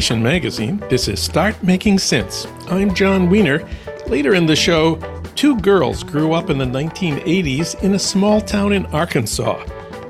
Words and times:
Magazine. 0.00 0.82
This 0.88 1.08
is 1.08 1.20
Start 1.20 1.62
Making 1.62 1.98
Sense. 1.98 2.46
I'm 2.68 2.94
Jon 2.94 3.28
Wiener. 3.28 3.68
Later 4.06 4.34
in 4.34 4.46
the 4.46 4.56
show, 4.56 4.96
two 5.36 5.60
girls 5.60 6.02
grew 6.02 6.32
up 6.32 6.48
in 6.48 6.56
the 6.56 6.64
1980s 6.64 7.82
in 7.82 7.92
a 7.94 7.98
small 7.98 8.40
town 8.40 8.72
in 8.72 8.86
Arkansas. 8.86 9.62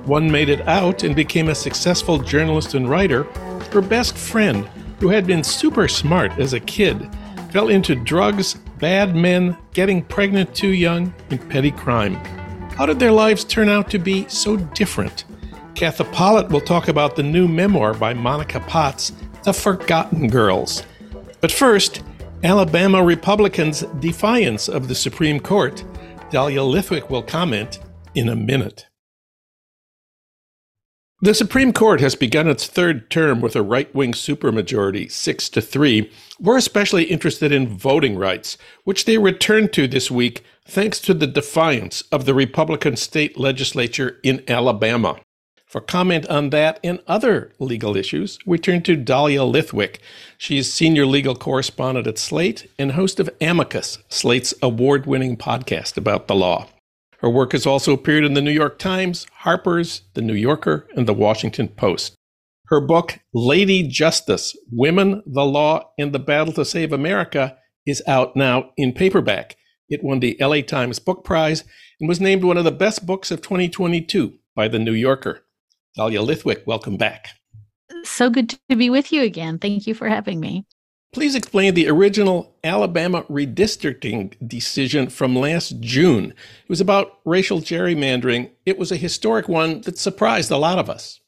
One 0.04 0.30
made 0.30 0.48
it 0.48 0.66
out 0.68 1.02
and 1.02 1.16
became 1.16 1.48
a 1.48 1.56
successful 1.56 2.18
journalist 2.18 2.74
and 2.74 2.88
writer. 2.88 3.24
Her 3.72 3.80
best 3.80 4.16
friend, 4.16 4.64
who 5.00 5.08
had 5.08 5.26
been 5.26 5.42
super 5.42 5.88
smart 5.88 6.38
as 6.38 6.52
a 6.52 6.60
kid, 6.60 7.12
fell 7.50 7.68
into 7.68 7.96
drugs, 7.96 8.54
bad 8.78 9.16
men, 9.16 9.58
getting 9.72 10.04
pregnant 10.04 10.54
too 10.54 10.68
young, 10.68 11.12
and 11.30 11.50
petty 11.50 11.72
crime. 11.72 12.14
How 12.76 12.86
did 12.86 13.00
their 13.00 13.12
lives 13.12 13.42
turn 13.42 13.68
out 13.68 13.90
to 13.90 13.98
be 13.98 14.28
so 14.28 14.56
different? 14.56 15.24
Katha 15.74 16.10
Pollitt 16.12 16.48
will 16.50 16.60
talk 16.60 16.86
about 16.86 17.16
the 17.16 17.24
new 17.24 17.48
memoir 17.48 17.92
by 17.92 18.14
Monica 18.14 18.60
Potts, 18.60 19.12
The 19.42 19.54
Forgotten 19.54 20.28
Girls. 20.28 20.82
But 21.40 21.50
first, 21.50 22.02
Alabama 22.44 23.02
Republicans' 23.02 23.82
defiance 23.98 24.68
of 24.68 24.86
the 24.86 24.94
Supreme 24.94 25.40
Court. 25.40 25.82
Dahlia 26.30 26.60
Lithwick 26.60 27.08
will 27.08 27.22
comment 27.22 27.78
in 28.14 28.28
a 28.28 28.36
minute. 28.36 28.86
The 31.22 31.34
Supreme 31.34 31.72
Court 31.72 32.00
has 32.00 32.14
begun 32.14 32.48
its 32.48 32.66
third 32.66 33.10
term 33.10 33.40
with 33.40 33.56
a 33.56 33.62
right 33.62 33.94
wing 33.94 34.12
supermajority, 34.12 35.10
6 35.10 35.48
to 35.50 35.60
3. 35.60 36.10
We're 36.38 36.56
especially 36.58 37.04
interested 37.04 37.50
in 37.50 37.78
voting 37.78 38.16
rights, 38.16 38.58
which 38.84 39.06
they 39.06 39.18
returned 39.18 39.72
to 39.74 39.88
this 39.88 40.10
week 40.10 40.44
thanks 40.66 40.98
to 41.00 41.14
the 41.14 41.26
defiance 41.26 42.02
of 42.12 42.26
the 42.26 42.34
Republican 42.34 42.96
state 42.96 43.38
legislature 43.38 44.18
in 44.22 44.42
Alabama. 44.48 45.18
For 45.70 45.80
comment 45.80 46.26
on 46.26 46.50
that 46.50 46.80
and 46.82 46.98
other 47.06 47.52
legal 47.60 47.96
issues, 47.96 48.40
we 48.44 48.58
turn 48.58 48.82
to 48.82 48.96
Dahlia 48.96 49.42
Lithwick. 49.42 49.98
She 50.36 50.58
is 50.58 50.74
senior 50.74 51.06
legal 51.06 51.36
correspondent 51.36 52.08
at 52.08 52.18
Slate 52.18 52.68
and 52.76 52.90
host 52.90 53.20
of 53.20 53.30
Amicus, 53.40 53.98
Slate's 54.08 54.52
award 54.60 55.06
winning 55.06 55.36
podcast 55.36 55.96
about 55.96 56.26
the 56.26 56.34
law. 56.34 56.66
Her 57.18 57.30
work 57.30 57.52
has 57.52 57.66
also 57.66 57.92
appeared 57.92 58.24
in 58.24 58.34
the 58.34 58.42
New 58.42 58.50
York 58.50 58.80
Times, 58.80 59.28
Harper's, 59.32 60.02
The 60.14 60.22
New 60.22 60.34
Yorker, 60.34 60.88
and 60.96 61.06
The 61.06 61.14
Washington 61.14 61.68
Post. 61.68 62.16
Her 62.66 62.80
book, 62.80 63.20
Lady 63.32 63.86
Justice 63.86 64.56
Women, 64.72 65.22
the 65.24 65.44
Law, 65.44 65.92
and 65.96 66.12
the 66.12 66.18
Battle 66.18 66.52
to 66.54 66.64
Save 66.64 66.92
America, 66.92 67.56
is 67.86 68.02
out 68.08 68.34
now 68.34 68.72
in 68.76 68.92
paperback. 68.92 69.54
It 69.88 70.02
won 70.02 70.18
the 70.18 70.36
LA 70.40 70.62
Times 70.62 70.98
Book 70.98 71.22
Prize 71.22 71.62
and 72.00 72.08
was 72.08 72.20
named 72.20 72.42
one 72.42 72.56
of 72.56 72.64
the 72.64 72.72
best 72.72 73.06
books 73.06 73.30
of 73.30 73.40
2022 73.40 74.34
by 74.56 74.66
The 74.66 74.80
New 74.80 74.94
Yorker. 74.94 75.44
Dahlia 75.96 76.22
Lithwick, 76.22 76.66
welcome 76.66 76.96
back. 76.96 77.28
So 78.04 78.30
good 78.30 78.56
to 78.68 78.76
be 78.76 78.90
with 78.90 79.12
you 79.12 79.22
again. 79.22 79.58
Thank 79.58 79.86
you 79.86 79.94
for 79.94 80.08
having 80.08 80.40
me. 80.40 80.66
Please 81.12 81.34
explain 81.34 81.74
the 81.74 81.88
original 81.88 82.54
Alabama 82.62 83.24
redistricting 83.24 84.34
decision 84.46 85.08
from 85.08 85.34
last 85.34 85.80
June. 85.80 86.26
It 86.26 86.68
was 86.68 86.80
about 86.80 87.18
racial 87.24 87.58
gerrymandering. 87.58 88.50
It 88.64 88.78
was 88.78 88.92
a 88.92 88.96
historic 88.96 89.48
one 89.48 89.80
that 89.82 89.98
surprised 89.98 90.52
a 90.52 90.56
lot 90.56 90.78
of 90.78 90.88
us. 90.88 91.19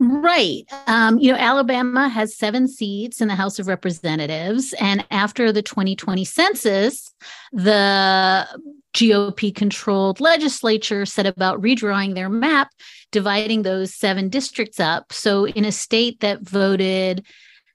Right. 0.00 0.62
Um, 0.86 1.18
you 1.18 1.32
know, 1.32 1.38
Alabama 1.38 2.08
has 2.08 2.36
seven 2.36 2.68
seats 2.68 3.20
in 3.20 3.26
the 3.26 3.34
House 3.34 3.58
of 3.58 3.66
Representatives. 3.66 4.72
And 4.74 5.04
after 5.10 5.50
the 5.50 5.62
2020 5.62 6.24
census, 6.24 7.12
the 7.52 8.46
GOP 8.94 9.54
controlled 9.54 10.20
legislature 10.20 11.04
set 11.04 11.26
about 11.26 11.60
redrawing 11.60 12.14
their 12.14 12.28
map, 12.28 12.70
dividing 13.10 13.62
those 13.62 13.92
seven 13.92 14.28
districts 14.28 14.78
up. 14.78 15.12
So, 15.12 15.46
in 15.46 15.64
a 15.64 15.72
state 15.72 16.20
that 16.20 16.42
voted 16.42 17.26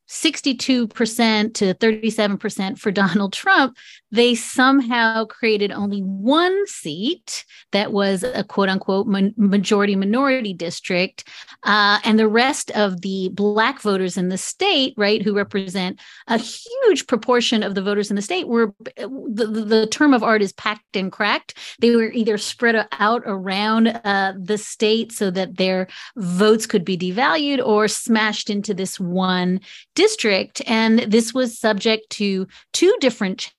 62% 0.09 1.53
to 1.55 1.73
37% 1.73 2.77
for 2.77 2.91
Donald 3.01 3.33
Trump, 3.33 3.77
they 4.13 4.35
somehow 4.35 5.25
created 5.25 5.71
only 5.71 6.01
one 6.01 6.67
seat 6.67 7.43
that 7.71 7.91
was 7.91 8.21
a 8.21 8.43
quote 8.43 8.69
unquote 8.69 9.07
majority 9.07 9.95
minority 9.95 10.53
district. 10.53 11.27
Uh, 11.63 11.99
and 12.03 12.19
the 12.19 12.27
rest 12.27 12.69
of 12.71 13.01
the 13.01 13.29
Black 13.33 13.81
voters 13.81 14.15
in 14.15 14.29
the 14.29 14.37
state, 14.37 14.93
right, 14.97 15.23
who 15.23 15.35
represent 15.35 15.99
a 16.27 16.37
huge 16.37 17.07
proportion 17.07 17.63
of 17.63 17.73
the 17.73 17.81
voters 17.81 18.11
in 18.11 18.15
the 18.15 18.21
state, 18.21 18.47
were 18.47 18.75
the, 18.97 19.63
the 19.65 19.87
term 19.87 20.13
of 20.13 20.21
art 20.21 20.43
is 20.43 20.53
packed 20.53 20.95
and 20.95 21.11
cracked. 21.11 21.57
They 21.79 21.95
were 21.95 22.11
either 22.11 22.37
spread 22.37 22.87
out 22.91 23.23
around 23.25 23.87
uh, 23.87 24.33
the 24.39 24.59
state 24.59 25.11
so 25.11 25.31
that 25.31 25.57
their 25.57 25.87
votes 26.17 26.67
could 26.67 26.85
be 26.85 26.97
devalued 26.97 27.65
or 27.65 27.87
smashed 27.87 28.51
into 28.51 28.75
this 28.75 28.99
one 28.99 29.59
district. 29.95 30.61
And 30.67 30.99
this 30.99 31.33
was 31.33 31.57
subject 31.57 32.11
to 32.11 32.47
two 32.73 32.95
different 32.99 33.51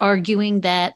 arguing 0.00 0.62
that 0.62 0.94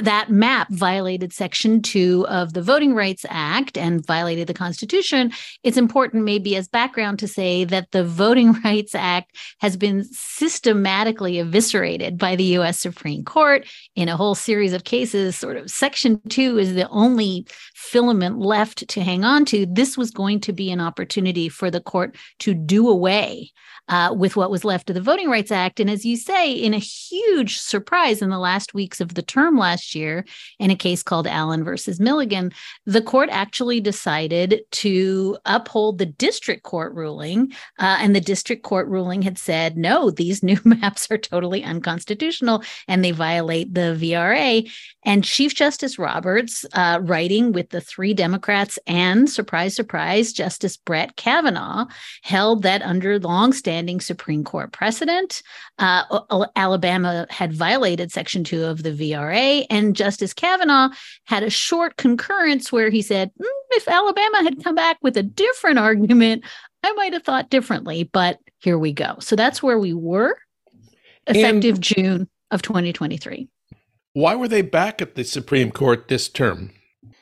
that 0.00 0.30
map 0.30 0.68
violated 0.70 1.32
section 1.32 1.82
2 1.82 2.26
of 2.28 2.52
the 2.52 2.62
voting 2.62 2.94
rights 2.94 3.26
act 3.28 3.76
and 3.76 4.06
violated 4.06 4.46
the 4.46 4.54
constitution 4.54 5.32
it's 5.64 5.76
important 5.76 6.24
maybe 6.24 6.54
as 6.54 6.68
background 6.68 7.18
to 7.18 7.26
say 7.26 7.64
that 7.64 7.90
the 7.90 8.04
voting 8.04 8.52
rights 8.64 8.94
act 8.94 9.36
has 9.60 9.76
been 9.76 10.04
systematically 10.12 11.38
eviscerated 11.38 12.18
by 12.18 12.36
the 12.36 12.56
US 12.58 12.78
supreme 12.78 13.24
court 13.24 13.66
in 13.96 14.08
a 14.08 14.16
whole 14.16 14.34
series 14.34 14.72
of 14.72 14.84
cases 14.84 15.36
sort 15.36 15.56
of 15.56 15.70
section 15.70 16.20
2 16.28 16.58
is 16.58 16.74
the 16.74 16.88
only 16.90 17.46
filament 17.74 18.38
left 18.38 18.86
to 18.88 19.02
hang 19.02 19.24
on 19.24 19.44
to 19.44 19.66
this 19.66 19.98
was 19.98 20.10
going 20.10 20.40
to 20.40 20.52
be 20.52 20.70
an 20.70 20.80
opportunity 20.80 21.48
for 21.48 21.70
the 21.70 21.80
court 21.80 22.16
to 22.38 22.54
do 22.54 22.88
away 22.88 23.50
uh, 23.90 24.14
with 24.16 24.36
what 24.36 24.50
was 24.50 24.64
left 24.64 24.88
of 24.88 24.94
the 24.94 25.00
Voting 25.02 25.28
Rights 25.28 25.50
Act. 25.50 25.80
And 25.80 25.90
as 25.90 26.04
you 26.04 26.16
say, 26.16 26.52
in 26.52 26.72
a 26.72 26.78
huge 26.78 27.58
surprise 27.58 28.22
in 28.22 28.30
the 28.30 28.38
last 28.38 28.72
weeks 28.72 29.00
of 29.00 29.14
the 29.14 29.22
term 29.22 29.58
last 29.58 29.79
year, 29.94 30.24
in 30.58 30.70
a 30.70 30.76
case 30.76 31.02
called 31.02 31.26
Allen 31.26 31.64
versus 31.64 31.98
Milligan, 31.98 32.52
the 32.86 33.02
court 33.02 33.28
actually 33.30 33.80
decided 33.80 34.62
to 34.70 35.36
uphold 35.44 35.98
the 35.98 36.06
district 36.06 36.62
court 36.62 36.94
ruling. 36.94 37.52
Uh, 37.78 37.98
and 38.00 38.14
the 38.14 38.20
district 38.20 38.62
court 38.62 38.86
ruling 38.88 39.22
had 39.22 39.38
said, 39.38 39.76
no, 39.76 40.10
these 40.10 40.42
new 40.50 40.58
maps 40.64 41.10
are 41.10 41.18
totally 41.18 41.64
unconstitutional 41.64 42.62
and 42.88 43.04
they 43.04 43.10
violate 43.10 43.74
the 43.74 43.96
VRA. 43.98 44.70
And 45.04 45.24
Chief 45.24 45.54
Justice 45.54 45.98
Roberts, 45.98 46.66
uh, 46.74 47.00
writing 47.02 47.52
with 47.52 47.70
the 47.70 47.80
three 47.80 48.12
Democrats 48.12 48.78
and, 48.86 49.28
surprise, 49.28 49.74
surprise, 49.74 50.32
Justice 50.32 50.76
Brett 50.76 51.16
Kavanaugh, 51.16 51.86
held 52.22 52.62
that 52.62 52.82
under 52.82 53.18
longstanding 53.18 53.80
standing 53.80 54.00
Supreme 54.00 54.44
Court 54.44 54.72
precedent. 54.72 55.42
Uh, 55.78 56.48
Alabama 56.56 57.26
had 57.30 57.52
violated 57.52 58.12
Section 58.12 58.44
2 58.44 58.64
of 58.64 58.82
the 58.82 58.90
VRA, 58.90 59.64
and 59.70 59.96
Justice 59.96 60.34
Kavanaugh 60.34 60.90
had 61.24 61.42
a 61.42 61.50
short 61.50 61.96
concurrence 61.96 62.70
where 62.70 62.90
he 62.90 63.00
said, 63.00 63.30
mm, 63.40 63.46
if 63.70 63.88
Alabama 63.88 64.42
had 64.42 64.62
come 64.62 64.74
back 64.74 64.98
with 65.00 65.16
a 65.16 65.22
different 65.22 65.78
argument, 65.78 66.44
I 66.82 66.92
might 66.92 67.12
have 67.12 67.22
thought 67.22 67.50
differently, 67.50 68.10
but 68.12 68.38
here 68.58 68.78
we 68.78 68.92
go. 68.92 69.16
So 69.20 69.36
that's 69.36 69.62
where 69.62 69.78
we 69.78 69.94
were 69.94 70.36
effective 71.26 71.76
and 71.76 71.82
June 71.82 72.28
of 72.50 72.62
2023. 72.62 73.48
Why 74.12 74.34
were 74.34 74.48
they 74.48 74.62
back 74.62 75.00
at 75.00 75.14
the 75.14 75.24
Supreme 75.24 75.70
Court 75.70 76.08
this 76.08 76.28
term? 76.28 76.72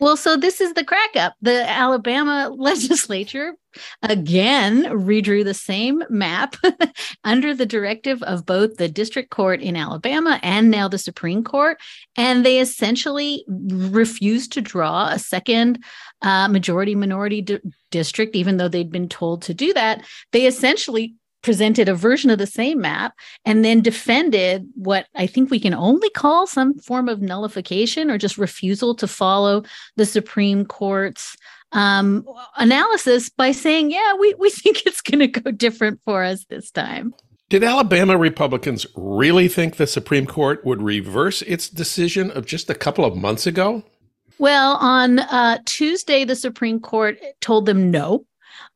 Well, 0.01 0.17
so 0.17 0.37
this 0.37 0.61
is 0.61 0.75
the 0.75 0.85
crack 0.85 1.17
up. 1.17 1.35
The 1.43 1.69
Alabama 1.69 2.51
legislature 2.57 3.55
again 4.03 4.85
redrew 4.85 5.45
the 5.45 5.55
same 5.55 6.03
map 6.09 6.57
under 7.25 7.55
the 7.55 7.67
directive 7.67 8.23
of 8.23 8.47
both 8.47 8.77
the 8.77 8.89
district 8.89 9.31
court 9.31 9.61
in 9.61 9.77
Alabama 9.77 10.41
and 10.43 10.71
now 10.71 10.89
the 10.89 10.99
Supreme 10.99 11.45
Court. 11.45 11.79
And 12.17 12.45
they 12.45 12.61
essentially 12.61 13.45
refused 13.49 14.53
to 14.53 14.61
draw 14.61 15.09
a 15.09 15.19
second 15.19 15.85
uh, 16.23 16.49
majority 16.49 16.95
minority 16.95 17.43
di- 17.43 17.61
district, 17.91 18.37
even 18.37 18.57
though 18.57 18.69
they'd 18.69 18.93
been 18.93 19.09
told 19.09 19.43
to 19.43 19.55
do 19.55 19.73
that. 19.75 20.05
They 20.33 20.47
essentially 20.47 21.15
presented 21.49 21.89
a 21.89 21.95
version 21.95 22.29
of 22.29 22.37
the 22.37 22.47
same 22.47 22.79
map 22.79 23.15
and 23.47 23.65
then 23.65 23.81
defended 23.81 24.69
what 24.75 25.07
I 25.15 25.27
think 25.27 25.51
we 25.51 25.59
can 25.59 25.73
only 25.73 26.11
call 26.11 26.47
some 26.47 26.79
form 26.79 27.09
of 27.09 27.23
nullification 27.23 28.11
or 28.11 28.19
just 28.19 28.37
refusal 28.37 28.95
to 28.97 29.09
follow 29.09 29.63
the 29.97 30.05
Supreme 30.05 30.67
Court's 30.67 31.39
um, 31.73 32.29
analysis 32.59 33.31
by 33.31 33.53
saying, 33.53 33.91
yeah, 33.91 34.13
we, 34.21 34.35
we 34.35 34.51
think 34.51 34.85
it's 34.85 35.01
going 35.01 35.21
to 35.21 35.41
go 35.41 35.51
different 35.51 36.03
for 36.05 36.23
us 36.23 36.45
this 36.51 36.71
time. 36.71 37.15
Did 37.49 37.65
Alabama 37.65 38.19
Republicans 38.19 38.87
really 38.95 39.49
think 39.49 39.77
the 39.77 39.87
Supreme 39.87 40.27
Court 40.27 40.67
would 40.67 40.83
reverse 40.83 41.41
its 41.41 41.71
decision 41.71 42.31
of 42.33 42.45
just 42.45 42.69
a 42.69 42.75
couple 42.75 43.07
of 43.07 43.17
months 43.17 43.47
ago? 43.47 43.85
Well, 44.39 44.77
on 44.77 45.21
uh, 45.21 45.61
Tuesday, 45.65 46.27
the 46.27 46.37
Supreme 46.37 46.79
Court 46.79 47.19
told 47.41 47.65
them 47.65 47.91
no. 47.91 48.27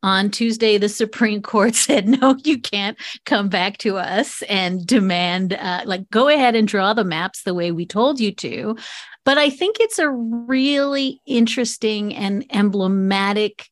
On 0.02 0.30
Tuesday, 0.30 0.78
the 0.78 0.88
Supreme 0.88 1.42
Court 1.42 1.74
said, 1.76 2.08
no, 2.08 2.36
you 2.44 2.58
can't 2.58 2.98
come 3.24 3.48
back 3.48 3.78
to 3.78 3.98
us 3.98 4.42
and 4.42 4.84
demand, 4.86 5.52
uh, 5.54 5.82
like, 5.84 6.08
go 6.10 6.28
ahead 6.28 6.54
and 6.54 6.66
draw 6.66 6.92
the 6.92 7.04
maps 7.04 7.42
the 7.42 7.54
way 7.54 7.70
we 7.72 7.86
told 7.86 8.20
you 8.20 8.34
to. 8.36 8.76
But 9.24 9.38
I 9.38 9.50
think 9.50 9.76
it's 9.78 9.98
a 9.98 10.10
really 10.10 11.20
interesting 11.26 12.14
and 12.14 12.44
emblematic 12.50 13.68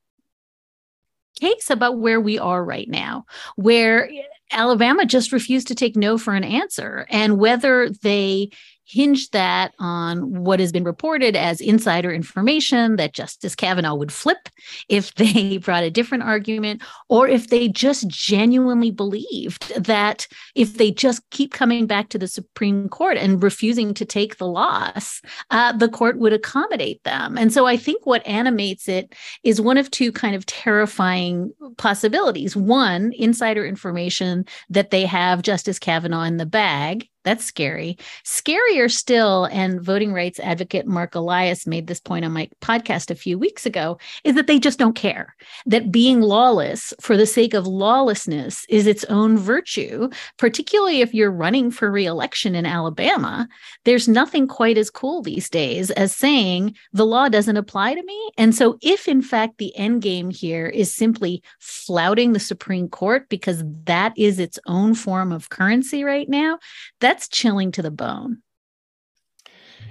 case 1.41 1.71
about 1.71 1.99
where 1.99 2.21
we 2.21 2.39
are 2.39 2.65
right 2.65 2.89
now, 2.89 3.25
where 3.57 4.11
Alabama 4.53 5.07
just 5.07 5.33
refused 5.33 5.69
to 5.69 5.75
take 5.75 5.97
no 5.97 6.19
for 6.19 6.35
an 6.35 6.45
answer. 6.45 7.07
And 7.09 7.39
whether 7.39 7.89
they 7.89 8.51
hinge 8.91 9.31
that 9.31 9.73
on 9.79 10.45
what 10.45 10.59
has 10.59 10.73
been 10.73 10.85
reported 10.85 11.37
as 11.37 11.61
insider 11.61 12.13
information 12.13 12.97
that 12.97 13.13
Justice 13.13 13.55
Kavanaugh 13.55 13.95
would 13.95 14.13
flip 14.13 14.49
if 14.89 15.15
they 15.21 15.59
brought 15.59 15.85
a 15.85 15.91
different 15.91 16.25
argument, 16.25 16.83
or 17.09 17.29
if 17.29 17.49
they 17.49 17.69
just 17.69 18.09
genuinely 18.09 18.91
believed 18.91 19.73
that 19.77 20.27
if 20.55 20.77
they 20.77 20.91
just 20.91 21.23
keep 21.31 21.53
coming 21.53 21.87
back 21.87 22.09
to 22.09 22.19
the 22.19 22.29
Supreme 22.29 22.89
Court 22.89 23.17
and 23.17 23.43
refusing 23.43 23.95
to 23.95 24.05
take 24.05 24.39
the 24.39 24.47
loss, 24.47 25.21
uh, 25.51 25.73
the 25.73 25.89
court 25.89 26.19
would 26.19 26.33
accommodate 26.33 27.03
them. 27.05 27.39
And 27.39 27.53
so 27.53 27.67
I 27.67 27.77
think 27.77 28.07
what 28.07 28.27
animates 28.27 28.89
it 28.89 29.15
is 29.45 29.61
one 29.61 29.79
of 29.79 29.91
two 29.91 30.11
kind 30.11 30.35
of 30.35 30.47
terrifying 30.47 31.53
possibilities. 31.77 32.57
One, 32.57 33.13
insider 33.13 33.65
information 33.65 34.45
that 34.69 34.91
they 34.91 35.07
have 35.07 35.43
Justice 35.43 35.79
Kavanaugh 35.79 36.23
in 36.23 36.37
the 36.37 36.47
bag 36.47 37.09
that's 37.23 37.45
scary. 37.45 37.99
Scarier 38.25 38.91
still, 38.91 39.45
and 39.47 39.81
voting 39.81 40.13
rights 40.13 40.41
advocate 40.41 40.87
Marc 40.87 41.15
Elias 41.15 41.67
made 41.67 41.87
this 41.87 42.01
point 42.01 42.25
on 42.25 42.33
my 42.33 42.49
podcast 42.63 43.11
a 43.11 43.15
few 43.15 43.39
weeks 43.39 43.67
ago, 43.67 43.99
is 44.25 44.35
that 44.35 44.47
they 44.47 44.59
just 44.59 44.79
don't 44.79 44.95
care. 44.95 45.35
That 45.67 45.93
being 45.93 46.21
lawless 46.23 46.95
for 47.01 47.17
the 47.17 47.27
sake 47.27 47.53
of 47.53 47.67
lawlessness 47.67 48.65
is 48.69 48.87
its 48.87 49.05
own 49.05 49.37
virtue, 49.37 50.09
particularly 50.39 51.03
if 51.03 51.13
you're 51.13 51.31
running 51.31 51.71
for 51.71 51.91
reelection 51.91 52.55
in 52.55 52.65
Alabama. 52.65 53.49
There's 53.85 54.09
nothing 54.09 54.47
quite 54.47 54.79
as 54.79 54.91
cool 54.91 55.23
these 55.23 55.51
days 55.51 55.91
as 55.91 56.17
saying 56.17 56.75
the 56.93 57.07
law 57.07 57.29
doesn't 57.29 57.57
apply 57.57 57.95
to 57.95 58.03
me. 58.03 58.31
And 58.39 58.55
so, 58.55 58.79
if 58.81 59.09
in 59.09 59.23
fact 59.23 59.59
the 59.59 59.77
end 59.77 60.03
game 60.03 60.31
here 60.31 60.67
is 60.67 60.95
simply 60.95 61.43
flouting 61.59 62.33
the 62.33 62.41
Supreme 62.41 62.89
Court 62.89 63.29
because 63.29 63.63
that 63.85 64.13
is 64.17 64.39
its 64.39 64.59
own 64.67 64.95
form 64.95 65.33
of 65.33 65.51
currency 65.51 66.05
right 66.05 66.29
now, 66.29 66.59
that 67.01 67.10
that's 67.11 67.27
chilling 67.27 67.73
to 67.73 67.83
the 67.83 67.91
bone. 67.91 68.41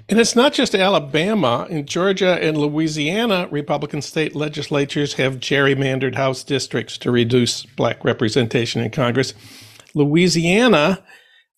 And 0.08 0.22
it's 0.22 0.38
not 0.38 0.54
just 0.54 0.74
Alabama. 0.74 1.68
In 1.70 1.86
Georgia 1.86 2.42
and 2.42 2.58
Louisiana, 2.58 3.50
Republican 3.52 4.02
state 4.02 4.38
legislatures 4.38 5.16
have 5.16 5.42
gerrymandered 5.42 6.16
House 6.16 6.46
districts 6.46 6.98
to 7.00 7.12
reduce 7.12 7.66
black 7.66 8.06
representation 8.06 8.82
in 8.82 8.90
Congress. 8.92 9.34
Louisiana 9.94 11.04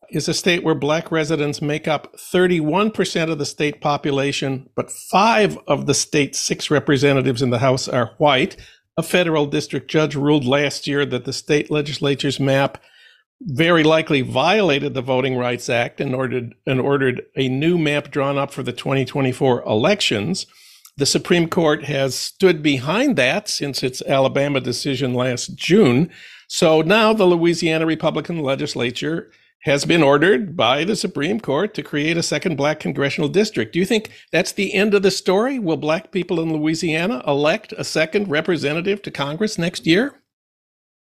is 0.10 0.28
a 0.28 0.34
state 0.34 0.64
where 0.64 0.74
black 0.74 1.12
residents 1.12 1.62
make 1.62 1.88
up 1.88 2.16
31% 2.18 3.32
of 3.32 3.38
the 3.38 3.46
state 3.46 3.82
population, 3.82 4.68
but 4.76 4.92
five 5.12 5.60
of 5.68 5.86
the 5.86 5.94
state's 5.94 6.40
six 6.40 6.72
representatives 6.72 7.44
in 7.44 7.52
the 7.52 7.60
House 7.60 7.88
are 7.88 8.16
white. 8.18 8.58
A 8.98 9.04
federal 9.04 9.46
district 9.46 9.92
judge 9.92 10.16
ruled 10.16 10.44
last 10.44 10.88
year 10.88 11.06
that 11.06 11.26
the 11.26 11.32
state 11.32 11.70
legislature's 11.70 12.40
map 12.40 12.80
very 13.46 13.84
likely 13.84 14.22
violated 14.22 14.94
the 14.94 15.02
Voting 15.02 15.36
Rights 15.36 15.70
Act 15.70 16.00
and 16.00 16.14
ordered 16.14 16.56
and 16.66 16.80
ordered 16.80 17.24
a 17.36 17.50
new 17.50 17.78
map 17.78 18.12
drawn 18.12 18.38
up 18.38 18.52
for 18.52 18.64
the 18.64 18.74
2024 18.74 19.64
elections. 19.64 20.46
The 20.98 21.06
Supreme 21.06 21.48
Court 21.48 21.86
has 21.86 22.16
stood 22.16 22.62
behind 22.62 23.16
that 23.18 23.50
since 23.50 23.82
its 23.82 24.02
Alabama 24.04 24.60
decision 24.60 25.14
last 25.14 25.56
June. 25.56 26.12
So 26.48 26.82
now 26.82 27.14
the 27.14 27.26
Louisiana 27.26 27.86
Republican 27.86 28.40
legislature 28.40 29.32
has 29.64 29.86
been 29.86 30.04
ordered 30.04 30.58
by 30.58 30.84
the 30.84 30.96
Supreme 30.96 31.40
Court 31.40 31.74
to 31.76 31.84
create 31.84 32.18
a 32.18 32.24
second 32.24 32.56
black 32.56 32.80
congressional 32.80 33.30
district. 33.30 33.74
Do 33.74 33.80
you 33.80 33.86
think 33.86 34.10
that's 34.32 34.52
the 34.52 34.74
end 34.74 34.94
of 34.94 35.04
the 35.04 35.12
story? 35.12 35.60
Will 35.60 35.78
black 35.78 36.12
people 36.12 36.42
in 36.42 36.52
Louisiana 36.52 37.24
elect 37.28 37.74
a 37.78 37.84
second 37.84 38.28
representative 38.28 39.02
to 39.04 39.12
Congress 39.12 39.58
next 39.58 39.86
year? 39.86 40.21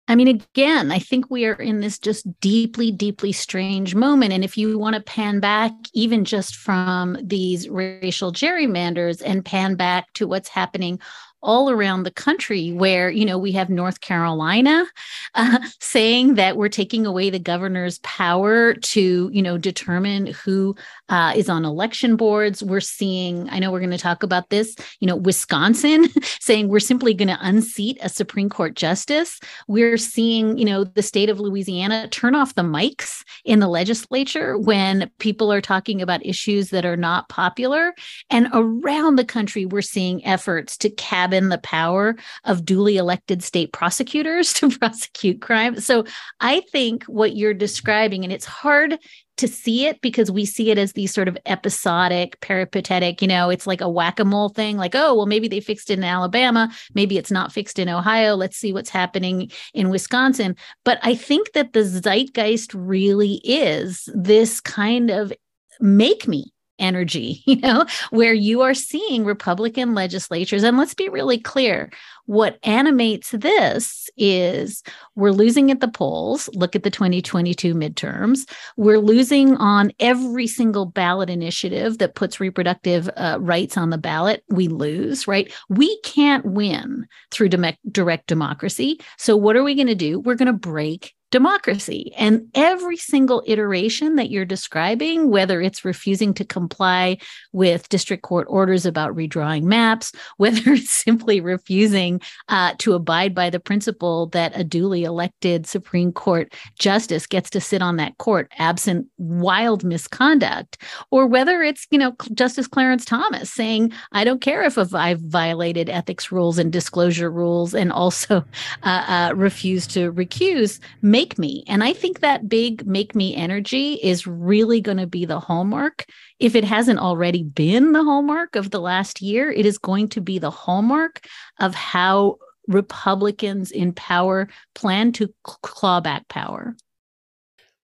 I 0.08 0.14
mean, 0.14 0.28
again, 0.28 0.92
I 0.92 1.00
think 1.00 1.30
we 1.30 1.46
are 1.46 1.54
in 1.54 1.80
this 1.80 1.98
just 1.98 2.40
deeply, 2.40 2.92
deeply 2.92 3.32
strange 3.32 3.94
moment. 3.94 4.32
And 4.32 4.44
if 4.44 4.56
you 4.56 4.78
want 4.78 4.94
to 4.94 5.02
pan 5.02 5.40
back, 5.40 5.72
even 5.94 6.24
just 6.24 6.54
from 6.54 7.18
these 7.22 7.68
racial 7.68 8.32
gerrymanders 8.32 9.20
and 9.24 9.44
pan 9.44 9.74
back 9.74 10.12
to 10.14 10.28
what's 10.28 10.48
happening 10.48 11.00
all 11.42 11.70
around 11.70 12.02
the 12.02 12.10
country 12.10 12.72
where 12.72 13.10
you 13.10 13.24
know 13.24 13.38
we 13.38 13.52
have 13.52 13.68
north 13.68 14.00
carolina 14.00 14.86
uh, 15.34 15.58
saying 15.80 16.34
that 16.34 16.56
we're 16.56 16.68
taking 16.68 17.06
away 17.06 17.30
the 17.30 17.38
governor's 17.38 17.98
power 18.00 18.74
to 18.74 19.30
you 19.32 19.42
know 19.42 19.58
determine 19.58 20.26
who 20.26 20.74
uh, 21.08 21.32
is 21.36 21.48
on 21.48 21.64
election 21.64 22.16
boards. 22.16 22.62
We're 22.62 22.80
seeing 22.80 23.48
i 23.50 23.58
know 23.58 23.70
we're 23.70 23.80
going 23.80 23.90
to 23.90 23.98
talk 23.98 24.22
about 24.22 24.50
this 24.50 24.74
you 25.00 25.06
know 25.06 25.16
wisconsin 25.16 26.08
saying 26.40 26.68
we're 26.68 26.80
simply 26.80 27.14
going 27.14 27.28
to 27.28 27.38
unseat 27.40 27.98
a 28.02 28.08
supreme 28.08 28.48
court 28.48 28.74
justice. 28.74 29.38
We're 29.68 29.98
seeing 29.98 30.58
you 30.58 30.64
know 30.64 30.84
the 30.84 31.02
state 31.02 31.28
of 31.28 31.40
louisiana 31.40 32.08
turn 32.08 32.34
off 32.34 32.54
the 32.54 32.62
mics 32.62 33.22
in 33.44 33.60
the 33.60 33.68
legislature 33.68 34.58
when 34.58 35.10
people 35.18 35.52
are 35.52 35.60
talking 35.60 36.02
about 36.02 36.24
issues 36.24 36.70
that 36.70 36.84
are 36.84 36.96
not 36.96 37.28
popular. 37.28 37.94
And 38.30 38.48
around 38.52 39.16
the 39.16 39.24
country 39.24 39.66
we're 39.66 39.82
seeing 39.82 40.24
efforts 40.24 40.76
to 40.78 40.90
cabin 41.26 41.44
in 41.44 41.48
the 41.50 41.58
power 41.58 42.16
of 42.44 42.64
duly 42.64 42.96
elected 42.96 43.42
state 43.42 43.72
prosecutors 43.72 44.52
to 44.54 44.70
prosecute 44.70 45.40
crime. 45.40 45.80
So 45.80 46.04
I 46.40 46.60
think 46.72 47.04
what 47.04 47.36
you're 47.36 47.54
describing, 47.54 48.24
and 48.24 48.32
it's 48.32 48.44
hard 48.44 48.98
to 49.38 49.48
see 49.48 49.86
it 49.86 50.00
because 50.00 50.30
we 50.30 50.46
see 50.46 50.70
it 50.70 50.78
as 50.78 50.92
these 50.92 51.12
sort 51.12 51.28
of 51.28 51.36
episodic, 51.44 52.40
peripatetic, 52.40 53.20
you 53.20 53.28
know, 53.28 53.50
it's 53.50 53.66
like 53.66 53.82
a 53.82 53.88
whack 53.88 54.18
a 54.18 54.24
mole 54.24 54.48
thing 54.48 54.78
like, 54.78 54.94
oh, 54.94 55.14
well, 55.14 55.26
maybe 55.26 55.46
they 55.46 55.60
fixed 55.60 55.90
it 55.90 55.98
in 55.98 56.04
Alabama. 56.04 56.70
Maybe 56.94 57.18
it's 57.18 57.30
not 57.30 57.52
fixed 57.52 57.78
in 57.78 57.88
Ohio. 57.88 58.34
Let's 58.34 58.56
see 58.56 58.72
what's 58.72 58.88
happening 58.88 59.50
in 59.74 59.90
Wisconsin. 59.90 60.56
But 60.84 61.00
I 61.02 61.14
think 61.14 61.52
that 61.52 61.74
the 61.74 61.84
zeitgeist 61.84 62.72
really 62.72 63.42
is 63.44 64.08
this 64.14 64.60
kind 64.60 65.10
of 65.10 65.32
make 65.80 66.26
me 66.26 66.54
energy, 66.78 67.42
you 67.46 67.56
know, 67.56 67.86
where 68.10 68.34
you 68.34 68.62
are 68.62 68.74
seeing 68.74 69.24
Republican 69.24 69.94
legislatures. 69.94 70.62
And 70.62 70.78
let's 70.78 70.94
be 70.94 71.08
really 71.08 71.38
clear 71.38 71.90
what 72.26 72.58
animates 72.64 73.30
this 73.30 74.10
is 74.16 74.82
we're 75.14 75.30
losing 75.30 75.70
at 75.70 75.80
the 75.80 75.88
polls. 75.88 76.48
Look 76.54 76.74
at 76.74 76.82
the 76.82 76.90
2022 76.90 77.74
midterms. 77.74 78.48
We're 78.76 78.98
losing 78.98 79.56
on 79.56 79.92
every 80.00 80.46
single 80.46 80.86
ballot 80.86 81.30
initiative 81.30 81.98
that 81.98 82.14
puts 82.14 82.40
reproductive 82.40 83.08
uh, 83.16 83.38
rights 83.40 83.76
on 83.76 83.90
the 83.90 83.98
ballot. 83.98 84.42
We 84.48 84.68
lose, 84.68 85.28
right? 85.28 85.52
We 85.68 85.98
can't 86.00 86.44
win 86.44 87.06
through 87.30 87.50
direct 87.50 88.26
democracy. 88.26 89.00
So, 89.18 89.36
what 89.36 89.56
are 89.56 89.64
we 89.64 89.74
going 89.74 89.86
to 89.86 89.94
do? 89.94 90.20
We're 90.20 90.34
going 90.34 90.46
to 90.46 90.52
break 90.52 91.15
democracy. 91.30 92.12
And 92.16 92.48
every 92.54 92.96
single 92.96 93.42
iteration 93.46 94.16
that 94.16 94.30
you're 94.30 94.44
describing, 94.44 95.30
whether 95.30 95.60
it's 95.60 95.84
refusing 95.84 96.32
to 96.34 96.44
comply 96.44 97.18
with 97.52 97.88
district 97.88 98.22
court 98.22 98.46
orders 98.48 98.86
about 98.86 99.14
redrawing 99.14 99.64
maps, 99.64 100.12
whether 100.36 100.72
it's 100.72 100.90
simply 100.90 101.40
refusing 101.40 102.20
uh, 102.48 102.74
to 102.78 102.94
abide 102.94 103.34
by 103.34 103.50
the 103.50 103.60
principle 103.60 104.26
that 104.26 104.52
a 104.54 104.62
duly 104.62 105.04
elected 105.04 105.66
Supreme 105.66 106.12
Court 106.12 106.52
justice 106.78 107.26
gets 107.26 107.50
to 107.50 107.60
sit 107.60 107.82
on 107.82 107.96
that 107.96 108.16
court 108.18 108.50
absent 108.58 109.06
wild 109.18 109.84
misconduct, 109.84 110.78
or 111.10 111.26
whether 111.26 111.62
it's, 111.62 111.86
you 111.90 111.98
know, 111.98 112.14
Justice 112.34 112.66
Clarence 112.66 113.04
Thomas 113.04 113.50
saying, 113.50 113.92
I 114.12 114.24
don't 114.24 114.40
care 114.40 114.62
if 114.62 114.76
I've 114.94 115.20
violated 115.20 115.88
ethics 115.90 116.30
rules 116.30 116.58
and 116.58 116.72
disclosure 116.72 117.30
rules 117.30 117.74
and 117.74 117.90
also 117.90 118.44
uh, 118.82 119.04
uh, 119.06 119.30
to 119.30 120.12
recuse 120.12 120.78
make 121.16 121.38
me. 121.38 121.64
And 121.66 121.82
I 121.82 121.94
think 121.94 122.20
that 122.20 122.46
big 122.46 122.86
make 122.86 123.14
me 123.14 123.34
energy 123.34 123.94
is 124.02 124.26
really 124.26 124.82
going 124.82 124.98
to 124.98 125.06
be 125.06 125.24
the 125.24 125.40
hallmark. 125.40 126.04
If 126.38 126.54
it 126.54 126.62
hasn't 126.64 126.98
already 126.98 127.42
been 127.42 127.92
the 127.92 128.04
hallmark 128.04 128.54
of 128.54 128.70
the 128.70 128.82
last 128.82 129.22
year, 129.22 129.50
it 129.50 129.64
is 129.64 129.78
going 129.78 130.08
to 130.10 130.20
be 130.20 130.38
the 130.38 130.50
hallmark 130.50 131.26
of 131.58 131.74
how 131.74 132.36
Republicans 132.68 133.70
in 133.70 133.94
power 133.94 134.46
plan 134.74 135.10
to 135.12 135.32
claw 135.42 136.02
back 136.02 136.28
power. 136.28 136.76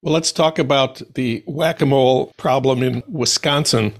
Well, 0.02 0.12
let's 0.12 0.32
talk 0.32 0.58
about 0.58 1.00
the 1.14 1.42
whack 1.46 1.80
a 1.80 1.86
mole 1.86 2.34
problem 2.36 2.82
in 2.82 3.02
Wisconsin. 3.08 3.94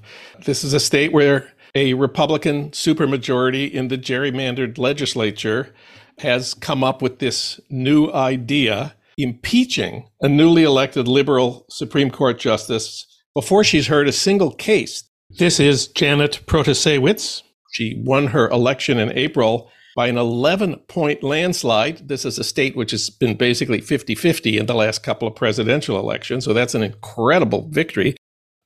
This 0.45 0.63
is 0.63 0.75
a 0.75 0.81
state 0.81 1.11
where 1.11 1.51
a 1.75 1.95
Republican 1.95 2.71
supermajority 2.73 3.71
in 3.71 3.89
the 3.89 3.97
gerrymandered 3.97 4.77
legislature 4.77 5.73
has 6.19 6.53
come 6.53 6.85
up 6.85 7.01
with 7.01 7.19
this 7.19 7.59
new 7.71 8.13
idea 8.13 8.95
impeaching 9.23 10.09
a 10.21 10.29
newly 10.29 10.65
elected 10.65 11.09
liberal 11.09 11.65
Supreme 11.71 12.11
Court 12.11 12.39
justice 12.39 13.07
before 13.35 13.65
she's 13.65 13.87
heard 13.87 14.09
a 14.09 14.13
single 14.13 14.53
case. 14.53 15.05
This 15.39 15.59
is 15.59 15.89
Janet 15.89 16.41
Protasiewicz. 16.47 17.43
She 17.73 18.03
won 18.05 18.29
her 18.29 18.49
election 18.51 18.99
in 18.99 19.13
April 19.13 19.71
by 19.97 20.09
an 20.09 20.19
11 20.19 20.77
point 20.89 21.23
landslide. 21.23 22.09
This 22.09 22.25
is 22.25 22.39
a 22.39 22.45
state 22.45 22.77
which 22.77 22.91
has 22.91 23.11
been 23.11 23.37
basically 23.37 23.81
50 23.81 24.15
50 24.15 24.59
in 24.59 24.67
the 24.67 24.75
last 24.75 25.03
couple 25.03 25.29
of 25.29 25.37
presidential 25.37 25.99
elections. 25.99 26.45
So 26.45 26.53
that's 26.53 26.75
an 26.75 26.83
incredible 26.83 27.69
victory, 27.71 28.17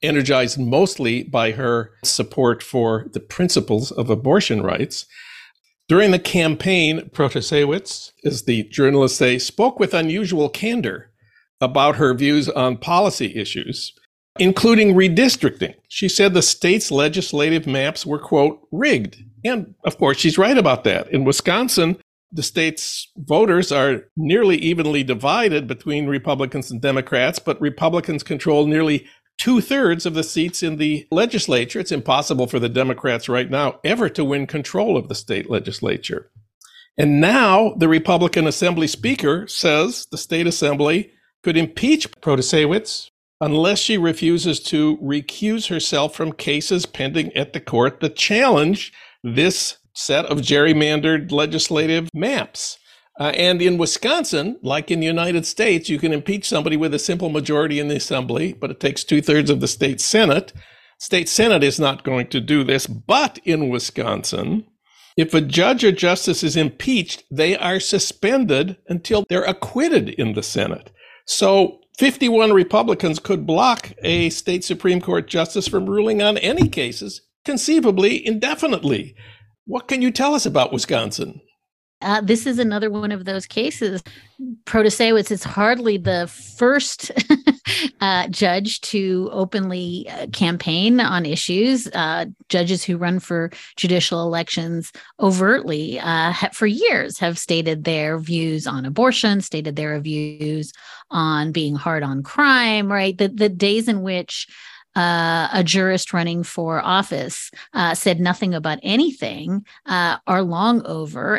energized 0.02 0.58
mostly 0.58 1.22
by 1.22 1.52
her 1.52 1.92
support 2.04 2.62
for 2.62 3.06
the 3.12 3.20
principles 3.20 3.92
of 3.92 4.10
abortion 4.10 4.62
rights. 4.62 5.06
During 5.88 6.10
the 6.10 6.18
campaign, 6.18 7.10
Protasiewicz, 7.12 8.10
as 8.24 8.42
the 8.42 8.64
journalists 8.64 9.18
say, 9.18 9.38
spoke 9.38 9.78
with 9.78 9.94
unusual 9.94 10.48
candor 10.48 11.12
about 11.60 11.96
her 11.96 12.12
views 12.12 12.48
on 12.48 12.76
policy 12.76 13.32
issues, 13.36 13.92
including 14.38 14.94
redistricting. 14.94 15.74
She 15.88 16.08
said 16.08 16.34
the 16.34 16.42
state's 16.42 16.90
legislative 16.90 17.68
maps 17.68 18.04
were, 18.04 18.18
quote, 18.18 18.66
rigged. 18.72 19.22
And 19.44 19.74
of 19.84 19.96
course, 19.96 20.18
she's 20.18 20.38
right 20.38 20.58
about 20.58 20.82
that. 20.84 21.08
In 21.12 21.24
Wisconsin, 21.24 21.98
the 22.32 22.42
state's 22.42 23.08
voters 23.16 23.70
are 23.70 24.02
nearly 24.16 24.56
evenly 24.56 25.04
divided 25.04 25.68
between 25.68 26.08
Republicans 26.08 26.70
and 26.72 26.82
Democrats, 26.82 27.38
but 27.38 27.60
Republicans 27.60 28.24
control 28.24 28.66
nearly 28.66 29.06
two 29.46 29.60
thirds 29.60 30.04
of 30.04 30.14
the 30.14 30.24
seats 30.24 30.60
in 30.60 30.76
the 30.76 31.06
legislature. 31.12 31.78
It's 31.78 31.92
impossible 31.92 32.48
for 32.48 32.58
the 32.58 32.68
Democrats 32.68 33.28
right 33.28 33.48
now 33.48 33.78
ever 33.84 34.08
to 34.08 34.24
win 34.24 34.48
control 34.48 34.96
of 34.96 35.06
the 35.06 35.14
state 35.14 35.48
legislature. 35.48 36.32
And 36.98 37.20
now 37.20 37.72
the 37.76 37.86
Republican 37.86 38.48
Assembly 38.48 38.88
Speaker 38.88 39.46
says 39.46 40.08
the 40.10 40.18
state 40.18 40.48
assembly 40.48 41.12
could 41.44 41.56
impeach 41.56 42.10
Protasiewicz 42.20 43.10
unless 43.40 43.78
she 43.78 43.96
refuses 43.96 44.58
to 44.64 44.96
recuse 44.96 45.68
herself 45.68 46.16
from 46.16 46.32
cases 46.32 46.84
pending 46.84 47.32
at 47.36 47.52
the 47.52 47.60
court 47.60 48.00
that 48.00 48.16
challenge 48.16 48.92
this 49.22 49.76
set 49.92 50.26
of 50.26 50.38
gerrymandered 50.38 51.30
legislative 51.30 52.08
maps. 52.12 52.80
Uh, 53.18 53.32
and 53.34 53.62
in 53.62 53.78
Wisconsin, 53.78 54.58
like 54.62 54.90
in 54.90 55.00
the 55.00 55.06
United 55.06 55.46
States, 55.46 55.88
you 55.88 55.98
can 55.98 56.12
impeach 56.12 56.46
somebody 56.46 56.76
with 56.76 56.92
a 56.92 56.98
simple 56.98 57.30
majority 57.30 57.80
in 57.80 57.88
the 57.88 57.96
assembly, 57.96 58.52
but 58.52 58.70
it 58.70 58.78
takes 58.78 59.04
two 59.04 59.22
thirds 59.22 59.48
of 59.48 59.60
the 59.60 59.68
state 59.68 60.00
senate. 60.00 60.52
State 60.98 61.28
senate 61.28 61.62
is 61.62 61.80
not 61.80 62.04
going 62.04 62.26
to 62.28 62.40
do 62.40 62.62
this, 62.62 62.86
but 62.86 63.38
in 63.44 63.70
Wisconsin, 63.70 64.66
if 65.16 65.32
a 65.32 65.40
judge 65.40 65.82
or 65.82 65.92
justice 65.92 66.42
is 66.42 66.56
impeached, 66.56 67.24
they 67.30 67.56
are 67.56 67.80
suspended 67.80 68.76
until 68.86 69.24
they're 69.28 69.44
acquitted 69.44 70.10
in 70.10 70.34
the 70.34 70.42
Senate. 70.42 70.90
So 71.24 71.80
51 71.98 72.52
Republicans 72.52 73.18
could 73.18 73.46
block 73.46 73.92
a 74.02 74.28
state 74.28 74.62
Supreme 74.62 75.00
Court 75.00 75.26
justice 75.26 75.66
from 75.66 75.86
ruling 75.86 76.20
on 76.20 76.36
any 76.38 76.68
cases, 76.68 77.22
conceivably 77.46 78.26
indefinitely. 78.26 79.14
What 79.64 79.88
can 79.88 80.02
you 80.02 80.10
tell 80.10 80.34
us 80.34 80.44
about 80.44 80.72
Wisconsin? 80.72 81.40
Uh, 82.02 82.20
this 82.20 82.46
is 82.46 82.58
another 82.58 82.90
one 82.90 83.10
of 83.10 83.24
those 83.24 83.46
cases. 83.46 84.02
Protasiewicz 84.64 85.30
is 85.30 85.42
hardly 85.42 85.96
the 85.96 86.26
first 86.26 87.10
uh, 88.00 88.28
judge 88.28 88.82
to 88.82 89.30
openly 89.32 90.06
uh, 90.10 90.26
campaign 90.26 91.00
on 91.00 91.24
issues. 91.24 91.86
Uh, 91.88 92.26
judges 92.50 92.84
who 92.84 92.98
run 92.98 93.18
for 93.18 93.50
judicial 93.76 94.22
elections 94.22 94.92
overtly 95.20 95.98
uh, 95.98 96.32
have, 96.32 96.54
for 96.54 96.66
years 96.66 97.18
have 97.18 97.38
stated 97.38 97.84
their 97.84 98.18
views 98.18 98.66
on 98.66 98.84
abortion, 98.84 99.40
stated 99.40 99.76
their 99.76 99.98
views 99.98 100.72
on 101.10 101.50
being 101.50 101.74
hard 101.74 102.02
on 102.02 102.22
crime, 102.22 102.92
right? 102.92 103.16
The, 103.16 103.28
the 103.28 103.48
days 103.48 103.88
in 103.88 104.02
which 104.02 104.46
uh, 104.96 105.48
a 105.52 105.62
jurist 105.62 106.12
running 106.12 106.42
for 106.42 106.80
office 106.80 107.50
uh, 107.74 107.94
said 107.94 108.18
nothing 108.18 108.54
about 108.54 108.78
anything 108.82 109.64
uh, 109.84 110.16
are 110.26 110.42
long 110.42 110.84
over 110.86 111.38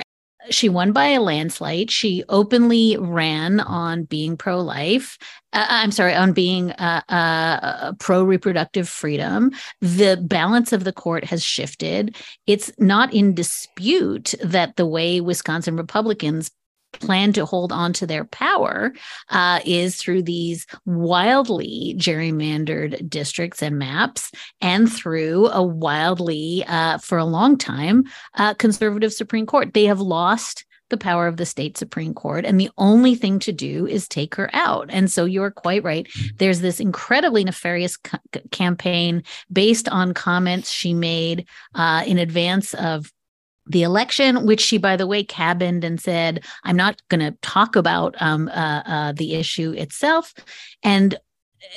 she 0.49 0.69
won 0.69 0.91
by 0.91 1.07
a 1.07 1.21
landslide. 1.21 1.91
She 1.91 2.23
openly 2.29 2.97
ran 2.99 3.59
on 3.59 4.03
being 4.03 4.37
pro 4.37 4.59
life. 4.61 5.17
Uh, 5.53 5.65
I'm 5.69 5.91
sorry, 5.91 6.13
on 6.13 6.33
being 6.33 6.71
uh, 6.71 7.01
uh, 7.09 7.93
pro 7.99 8.23
reproductive 8.23 8.89
freedom. 8.89 9.51
The 9.81 10.17
balance 10.21 10.73
of 10.73 10.83
the 10.83 10.93
court 10.93 11.23
has 11.25 11.43
shifted. 11.43 12.15
It's 12.45 12.71
not 12.77 13.13
in 13.13 13.33
dispute 13.33 14.33
that 14.43 14.75
the 14.75 14.85
way 14.85 15.21
Wisconsin 15.21 15.75
Republicans 15.77 16.51
plan 16.99 17.33
to 17.33 17.45
hold 17.45 17.71
on 17.71 17.93
to 17.93 18.07
their 18.07 18.25
power 18.25 18.93
uh, 19.29 19.59
is 19.65 19.95
through 19.97 20.23
these 20.23 20.65
wildly 20.85 21.95
gerrymandered 21.97 23.09
districts 23.09 23.61
and 23.61 23.77
maps 23.77 24.31
and 24.61 24.91
through 24.91 25.47
a 25.47 25.63
wildly, 25.63 26.63
uh, 26.67 26.97
for 26.97 27.17
a 27.17 27.25
long 27.25 27.57
time, 27.57 28.03
uh, 28.35 28.53
conservative 28.53 29.13
Supreme 29.13 29.45
Court. 29.45 29.73
They 29.73 29.85
have 29.85 29.99
lost 29.99 30.65
the 30.89 30.97
power 30.97 31.27
of 31.27 31.37
the 31.37 31.45
state 31.45 31.77
Supreme 31.77 32.13
Court. 32.13 32.45
And 32.45 32.59
the 32.59 32.69
only 32.77 33.15
thing 33.15 33.39
to 33.39 33.51
do 33.51 33.85
is 33.85 34.07
take 34.07 34.35
her 34.35 34.49
out. 34.53 34.87
And 34.89 35.11
so 35.11 35.25
you're 35.25 35.51
quite 35.51 35.83
right. 35.83 36.07
There's 36.37 36.61
this 36.61 36.79
incredibly 36.79 37.43
nefarious 37.43 37.97
campaign 38.51 39.23
based 39.51 39.89
on 39.89 40.13
comments 40.13 40.71
she 40.71 40.93
made 40.93 41.45
uh, 41.75 42.03
in 42.05 42.17
advance 42.17 42.73
of 42.75 43.11
the 43.69 43.83
election, 43.83 44.45
which 44.45 44.61
she, 44.61 44.77
by 44.77 44.95
the 44.95 45.07
way, 45.07 45.23
cabined 45.23 45.83
and 45.83 45.99
said, 45.99 46.43
I'm 46.63 46.77
not 46.77 47.01
going 47.09 47.21
to 47.21 47.37
talk 47.41 47.75
about 47.75 48.15
um, 48.19 48.49
uh, 48.49 48.83
uh, 48.85 49.11
the 49.11 49.35
issue 49.35 49.71
itself. 49.71 50.33
And 50.83 51.17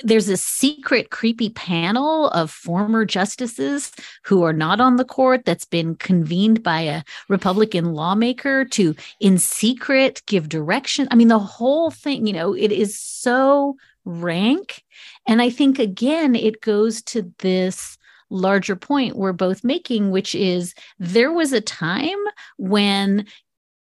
there's 0.03 0.29
a 0.29 0.37
secret, 0.37 1.11
creepy 1.11 1.51
panel 1.51 2.29
of 2.29 2.51
former 2.51 3.05
justices 3.05 3.93
who 4.25 4.43
are 4.43 4.53
not 4.53 4.81
on 4.81 4.97
the 4.97 5.05
court 5.05 5.45
that's 5.45 5.65
been 5.65 5.95
convened 5.97 6.63
by 6.63 6.81
a 6.83 7.03
Republican 7.29 7.93
lawmaker 7.95 8.65
to, 8.67 8.95
in 9.21 9.39
secret, 9.39 10.23
give 10.27 10.49
direction. 10.49 11.09
I 11.11 11.17
mean, 11.17 11.29
the 11.29 11.39
whole 11.39 11.91
thing, 11.91 12.27
you 12.27 12.33
know, 12.33 12.55
it 12.55 12.73
is 12.73 12.99
so 12.99 13.77
rank. 14.05 14.85
And 15.27 15.43
I 15.43 15.51
think, 15.51 15.79
again, 15.79 16.35
it 16.35 16.61
goes 16.61 17.03
to 17.05 17.33
this 17.39 17.99
larger 18.31 18.77
point 18.77 19.17
we're 19.17 19.33
both 19.33 19.65
making, 19.65 20.11
which 20.11 20.35
is 20.35 20.75
there 20.99 21.33
was 21.33 21.53
a 21.53 21.61
time 21.61 22.19
when 22.57 23.27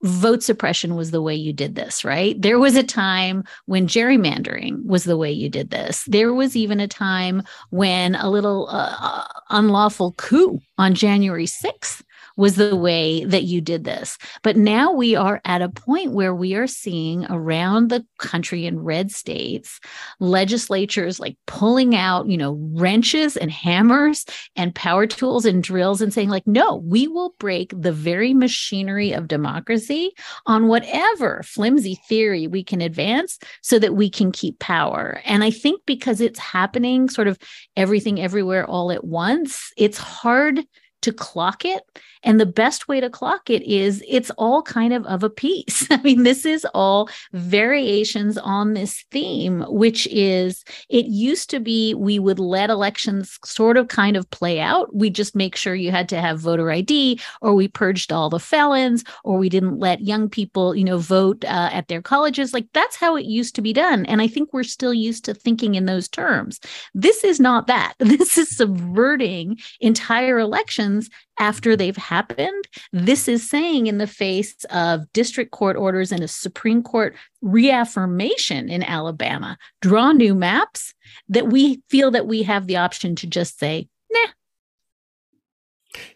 vote 0.03 0.43
suppression 0.43 0.95
was 0.95 1.11
the 1.11 1.21
way 1.21 1.33
you 1.33 1.51
did 1.51 1.75
this, 1.75 2.05
right? 2.05 2.39
There 2.39 2.59
was 2.59 2.75
a 2.75 2.83
time 2.83 3.43
when 3.65 3.87
gerrymandering 3.87 4.85
was 4.85 5.03
the 5.03 5.17
way 5.17 5.31
you 5.31 5.49
did 5.49 5.71
this. 5.71 6.05
There 6.05 6.33
was 6.33 6.55
even 6.55 6.79
a 6.79 6.87
time 6.87 7.41
when 7.71 8.15
a 8.15 8.29
little 8.29 8.67
uh, 8.69 8.95
uh 8.99 9.27
unlawful 9.49 10.13
coup 10.13 10.59
on 10.77 10.93
January 10.93 11.47
6th 11.47 12.03
was 12.37 12.55
the 12.55 12.75
way 12.75 13.23
that 13.25 13.43
you 13.43 13.61
did 13.61 13.83
this. 13.83 14.17
But 14.43 14.57
now 14.57 14.91
we 14.91 15.15
are 15.15 15.41
at 15.45 15.61
a 15.61 15.69
point 15.69 16.11
where 16.11 16.35
we 16.35 16.55
are 16.55 16.67
seeing 16.67 17.25
around 17.25 17.89
the 17.89 18.05
country 18.17 18.65
in 18.65 18.79
red 18.79 19.11
states 19.11 19.79
legislatures 20.19 21.19
like 21.19 21.37
pulling 21.47 21.95
out, 21.95 22.27
you 22.27 22.37
know, 22.37 22.57
wrenches 22.73 23.37
and 23.37 23.51
hammers 23.51 24.25
and 24.55 24.75
power 24.75 25.07
tools 25.07 25.45
and 25.45 25.63
drills 25.63 26.01
and 26.01 26.13
saying, 26.13 26.29
like, 26.29 26.45
no, 26.47 26.75
we 26.75 27.07
will 27.07 27.35
break 27.39 27.73
the 27.75 27.91
very 27.91 28.33
machinery 28.33 29.11
of 29.11 29.27
democracy 29.27 30.11
on 30.45 30.67
whatever 30.67 31.41
flimsy 31.43 31.95
theory 32.07 32.47
we 32.47 32.63
can 32.63 32.81
advance 32.81 33.39
so 33.61 33.79
that 33.79 33.95
we 33.95 34.09
can 34.09 34.31
keep 34.31 34.59
power. 34.59 35.21
And 35.25 35.43
I 35.43 35.51
think 35.51 35.81
because 35.85 36.21
it's 36.21 36.39
happening 36.39 37.09
sort 37.09 37.27
of 37.27 37.37
everything 37.75 38.21
everywhere 38.21 38.65
all 38.65 38.91
at 38.91 39.03
once, 39.03 39.71
it's 39.77 39.97
hard 39.97 40.59
to 41.05 41.13
clock 41.13 41.63
it. 41.63 41.83
And 42.23 42.39
the 42.39 42.47
best 42.47 42.87
way 42.87 42.99
to 42.99 43.09
clock 43.09 43.51
it 43.51 43.61
is 43.61 44.03
it's 44.07 44.31
all 44.31 44.63
kind 44.63 44.91
of 44.91 45.05
of 45.05 45.23
a 45.23 45.29
piece. 45.29 45.87
I 45.91 46.01
mean 46.01 46.23
this 46.23 46.45
is 46.45 46.65
all 46.73 47.07
variations 47.33 48.37
on 48.39 48.73
this 48.73 49.05
theme 49.11 49.63
which 49.67 50.07
is 50.07 50.63
it 50.89 51.05
used 51.05 51.51
to 51.51 51.59
be 51.59 51.93
we 51.93 52.17
would 52.17 52.39
let 52.39 52.71
elections 52.71 53.37
sort 53.45 53.77
of 53.77 53.89
kind 53.89 54.17
of 54.17 54.29
play 54.31 54.59
out. 54.59 54.93
We 54.95 55.11
just 55.11 55.35
make 55.35 55.55
sure 55.55 55.75
you 55.75 55.91
had 55.91 56.09
to 56.09 56.19
have 56.19 56.39
voter 56.39 56.71
id 56.71 57.21
or 57.41 57.53
we 57.53 57.67
purged 57.67 58.11
all 58.11 58.31
the 58.31 58.39
felons 58.39 59.03
or 59.23 59.37
we 59.37 59.47
didn't 59.47 59.77
let 59.77 60.01
young 60.01 60.27
people 60.27 60.75
you 60.75 60.83
know 60.83 60.97
vote 60.97 61.45
uh, 61.45 61.69
at 61.71 61.87
their 61.87 62.01
colleges. 62.01 62.53
Like 62.53 62.65
that's 62.73 62.95
how 62.95 63.15
it 63.15 63.25
used 63.25 63.53
to 63.55 63.61
be 63.61 63.73
done. 63.73 64.05
And 64.07 64.19
i 64.21 64.27
think 64.27 64.51
we're 64.51 64.63
still 64.63 64.93
used 64.93 65.23
to 65.25 65.35
thinking 65.35 65.75
in 65.75 65.85
those 65.85 66.07
terms. 66.07 66.59
This 66.95 67.23
is 67.23 67.39
not 67.39 67.67
that. 67.67 67.93
This 68.15 68.37
is 68.37 68.55
subverting 68.55 69.57
entire 69.81 70.39
elections 70.39 70.94
after 71.39 71.75
they've 71.75 71.97
happened. 71.97 72.67
This 72.91 73.27
is 73.27 73.49
saying, 73.49 73.87
in 73.87 73.97
the 73.97 74.07
face 74.07 74.63
of 74.65 75.11
district 75.13 75.51
court 75.51 75.75
orders 75.75 76.11
and 76.11 76.23
a 76.23 76.27
Supreme 76.27 76.83
Court 76.83 77.15
reaffirmation 77.41 78.69
in 78.69 78.83
Alabama, 78.83 79.57
draw 79.81 80.11
new 80.11 80.35
maps, 80.35 80.93
that 81.29 81.47
we 81.47 81.81
feel 81.89 82.11
that 82.11 82.27
we 82.27 82.43
have 82.43 82.67
the 82.67 82.77
option 82.77 83.15
to 83.17 83.27
just 83.27 83.59
say, 83.59 83.87
nah. 84.11 84.31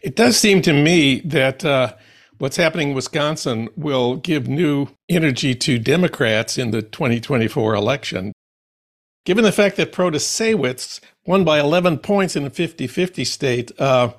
It 0.02 0.16
does 0.16 0.36
seem 0.36 0.62
to 0.62 0.72
me 0.72 1.20
that. 1.20 1.64
Uh, 1.64 1.94
what's 2.40 2.56
happening 2.56 2.88
in 2.88 2.94
Wisconsin 2.94 3.68
will 3.76 4.16
give 4.16 4.48
new 4.48 4.88
energy 5.10 5.54
to 5.54 5.78
Democrats 5.78 6.56
in 6.56 6.70
the 6.70 6.80
2024 6.80 7.74
election. 7.74 8.32
Given 9.26 9.44
the 9.44 9.52
fact 9.52 9.76
that 9.76 9.92
Protasiewicz 9.92 11.00
won 11.26 11.44
by 11.44 11.60
11 11.60 11.98
points 11.98 12.36
in 12.36 12.46
a 12.46 12.50
50 12.50 12.86
50 12.86 13.24
state, 13.24 13.78
uh, 13.78 14.14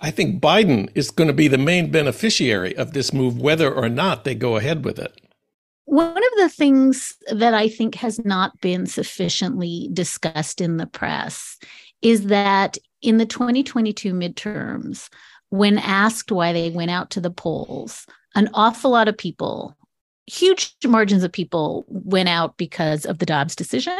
I 0.00 0.10
think 0.10 0.42
Biden 0.42 0.90
is 0.94 1.10
going 1.10 1.28
to 1.28 1.34
be 1.34 1.48
the 1.48 1.58
main 1.58 1.90
beneficiary 1.90 2.76
of 2.76 2.92
this 2.92 3.12
move, 3.12 3.40
whether 3.40 3.72
or 3.72 3.88
not 3.88 4.24
they 4.24 4.34
go 4.34 4.56
ahead 4.56 4.84
with 4.84 4.98
it. 4.98 5.20
One 5.86 6.16
of 6.16 6.38
the 6.38 6.48
things 6.48 7.14
that 7.30 7.54
I 7.54 7.68
think 7.68 7.94
has 7.96 8.24
not 8.24 8.60
been 8.60 8.86
sufficiently 8.86 9.88
discussed 9.92 10.60
in 10.60 10.76
the 10.76 10.86
press 10.86 11.56
is 12.02 12.26
that 12.26 12.76
in 13.02 13.18
the 13.18 13.26
2022 13.26 14.12
midterms, 14.12 15.08
when 15.50 15.78
asked 15.78 16.32
why 16.32 16.52
they 16.52 16.70
went 16.70 16.90
out 16.90 17.10
to 17.10 17.20
the 17.20 17.30
polls, 17.30 18.04
an 18.34 18.50
awful 18.52 18.90
lot 18.90 19.08
of 19.08 19.16
people, 19.16 19.76
huge 20.26 20.76
margins 20.84 21.22
of 21.22 21.32
people 21.32 21.84
went 21.88 22.28
out 22.28 22.56
because 22.56 23.06
of 23.06 23.18
the 23.18 23.26
Dobbs 23.26 23.54
decision. 23.54 23.98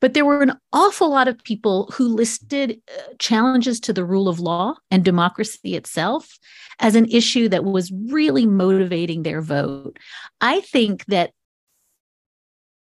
But 0.00 0.14
there 0.14 0.24
were 0.24 0.42
an 0.42 0.58
awful 0.72 1.10
lot 1.10 1.26
of 1.26 1.42
people 1.42 1.90
who 1.92 2.06
listed 2.06 2.80
uh, 2.88 3.14
challenges 3.18 3.80
to 3.80 3.92
the 3.92 4.04
rule 4.04 4.28
of 4.28 4.38
law 4.38 4.74
and 4.90 5.04
democracy 5.04 5.74
itself 5.74 6.38
as 6.80 6.94
an 6.94 7.06
issue 7.06 7.48
that 7.48 7.64
was 7.64 7.92
really 8.08 8.46
motivating 8.46 9.22
their 9.22 9.40
vote. 9.40 9.98
I 10.40 10.60
think 10.60 11.06
that 11.06 11.32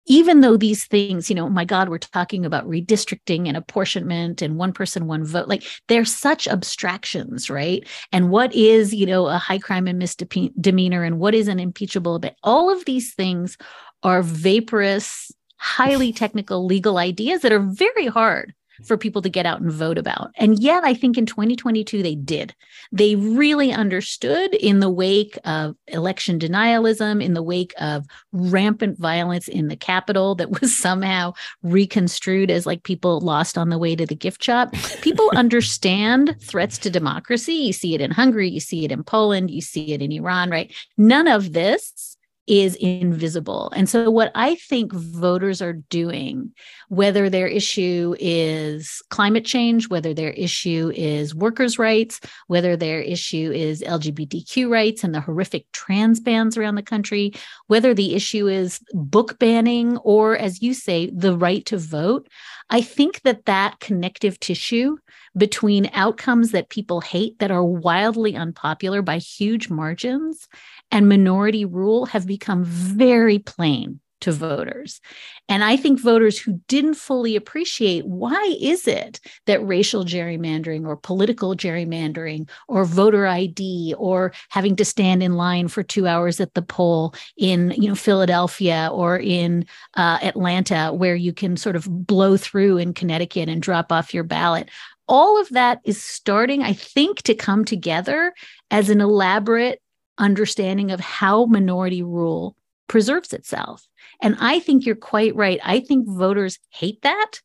even 0.09 0.41
though 0.41 0.57
these 0.57 0.87
things, 0.87 1.29
you 1.29 1.37
know, 1.37 1.49
my 1.49 1.65
God, 1.65 1.89
we're 1.89 1.99
talking 1.99 2.45
about 2.45 2.69
redistricting 2.69 3.47
and 3.47 3.57
apportionment 3.57 4.43
and 4.43 4.57
one 4.57 4.73
person, 4.73 5.07
one 5.07 5.25
vote, 5.25 5.49
like 5.49 5.63
they're 5.87 6.05
such 6.05 6.49
abstractions, 6.49 7.49
right? 7.51 7.87
And 8.11 8.31
what 8.31 8.55
is, 8.55 8.95
you 8.95 9.07
know, 9.07 9.27
a 9.29 9.39
high 9.39 9.59
crime 9.59 9.87
and 9.87 9.99
misdemeanor 9.99 11.05
and 11.05 11.19
what 11.19 11.35
is 11.35 11.47
an 11.47 11.61
impeachable, 11.61 12.19
but 12.19 12.37
all 12.43 12.71
of 12.71 12.85
these 12.87 13.15
things 13.15 13.57
are 14.03 14.23
vaporous, 14.23 15.31
highly 15.57 16.13
technical 16.13 16.65
legal 16.65 16.99
ideas 16.99 17.43
that 17.43 17.53
are 17.53 17.61
very 17.61 18.07
hard 18.07 18.55
for 18.85 18.97
people 18.97 19.23
to 19.23 19.29
get 19.29 19.47
out 19.47 19.61
and 19.61 19.73
vote 19.73 19.99
about. 19.99 20.31
And 20.37 20.59
yet, 20.59 20.85
I 20.85 20.95
think 20.95 21.19
in 21.19 21.27
2022, 21.27 22.03
they 22.03 22.15
did. 22.15 22.55
They 22.93 23.17
really 23.17 23.73
understood 23.73 24.55
in 24.55 24.81
the 24.81 24.91
wake 24.91 25.39
of 25.45 25.77
election 25.89 26.39
denialism, 26.39 27.23
in 27.23 27.35
the 27.35 27.43
wake 27.43 27.75
of 27.79 28.07
rampant 28.33 28.99
violence 28.99 29.49
in 29.49 29.69
the 29.69 29.77
Capitol 29.77 30.35
that 30.37 30.61
was 30.61 30.77
somehow 30.79 31.33
reconstrued 31.63 32.51
as 32.51 32.67
like 32.67 32.83
people 32.83 33.21
lost 33.21 33.59
on 33.59 33.69
the 33.69 33.79
way 33.79 33.97
to 33.97 34.07
the 34.07 34.15
gift 34.15 34.43
shop. 34.43 34.75
People 35.03 35.31
understand 35.35 36.37
threats 36.41 36.79
to 36.79 36.91
democracy. 36.91 37.55
You 37.55 37.73
see 37.73 37.95
it 37.95 38.01
in 38.01 38.11
Hungary, 38.11 38.49
you 38.49 38.61
see 38.61 38.85
it 38.85 38.93
in 38.93 39.05
Poland, 39.05 39.51
you 39.51 39.61
see 39.61 39.93
it 39.93 40.03
in 40.03 40.13
Iran, 40.13 40.51
right? 40.51 40.73
None 40.97 41.29
of 41.29 41.53
this 41.53 42.18
is 42.49 42.75
invisible. 42.77 43.71
And 43.77 43.89
so, 43.89 44.11
what 44.11 44.33
I 44.35 44.55
think 44.57 44.93
voters 44.93 45.61
are 45.61 45.75
doing, 45.75 46.53
whether 46.89 47.29
their 47.29 47.47
issue 47.47 48.17
is 48.19 49.03
climate 49.11 49.45
change, 49.45 49.89
whether 49.89 50.15
their 50.15 50.31
issue 50.31 50.91
is 50.95 51.35
workers' 51.35 51.79
rights, 51.79 52.21
whether 52.47 52.77
their 52.77 53.01
issue 53.01 53.53
is 53.55 53.83
LGBTQ 53.83 54.71
rights 54.71 55.05
and 55.05 55.15
the 55.15 55.21
horrific 55.21 55.71
trans 55.73 56.21
bans 56.21 56.57
around 56.57 56.77
the 56.77 56.83
country, 56.83 57.33
whether 57.67 57.93
the 57.93 58.15
issue 58.15 58.49
is 58.49 58.81
book 58.93 59.39
banning 59.39 59.99
or, 59.99 60.37
as 60.37 60.63
you 60.63 60.73
say, 60.73 61.11
the 61.11 61.37
right 61.37 61.65
to 61.67 61.77
vote, 61.77 62.29
I 62.71 62.81
think 62.81 63.23
that 63.23 63.45
that 63.45 63.81
connective 63.81 64.41
tissue 64.41 64.97
between 65.37 65.91
outcomes 65.93 66.51
that 66.51 66.69
people 66.69 67.01
hate 67.01 67.39
that 67.39 67.51
are 67.51 67.65
wildly 67.65 68.35
unpopular 68.35 69.03
by 69.03 69.19
huge 69.19 69.71
margins 69.71 70.49
and 70.91 71.09
minority 71.09 71.65
rule 71.65 72.07
have 72.07 72.27
become 72.27 72.65
very 72.65 73.39
plain 73.39 74.01
to 74.21 74.33
voters. 74.33 75.01
And 75.49 75.63
I 75.63 75.77
think 75.77 76.01
voters 76.01 76.39
who 76.39 76.61
didn't 76.67 76.95
fully 76.95 77.37
appreciate 77.37 78.05
why 78.07 78.57
is 78.61 78.89
it 78.89 79.21
that 79.47 79.65
racial 79.65 80.05
gerrymandering 80.05 80.87
or 80.87 80.97
political 80.97 81.55
gerrymandering 81.55 82.49
or 82.67 82.85
voter 82.85 83.27
ID 83.27 83.95
or 83.97 84.33
having 84.49 84.77
to 84.77 84.85
stand 84.85 85.23
in 85.23 85.35
line 85.35 85.69
for 85.69 85.83
2 85.83 86.07
hours 86.07 86.41
at 86.41 86.55
the 86.55 86.63
poll 86.63 87.15
in, 87.37 87.73
you 87.77 87.89
know, 87.89 87.95
Philadelphia 87.95 88.91
or 88.93 89.19
in 89.19 89.65
uh, 89.95 90.19
Atlanta 90.23 90.93
where 90.93 91.17
you 91.17 91.33
can 91.33 91.57
sort 91.57 91.77
of 91.77 91.87
blow 92.07 92.37
through 92.37 92.79
in 92.79 92.95
Connecticut 92.95 93.49
and 93.49 93.63
drop 93.63 93.93
off 93.93 94.13
your 94.13 94.25
ballot. 94.25 94.69
All 95.07 95.41
of 95.41 95.49
that 95.51 95.81
is 95.85 96.03
starting 96.03 96.63
I 96.63 96.73
think 96.73 97.23
to 97.23 97.35
come 97.35 97.65
together 97.65 98.35
as 98.71 98.91
an 98.91 99.01
elaborate 99.01 99.81
understanding 100.19 100.91
of 100.91 101.01
how 101.01 101.47
minority 101.47 102.03
rule 102.03 102.57
preserves 102.89 103.33
itself. 103.33 103.87
And 104.23 104.37
I 104.41 104.61
think 104.61 104.85
you're 104.85 104.97
quite 104.97 105.35
right. 105.37 105.61
I 105.63 105.81
think 105.81 106.09
voters 106.09 106.59
hate 106.71 107.03
that. 107.03 107.41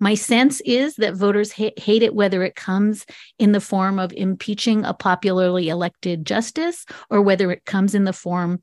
My 0.00 0.14
sense 0.14 0.60
is 0.62 0.96
that 0.96 1.14
voters 1.14 1.52
ha- 1.52 1.74
hate 1.76 2.02
it 2.02 2.14
whether 2.14 2.42
it 2.42 2.56
comes 2.56 3.06
in 3.38 3.52
the 3.52 3.60
form 3.60 3.98
of 3.98 4.12
impeaching 4.12 4.84
a 4.84 4.94
popularly 4.94 5.68
elected 5.68 6.26
justice 6.26 6.84
or 7.10 7.22
whether 7.22 7.50
it 7.50 7.64
comes 7.64 7.94
in 7.94 8.04
the 8.04 8.12
form 8.12 8.60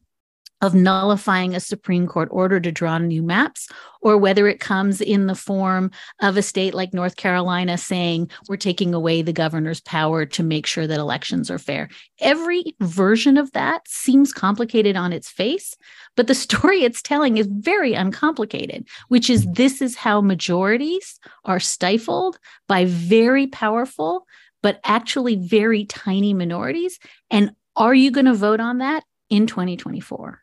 of 0.61 0.75
nullifying 0.75 1.55
a 1.55 1.59
Supreme 1.59 2.07
Court 2.07 2.29
order 2.31 2.59
to 2.59 2.71
draw 2.71 2.97
new 2.99 3.23
maps, 3.23 3.67
or 4.01 4.17
whether 4.17 4.47
it 4.47 4.59
comes 4.59 5.01
in 5.01 5.27
the 5.27 5.35
form 5.35 5.91
of 6.21 6.37
a 6.37 6.41
state 6.41 6.73
like 6.73 6.93
North 6.93 7.15
Carolina 7.15 7.77
saying, 7.77 8.29
we're 8.47 8.57
taking 8.57 8.93
away 8.93 9.21
the 9.21 9.33
governor's 9.33 9.81
power 9.81 10.25
to 10.25 10.43
make 10.43 10.65
sure 10.65 10.85
that 10.85 10.99
elections 10.99 11.49
are 11.49 11.57
fair. 11.57 11.89
Every 12.19 12.75
version 12.79 13.37
of 13.37 13.51
that 13.53 13.87
seems 13.87 14.33
complicated 14.33 14.95
on 14.95 15.13
its 15.13 15.29
face, 15.29 15.75
but 16.15 16.27
the 16.27 16.35
story 16.51 16.83
it's 16.83 17.01
telling 17.01 17.37
is 17.37 17.47
very 17.47 17.93
uncomplicated, 17.93 18.87
which 19.07 19.29
is 19.29 19.45
this 19.53 19.81
is 19.81 19.95
how 19.95 20.21
majorities 20.21 21.19
are 21.45 21.59
stifled 21.59 22.37
by 22.67 22.85
very 22.85 23.47
powerful, 23.47 24.27
but 24.61 24.79
actually 24.83 25.35
very 25.35 25.85
tiny 25.85 26.33
minorities. 26.33 26.99
And 27.31 27.51
are 27.75 27.95
you 27.95 28.11
going 28.11 28.25
to 28.25 28.33
vote 28.33 28.59
on 28.59 28.79
that 28.79 29.03
in 29.29 29.47
2024? 29.47 30.41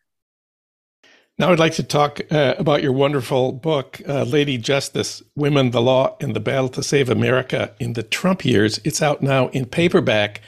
Now, 1.38 1.52
I'd 1.52 1.60
like 1.60 1.74
to 1.74 1.84
talk 1.84 2.20
uh, 2.32 2.56
about 2.58 2.82
your 2.82 2.90
wonderful 2.90 3.52
book, 3.52 4.00
uh, 4.08 4.24
Lady 4.24 4.58
Justice 4.58 5.22
Women, 5.36 5.70
the 5.70 5.80
Law, 5.80 6.16
and 6.20 6.34
the 6.34 6.40
Battle 6.40 6.68
to 6.70 6.82
Save 6.82 7.08
America 7.08 7.72
in 7.78 7.92
the 7.92 8.02
Trump 8.02 8.44
Years. 8.44 8.80
It's 8.82 9.00
out 9.00 9.22
now 9.22 9.46
in 9.50 9.66
paperback. 9.66 10.40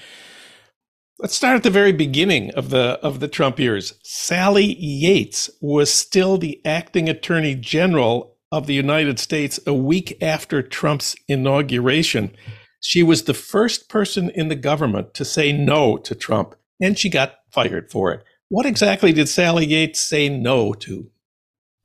Let's 1.20 1.36
start 1.36 1.54
at 1.54 1.62
the 1.62 1.70
very 1.70 1.92
beginning 1.92 2.50
of 2.54 2.70
the 2.70 2.98
of 3.04 3.20
the 3.20 3.28
Trump 3.28 3.60
years. 3.60 3.94
Sally 4.02 4.74
Yates 4.80 5.48
was 5.60 5.92
still 5.92 6.38
the 6.38 6.60
acting 6.64 7.08
attorney 7.08 7.54
general 7.54 8.36
of 8.50 8.66
the 8.66 8.74
United 8.74 9.20
States 9.20 9.60
a 9.68 9.74
week 9.74 10.20
after 10.20 10.60
Trump's 10.60 11.14
inauguration. 11.28 12.34
She 12.80 13.04
was 13.04 13.24
the 13.24 13.34
first 13.34 13.88
person 13.88 14.30
in 14.30 14.48
the 14.48 14.56
government 14.56 15.14
to 15.14 15.24
say 15.24 15.52
no 15.52 15.98
to 15.98 16.16
Trump, 16.16 16.56
and 16.80 16.98
she 16.98 17.08
got 17.10 17.34
fired 17.52 17.92
for 17.92 18.12
it. 18.12 18.24
What 18.50 18.66
exactly 18.66 19.12
did 19.12 19.28
Sally 19.28 19.64
Yates 19.64 20.00
say 20.00 20.28
no 20.28 20.72
to? 20.72 21.08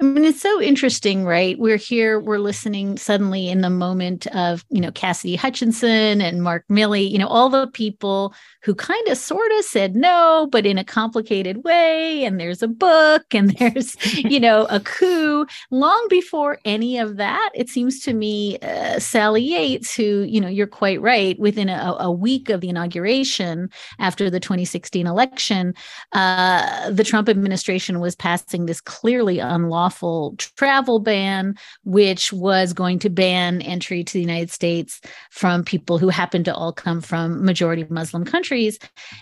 I 0.01 0.03
mean, 0.03 0.25
it's 0.25 0.41
so 0.41 0.61
interesting, 0.61 1.23
right? 1.23 1.57
We're 1.57 1.77
here, 1.77 2.19
we're 2.19 2.37
listening 2.37 2.97
suddenly 2.97 3.47
in 3.47 3.61
the 3.61 3.69
moment 3.69 4.27
of, 4.27 4.65
you 4.69 4.81
know, 4.81 4.91
Cassidy 4.91 5.37
Hutchinson 5.37 6.19
and 6.19 6.43
Mark 6.43 6.65
Milley, 6.69 7.09
you 7.09 7.17
know, 7.17 7.29
all 7.29 7.47
the 7.47 7.67
people 7.67 8.33
who 8.61 8.75
kind 8.75 9.07
of 9.07 9.17
sort 9.17 9.49
of 9.53 9.63
said 9.63 9.95
no, 9.95 10.49
but 10.51 10.65
in 10.65 10.77
a 10.77 10.83
complicated 10.83 11.63
way. 11.63 12.25
And 12.25 12.41
there's 12.41 12.61
a 12.61 12.67
book 12.67 13.33
and 13.33 13.51
there's, 13.57 13.95
you 14.17 14.37
know, 14.37 14.65
a 14.69 14.81
coup. 14.81 15.45
Long 15.71 16.07
before 16.09 16.59
any 16.65 16.97
of 16.97 17.15
that, 17.15 17.51
it 17.55 17.69
seems 17.69 18.01
to 18.01 18.11
me, 18.11 18.59
uh, 18.59 18.99
Sally 18.99 19.43
Yates, 19.43 19.95
who, 19.95 20.23
you 20.23 20.41
know, 20.41 20.49
you're 20.49 20.67
quite 20.67 20.99
right, 20.99 21.39
within 21.39 21.69
a, 21.69 21.95
a 22.01 22.11
week 22.11 22.49
of 22.49 22.59
the 22.59 22.67
inauguration 22.67 23.69
after 23.99 24.29
the 24.29 24.41
2016 24.41 25.07
election, 25.07 25.73
uh, 26.11 26.91
the 26.91 27.05
Trump 27.05 27.29
administration 27.29 28.01
was 28.01 28.13
passing 28.13 28.65
this 28.65 28.81
clearly 28.81 29.39
unlawful 29.39 29.84
unlawful 29.85 30.35
travel 30.37 30.99
ban, 30.99 31.55
which 31.83 32.33
was 32.33 32.73
going 32.73 32.99
to 32.99 33.09
ban 33.09 33.61
entry 33.61 34.03
to 34.03 34.13
the 34.13 34.19
United 34.19 34.49
States 34.49 34.99
from 35.29 35.63
people 35.63 35.97
who 35.97 36.09
happened 36.09 36.45
to 36.45 36.53
all 36.53 36.73
come 36.73 37.01
from 37.01 37.45
majority 37.45 37.85
Muslim 37.89 38.25
countries. 38.25 38.79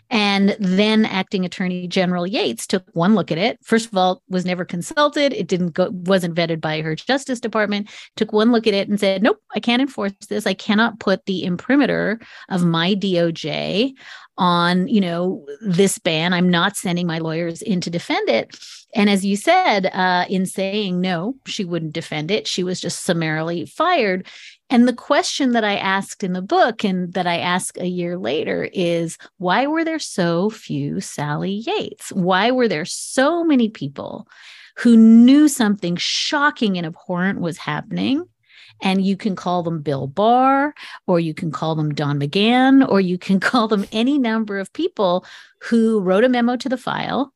And 0.09 0.55
then 0.59 1.05
acting 1.05 1.43
Attorney 1.43 1.87
General 1.87 2.25
Yates 2.25 2.65
took 2.65 2.85
one 2.93 3.13
look 3.15 3.31
at 3.31 3.37
it. 3.37 3.59
First 3.63 3.87
of 3.87 3.97
all, 3.97 4.21
was 4.29 4.45
never 4.45 4.63
consulted. 4.63 5.33
It 5.33 5.47
didn't 5.47 5.71
go, 5.71 5.89
wasn't 5.91 6.35
vetted 6.35 6.61
by 6.61 6.81
her 6.81 6.95
Justice 6.95 7.39
Department. 7.39 7.89
Took 8.15 8.31
one 8.31 8.51
look 8.51 8.65
at 8.65 8.73
it 8.73 8.87
and 8.87 8.99
said, 8.99 9.21
"Nope, 9.21 9.39
I 9.53 9.59
can't 9.59 9.81
enforce 9.81 10.13
this. 10.29 10.47
I 10.47 10.53
cannot 10.53 10.99
put 10.99 11.25
the 11.25 11.43
imprimatur 11.43 12.19
of 12.49 12.63
my 12.63 12.95
DOJ 12.95 13.93
on 14.37 14.87
you 14.87 15.01
know 15.01 15.45
this 15.61 15.99
ban. 15.99 16.33
I'm 16.33 16.49
not 16.49 16.75
sending 16.75 17.07
my 17.07 17.19
lawyers 17.19 17.61
in 17.61 17.81
to 17.81 17.89
defend 17.89 18.29
it. 18.29 18.57
And 18.95 19.09
as 19.09 19.25
you 19.25 19.35
said 19.35 19.87
uh, 19.87 20.25
in 20.29 20.45
saying 20.45 21.01
no 21.01 21.35
she 21.45 21.63
wouldn't 21.65 21.93
defend 21.93 22.31
it. 22.31 22.47
She 22.47 22.63
was 22.63 22.79
just 22.79 23.03
summarily 23.03 23.65
fired. 23.65 24.27
And 24.69 24.87
the 24.87 24.93
question 24.93 25.51
that 25.51 25.63
i 25.63 25.75
asked 25.75 26.23
in 26.23 26.33
the 26.33 26.41
book 26.41 26.83
and 26.83 27.13
that 27.13 27.27
i 27.27 27.37
ask 27.37 27.77
a 27.77 27.87
year 27.87 28.17
later 28.17 28.69
is 28.73 29.17
why 29.37 29.67
were 29.67 29.83
there 29.83 29.99
so 29.99 30.49
few 30.49 30.99
sally 30.99 31.63
yates? 31.67 32.11
Why 32.11 32.51
were 32.51 32.67
there 32.67 32.85
so 32.85 33.43
many 33.43 33.69
people 33.69 34.27
who 34.77 34.97
knew 34.97 35.47
something 35.47 35.95
shocking 35.95 36.77
and 36.77 36.87
abhorrent 36.87 37.39
was 37.39 37.57
happening 37.57 38.25
and 38.83 39.03
you 39.03 39.17
can 39.17 39.35
call 39.35 39.63
them 39.63 39.81
Bill 39.81 40.05
Barr, 40.05 40.75
or 41.07 41.19
you 41.19 41.33
can 41.33 41.51
call 41.51 41.73
them 41.73 41.95
Don 41.95 42.19
McGahn, 42.19 42.87
or 42.87 43.01
you 43.01 43.17
can 43.17 43.39
call 43.49 43.67
them 43.67 43.85
any 43.91 44.19
number 44.19 44.59
of 44.59 44.71
people 44.73 45.25
who 45.61 46.01
wrote 46.01 46.23
a 46.23 46.29
memo 46.29 46.55
to 46.57 46.69
the 46.69 46.77
file 46.77 47.33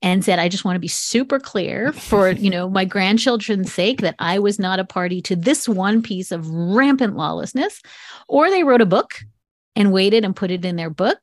and 0.00 0.24
said 0.24 0.38
i 0.38 0.48
just 0.48 0.64
want 0.64 0.76
to 0.76 0.80
be 0.80 0.88
super 0.88 1.38
clear 1.40 1.92
for 1.92 2.30
you 2.44 2.50
know 2.50 2.68
my 2.68 2.84
grandchildren's 2.84 3.72
sake 3.72 4.00
that 4.00 4.14
i 4.18 4.38
was 4.38 4.58
not 4.58 4.78
a 4.78 4.84
party 4.84 5.20
to 5.20 5.34
this 5.36 5.68
one 5.68 6.02
piece 6.02 6.30
of 6.32 6.48
rampant 6.48 7.16
lawlessness. 7.16 7.80
Or 8.28 8.50
they 8.50 8.62
wrote 8.62 8.80
a 8.80 8.86
book 8.86 9.14
and 9.74 9.92
waited 9.92 10.24
and 10.24 10.36
put 10.36 10.50
it 10.50 10.64
in 10.64 10.76
their 10.76 10.90
book 10.90 11.18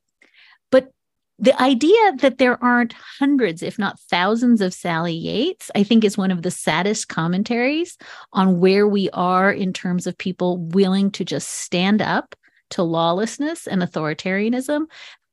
the 1.37 1.59
idea 1.61 2.13
that 2.19 2.37
there 2.37 2.63
aren't 2.63 2.93
hundreds, 2.93 3.61
if 3.61 3.77
not 3.77 3.99
thousands, 3.99 4.61
of 4.61 4.73
Sally 4.73 5.13
Yates, 5.13 5.69
I 5.75 5.83
think 5.83 6.03
is 6.03 6.17
one 6.17 6.31
of 6.31 6.43
the 6.43 6.51
saddest 6.51 7.09
commentaries 7.09 7.97
on 8.31 8.59
where 8.59 8.87
we 8.87 9.09
are 9.11 9.51
in 9.51 9.73
terms 9.73 10.07
of 10.07 10.17
people 10.17 10.57
willing 10.57 11.11
to 11.11 11.25
just 11.25 11.49
stand 11.49 12.01
up 12.01 12.35
to 12.71 12.83
lawlessness 12.83 13.67
and 13.67 13.81
authoritarianism. 13.81 14.85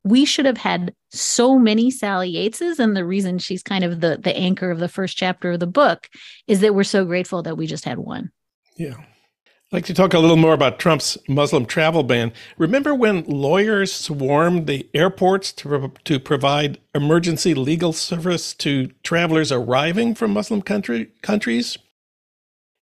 We 0.04 0.24
should 0.24 0.46
have 0.46 0.58
had 0.58 0.92
so 1.12 1.56
many 1.56 1.90
Sally 1.90 2.34
Yateses. 2.34 2.80
And 2.80 2.96
the 2.96 3.04
reason 3.04 3.38
she's 3.38 3.62
kind 3.62 3.84
of 3.84 4.00
the, 4.00 4.18
the 4.20 4.36
anchor 4.36 4.72
of 4.72 4.80
the 4.80 4.88
first 4.88 5.16
chapter 5.16 5.52
of 5.52 5.60
the 5.60 5.66
book 5.68 6.08
is 6.48 6.60
that 6.60 6.74
we're 6.74 6.82
so 6.82 7.04
grateful 7.04 7.44
that 7.44 7.56
we 7.56 7.68
just 7.68 7.84
had 7.84 7.98
one. 7.98 8.32
Yeah. 8.76 8.96
I'd 9.72 9.76
like 9.76 9.84
to 9.86 9.94
talk 9.94 10.12
a 10.12 10.18
little 10.18 10.36
more 10.36 10.52
about 10.52 10.78
Trump's 10.78 11.16
Muslim 11.26 11.64
travel 11.64 12.02
ban. 12.02 12.34
Remember 12.58 12.94
when 12.94 13.24
lawyers 13.24 13.90
swarmed 13.90 14.66
the 14.66 14.86
airports 14.92 15.50
to, 15.52 15.90
to 16.04 16.20
provide 16.20 16.78
emergency 16.94 17.54
legal 17.54 17.94
service 17.94 18.52
to 18.56 18.88
travelers 19.02 19.50
arriving 19.50 20.14
from 20.14 20.34
Muslim 20.34 20.60
country, 20.60 21.12
countries? 21.22 21.78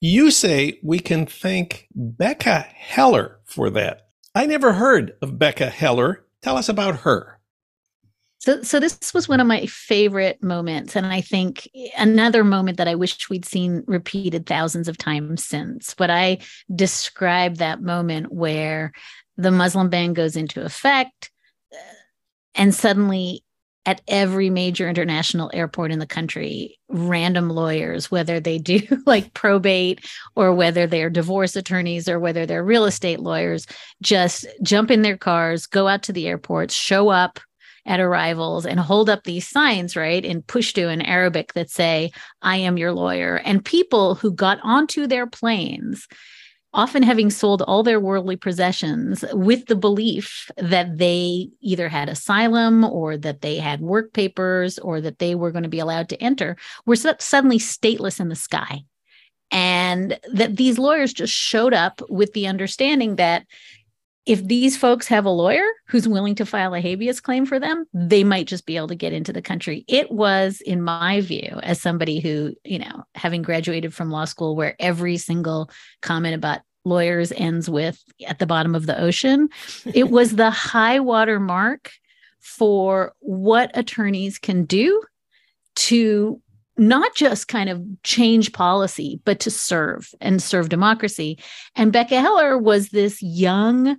You 0.00 0.33
say 0.33 0.81
we 0.83 0.98
can 0.98 1.26
thank 1.26 1.87
Becca 1.94 2.59
Heller 2.59 3.38
for 3.44 3.70
that. 3.70 4.09
I 4.35 4.46
never 4.46 4.72
heard 4.72 5.14
of 5.22 5.38
Becca 5.38 5.70
Heller. 5.70 6.24
Tell 6.42 6.57
us 6.57 6.68
about 6.68 7.03
her. 7.03 7.39
So, 8.40 8.62
so 8.62 8.81
this 8.81 9.12
was 9.12 9.29
one 9.29 9.38
of 9.40 9.46
my 9.46 9.66
favorite 9.66 10.42
moments, 10.42 10.96
and 10.96 11.05
I 11.05 11.20
think 11.20 11.68
another 11.98 12.42
moment 12.42 12.79
that 12.79 12.88
I 12.88 12.94
wish 12.94 13.29
we'd 13.29 13.44
seen 13.44 13.85
repeated 13.87 14.46
thousands 14.46 14.88
of 14.88 14.96
times 14.96 15.44
since. 15.44 15.92
But 15.92 16.09
I 16.09 16.38
describe 16.74 17.57
that 17.57 17.83
moment 17.83 18.33
where 18.33 18.92
the 19.37 19.50
Muslim 19.50 19.90
ban 19.90 20.14
goes 20.14 20.37
into 20.37 20.64
effect, 20.64 21.31
uh, 21.70 21.76
and 22.55 22.74
suddenly, 22.74 23.44
at 23.85 24.00
every 24.09 24.48
major 24.48 24.88
international 24.88 25.50
airport 25.53 25.92
in 25.92 25.98
the 25.98 26.07
country, 26.07 26.79
random 26.88 27.50
lawyers, 27.50 28.11
whether 28.11 28.40
they 28.40 28.57
do 28.57 28.81
like 29.07 29.35
probate 29.35 30.07
or 30.35 30.55
whether 30.55 30.87
they're 30.87 31.11
divorce 31.11 31.57
attorneys 31.57 32.09
or 32.09 32.18
whether 32.18 32.46
they're 32.46 32.64
real 32.64 32.87
estate 32.87 33.20
lawyers, 33.20 33.66
just 34.00 34.46
jump 34.62 34.90
in 34.90 35.03
their 35.03 35.18
cars, 35.18 35.66
go 35.66 35.88
out 35.88 36.03
to 36.05 36.12
the 36.12 36.26
airports, 36.26 36.72
show 36.72 37.11
up 37.11 37.38
at 37.90 37.98
arrivals 37.98 38.64
and 38.64 38.79
hold 38.79 39.11
up 39.11 39.24
these 39.24 39.48
signs, 39.48 39.96
right, 39.96 40.24
in 40.24 40.42
Pashto 40.42 40.92
in 40.92 41.03
Arabic 41.03 41.55
that 41.55 41.68
say, 41.68 42.12
I 42.40 42.57
am 42.57 42.79
your 42.79 42.92
lawyer. 42.92 43.42
And 43.44 43.64
people 43.64 44.14
who 44.14 44.33
got 44.33 44.61
onto 44.62 45.09
their 45.09 45.26
planes, 45.26 46.07
often 46.72 47.03
having 47.03 47.31
sold 47.31 47.62
all 47.62 47.83
their 47.83 47.98
worldly 47.98 48.37
possessions 48.37 49.24
with 49.33 49.66
the 49.66 49.74
belief 49.74 50.53
that 50.57 50.98
they 50.98 51.48
either 51.61 51.88
had 51.88 52.09
asylum 52.09 52.85
or 52.85 53.16
that 53.16 53.40
they 53.40 53.57
had 53.57 53.81
work 53.81 54.12
papers 54.12 54.79
or 54.79 55.00
that 55.00 55.18
they 55.18 55.35
were 55.35 55.50
going 55.50 55.64
to 55.64 55.68
be 55.68 55.81
allowed 55.81 56.09
to 56.11 56.22
enter, 56.22 56.57
were 56.87 56.94
suddenly 56.94 57.59
stateless 57.59 58.20
in 58.20 58.29
the 58.29 58.37
sky 58.37 58.85
and 59.50 60.18
that 60.33 60.57
these 60.57 60.79
lawyers 60.79 61.12
just 61.12 61.33
showed 61.33 61.74
up 61.74 62.00
with 62.09 62.33
the 62.35 62.46
understanding 62.46 63.16
that 63.16 63.46
if 64.26 64.46
these 64.46 64.76
folks 64.76 65.09
have 65.09 65.24
a 65.24 65.30
lawyer 65.30 65.64
who's 65.87 66.06
willing 66.06 66.35
to 66.37 66.46
file 66.46 66.74
a 66.74 66.80
habeas 66.80 67.20
claim 67.20 67.46
for 67.46 67.59
them, 67.59 67.87
they 67.94 68.22
might 68.22 68.46
just 68.46 68.66
be 68.66 68.76
able 68.76 68.88
to 68.88 68.94
get 68.94 69.12
into 69.12 69.33
the 69.33 69.42
country. 69.42 69.85
It 69.88 70.11
was, 70.11 70.61
in 70.61 70.83
my 70.83 71.20
view, 71.20 71.59
as 71.62 71.80
somebody 71.80 72.20
who, 72.20 72.54
you 72.64 72.78
know, 72.78 73.04
having 73.14 73.42
graduated 73.42 73.94
from 73.94 74.11
law 74.11 74.26
school 74.26 74.56
where 74.56 74.76
every 74.78 75.16
single 75.16 75.70
comment 76.02 76.35
about 76.35 76.61
lawyers 76.85 77.33
ends 77.33 77.68
with 77.68 78.02
at 78.26 78.38
the 78.38 78.46
bottom 78.46 78.74
of 78.74 78.87
the 78.87 79.00
ocean, 79.00 79.48
it 79.94 80.11
was 80.11 80.37
the 80.37 80.50
high 80.50 81.00
water 81.00 81.40
mark 81.40 81.90
for 82.40 83.14
what 83.20 83.70
attorneys 83.74 84.38
can 84.38 84.64
do 84.64 85.02
to 85.76 86.40
not 86.76 87.14
just 87.14 87.48
kind 87.48 87.68
of 87.68 87.83
change 88.02 88.52
policy, 88.52 89.20
but 89.24 89.40
to 89.40 89.50
serve 89.50 90.12
and 90.20 90.42
serve 90.42 90.68
democracy. 90.68 91.38
And 91.74 91.92
Becca 91.92 92.20
Heller 92.20 92.56
was 92.59 92.88
this 92.88 93.22
young 93.22 93.96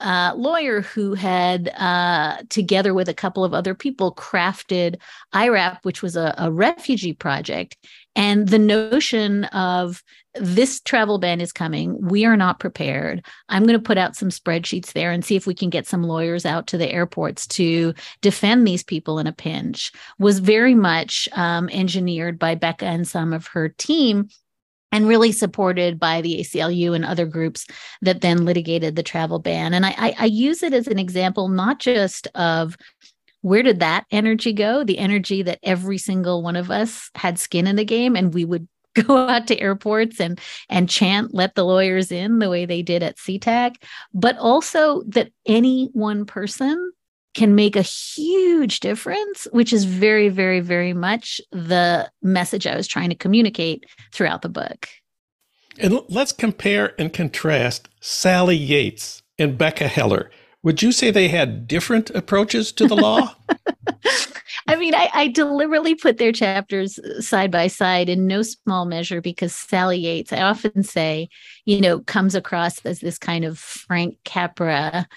uh, 0.00 0.32
lawyer 0.36 0.80
who 0.80 1.14
had, 1.14 1.68
uh, 1.76 2.38
together 2.48 2.94
with 2.94 3.08
a 3.08 3.14
couple 3.14 3.44
of 3.44 3.54
other 3.54 3.74
people, 3.74 4.14
crafted 4.14 4.96
IRAP, 5.32 5.84
which 5.84 6.02
was 6.02 6.16
a, 6.16 6.34
a 6.38 6.50
refugee 6.50 7.12
project. 7.12 7.76
And 8.16 8.48
the 8.48 8.58
notion 8.58 9.44
of 9.46 10.02
this 10.34 10.80
travel 10.80 11.18
ban 11.18 11.40
is 11.40 11.52
coming. 11.52 11.98
We 12.00 12.24
are 12.24 12.36
not 12.36 12.60
prepared. 12.60 13.24
I'm 13.48 13.64
going 13.64 13.78
to 13.78 13.82
put 13.82 13.98
out 13.98 14.16
some 14.16 14.30
spreadsheets 14.30 14.92
there 14.92 15.10
and 15.10 15.24
see 15.24 15.36
if 15.36 15.46
we 15.46 15.54
can 15.54 15.70
get 15.70 15.86
some 15.86 16.02
lawyers 16.02 16.46
out 16.46 16.66
to 16.68 16.78
the 16.78 16.90
airports 16.90 17.46
to 17.48 17.94
defend 18.20 18.66
these 18.66 18.84
people 18.84 19.18
in 19.18 19.26
a 19.26 19.32
pinch. 19.32 19.92
Was 20.18 20.38
very 20.38 20.74
much 20.74 21.28
um, 21.32 21.68
engineered 21.70 22.38
by 22.38 22.54
Becca 22.54 22.86
and 22.86 23.06
some 23.06 23.32
of 23.32 23.48
her 23.48 23.68
team 23.68 24.28
and 24.92 25.06
really 25.06 25.32
supported 25.32 25.98
by 25.98 26.20
the 26.20 26.40
ACLU 26.40 26.94
and 26.94 27.04
other 27.04 27.26
groups 27.26 27.66
that 28.02 28.20
then 28.20 28.44
litigated 28.44 28.96
the 28.96 29.02
travel 29.02 29.38
ban. 29.38 29.74
And 29.74 29.86
I, 29.86 29.94
I, 29.96 30.14
I 30.18 30.24
use 30.26 30.62
it 30.62 30.72
as 30.72 30.88
an 30.88 30.98
example, 30.98 31.48
not 31.48 31.78
just 31.78 32.26
of 32.34 32.76
where 33.42 33.62
did 33.62 33.80
that 33.80 34.04
energy 34.10 34.52
go? 34.52 34.84
The 34.84 34.98
energy 34.98 35.42
that 35.42 35.60
every 35.62 35.98
single 35.98 36.42
one 36.42 36.56
of 36.56 36.70
us 36.70 37.10
had 37.14 37.38
skin 37.38 37.66
in 37.66 37.76
the 37.76 37.84
game, 37.84 38.16
and 38.16 38.34
we 38.34 38.44
would 38.44 38.68
go 39.06 39.28
out 39.28 39.46
to 39.46 39.58
airports 39.60 40.20
and 40.20 40.40
and 40.68 40.88
chant 40.88 41.32
let 41.32 41.54
the 41.54 41.64
lawyers 41.64 42.10
in 42.10 42.40
the 42.40 42.50
way 42.50 42.66
they 42.66 42.82
did 42.82 43.02
at 43.02 43.16
SeaTac, 43.16 43.76
but 44.12 44.36
also 44.38 45.02
that 45.04 45.30
any 45.46 45.88
one 45.92 46.24
person 46.24 46.92
can 47.40 47.54
make 47.54 47.74
a 47.74 47.80
huge 47.80 48.80
difference, 48.80 49.48
which 49.50 49.72
is 49.72 49.86
very, 49.86 50.28
very, 50.28 50.60
very 50.60 50.92
much 50.92 51.40
the 51.50 52.06
message 52.20 52.66
I 52.66 52.76
was 52.76 52.86
trying 52.86 53.08
to 53.08 53.14
communicate 53.14 53.86
throughout 54.12 54.42
the 54.42 54.50
book. 54.50 54.86
And 55.78 56.02
let's 56.10 56.32
compare 56.32 56.92
and 57.00 57.10
contrast 57.10 57.88
Sally 57.98 58.56
Yates 58.56 59.22
and 59.38 59.56
Becca 59.56 59.88
Heller. 59.88 60.30
Would 60.62 60.82
you 60.82 60.92
say 60.92 61.10
they 61.10 61.28
had 61.28 61.66
different 61.66 62.10
approaches 62.10 62.72
to 62.72 62.86
the 62.86 62.96
law? 62.96 63.34
I 64.66 64.76
mean, 64.76 64.94
I, 64.94 65.08
I, 65.12 65.28
deliberately 65.28 65.94
put 65.94 66.18
their 66.18 66.32
chapters 66.32 66.98
uh, 66.98 67.20
side 67.20 67.50
by 67.50 67.66
side 67.66 68.08
in 68.08 68.26
no 68.26 68.42
small 68.42 68.84
measure 68.84 69.20
because 69.20 69.54
Sally 69.54 69.98
Yates, 69.98 70.32
I 70.32 70.42
often 70.42 70.82
say, 70.84 71.28
you 71.64 71.80
know, 71.80 72.00
comes 72.00 72.34
across 72.34 72.78
as 72.84 73.00
this 73.00 73.18
kind 73.18 73.44
of 73.44 73.58
Frank 73.58 74.18
Capra, 74.24 75.08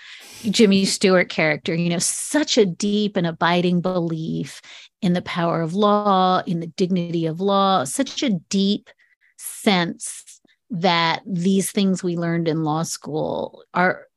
Jimmy 0.43 0.85
Stewart 0.85 1.29
character, 1.29 1.75
you 1.75 1.89
know, 1.89 1.99
such 1.99 2.57
a 2.57 2.65
deep 2.65 3.15
and 3.15 3.27
abiding 3.27 3.81
belief 3.81 4.61
in 5.01 5.13
the 5.13 5.21
power 5.21 5.61
of 5.61 5.75
law, 5.75 6.41
in 6.47 6.59
the 6.59 6.67
dignity 6.67 7.25
of 7.25 7.39
law, 7.41 7.83
such 7.83 8.23
a 8.23 8.31
deep 8.49 8.89
sense 9.37 10.41
that 10.69 11.21
these 11.27 11.71
things 11.71 12.01
we 12.01 12.17
learned 12.17 12.47
in 12.47 12.63
law 12.63 12.81
school 12.81 13.63
are 13.73 14.07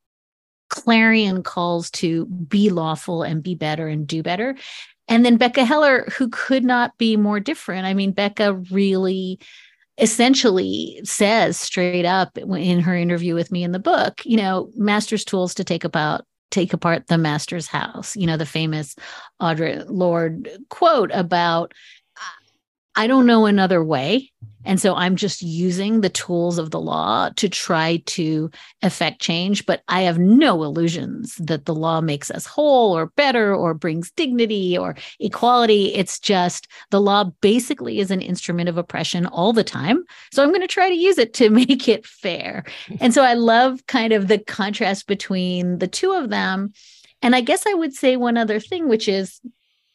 clarion 0.69 1.43
calls 1.43 1.91
to 1.93 2.27
be 2.27 2.71
lawful 2.71 3.23
and 3.23 3.43
be 3.43 3.55
better 3.55 3.89
and 3.89 4.07
do 4.07 4.23
better. 4.23 4.57
And 5.09 5.25
then 5.25 5.37
Becca 5.37 5.65
Heller, 5.65 6.07
who 6.17 6.29
could 6.29 6.65
not 6.65 6.97
be 6.99 7.17
more 7.17 7.39
different. 7.39 7.87
I 7.87 7.95
mean, 7.95 8.13
Becca 8.13 8.55
really 8.71 9.39
essentially 9.99 11.01
says 11.05 11.57
straight 11.57 12.05
up 12.05 12.37
in 12.37 12.81
her 12.81 12.95
interview 12.95 13.35
with 13.35 13.51
me 13.51 13.65
in 13.65 13.73
the 13.73 13.79
book, 13.79 14.21
you 14.25 14.37
know, 14.37 14.71
master's 14.75 15.25
tools 15.25 15.55
to 15.55 15.65
take 15.65 15.85
about 15.85 16.27
take 16.51 16.73
apart 16.73 17.07
the 17.09 17.19
master's 17.19 17.67
house. 17.67 18.17
You 18.17 18.27
know, 18.27 18.37
the 18.37 18.47
famous 18.47 18.95
Audre 19.41 19.85
Lorde 19.89 20.49
quote 20.69 21.11
about 21.13 21.73
I 22.99 23.07
don't 23.07 23.27
know 23.27 23.45
another 23.45 23.85
way. 23.85 24.33
And 24.67 24.81
so 24.81 24.95
I'm 24.95 25.17
just 25.17 25.41
using 25.43 26.01
the 26.01 26.11
tools 26.11 26.59
of 26.59 26.73
the 26.73 26.81
law 26.81 27.31
to 27.37 27.49
try 27.49 28.03
to 28.07 28.51
affect 28.83 29.21
change. 29.21 29.65
But 29.65 29.83
I 29.89 30.03
have 30.03 30.19
no 30.19 30.63
illusions 30.65 31.37
that 31.37 31.65
the 31.65 31.75
law 31.75 32.01
makes 32.01 32.31
us 32.31 32.45
whole 32.45 32.97
or 32.97 33.07
better 33.07 33.55
or 33.55 33.73
brings 33.73 34.11
dignity 34.11 34.77
or 34.77 34.97
equality. 35.21 35.95
It's 35.95 36.19
just 36.19 36.69
the 36.91 37.01
law 37.01 37.25
basically 37.41 38.01
is 38.01 38.11
an 38.11 38.21
instrument 38.21 38.69
of 38.69 38.77
oppression 38.77 39.27
all 39.27 39.53
the 39.53 39.65
time. 39.65 40.03
So 40.33 40.43
I'm 40.43 40.51
going 40.51 40.61
to 40.61 40.67
try 40.67 40.89
to 40.89 40.95
use 40.95 41.17
it 41.17 41.33
to 41.35 41.49
make 41.57 41.89
it 41.89 42.05
fair. 42.05 42.65
And 43.01 43.15
so 43.15 43.23
I 43.23 43.35
love 43.35 43.87
kind 43.87 44.13
of 44.13 44.29
the 44.29 44.39
contrast 44.39 45.07
between 45.07 45.79
the 45.79 45.89
two 45.89 46.13
of 46.13 46.31
them. 46.31 46.73
And 47.23 47.35
I 47.35 47.41
guess 47.41 47.67
I 47.67 47.75
would 47.75 47.95
say 47.95 48.17
one 48.17 48.37
other 48.37 48.61
thing, 48.61 48.89
which 48.89 49.09
is, 49.09 49.41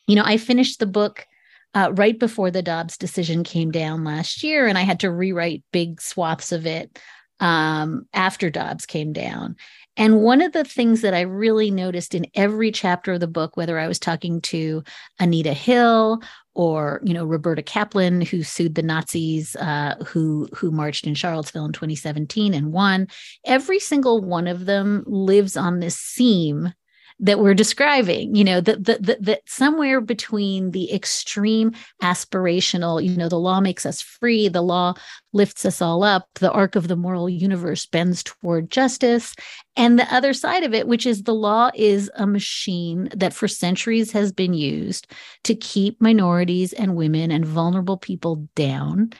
you 0.07 0.15
know, 0.15 0.23
I 0.25 0.38
finished 0.38 0.79
the 0.79 0.88
book 0.88 1.27
uh, 1.73 1.91
right 1.93 2.17
before 2.19 2.51
the 2.51 2.62
Dobbs 2.62 2.97
decision 2.97 3.43
came 3.43 3.71
down 3.71 4.03
last 4.03 4.43
year, 4.43 4.67
and 4.67 4.77
I 4.77 4.81
had 4.81 4.99
to 5.01 5.12
rewrite 5.12 5.63
big 5.71 6.01
swaths 6.01 6.51
of 6.51 6.65
it 6.65 6.99
um, 7.39 8.05
after 8.13 8.49
Dobbs 8.49 8.86
came 8.86 9.13
down. 9.13 9.55
And 9.97 10.21
one 10.21 10.41
of 10.41 10.53
the 10.53 10.63
things 10.63 11.01
that 11.01 11.13
I 11.13 11.21
really 11.21 11.69
noticed 11.69 12.15
in 12.15 12.25
every 12.34 12.71
chapter 12.71 13.13
of 13.13 13.19
the 13.19 13.27
book, 13.27 13.57
whether 13.57 13.77
I 13.77 13.88
was 13.88 13.99
talking 13.99 14.39
to 14.41 14.84
Anita 15.19 15.53
Hill 15.53 16.21
or 16.53 17.01
you 17.03 17.13
know 17.13 17.25
Roberta 17.25 17.62
Kaplan, 17.62 18.21
who 18.21 18.43
sued 18.43 18.75
the 18.75 18.84
Nazis, 18.84 19.55
uh, 19.57 19.95
who 20.05 20.47
who 20.53 20.71
marched 20.71 21.07
in 21.07 21.13
Charlottesville 21.13 21.65
in 21.65 21.73
2017 21.73 22.53
and 22.53 22.71
won, 22.71 23.07
every 23.45 23.79
single 23.79 24.21
one 24.21 24.47
of 24.47 24.65
them 24.65 25.03
lives 25.07 25.57
on 25.57 25.79
this 25.79 25.97
seam 25.97 26.73
that 27.21 27.39
we're 27.39 27.53
describing 27.53 28.36
you 28.36 28.43
know 28.43 28.60
that 28.60 28.84
that 28.86 29.23
that 29.23 29.41
somewhere 29.45 30.01
between 30.01 30.71
the 30.71 30.91
extreme 30.91 31.71
aspirational 32.01 33.01
you 33.01 33.15
know 33.15 33.29
the 33.29 33.39
law 33.39 33.62
makes 33.62 33.86
us 33.86 34.01
free 34.01 34.49
the 34.49 34.62
law 34.62 34.93
lifts 35.31 35.65
us 35.65 35.81
all 35.81 36.03
up 36.03 36.27
the 36.36 36.51
arc 36.51 36.75
of 36.75 36.88
the 36.88 36.95
moral 36.95 37.29
universe 37.29 37.86
bends 37.86 38.23
toward 38.23 38.69
justice 38.69 39.36
and 39.77 39.97
the 39.97 40.13
other 40.13 40.34
side 40.34 40.63
of 40.63 40.73
it 40.73 40.88
which 40.88 41.05
is 41.05 41.23
the 41.23 41.34
law 41.34 41.69
is 41.75 42.12
a 42.15 42.25
machine 42.27 43.07
that 43.15 43.34
for 43.34 43.47
centuries 43.47 44.12
has 44.12 44.31
been 44.31 44.53
used 44.53 45.07
to 45.43 45.55
keep 45.55 46.01
minorities 46.01 46.73
and 46.73 46.95
women 46.95 47.31
and 47.31 47.45
vulnerable 47.45 47.97
people 47.97 48.47
down 48.55 49.12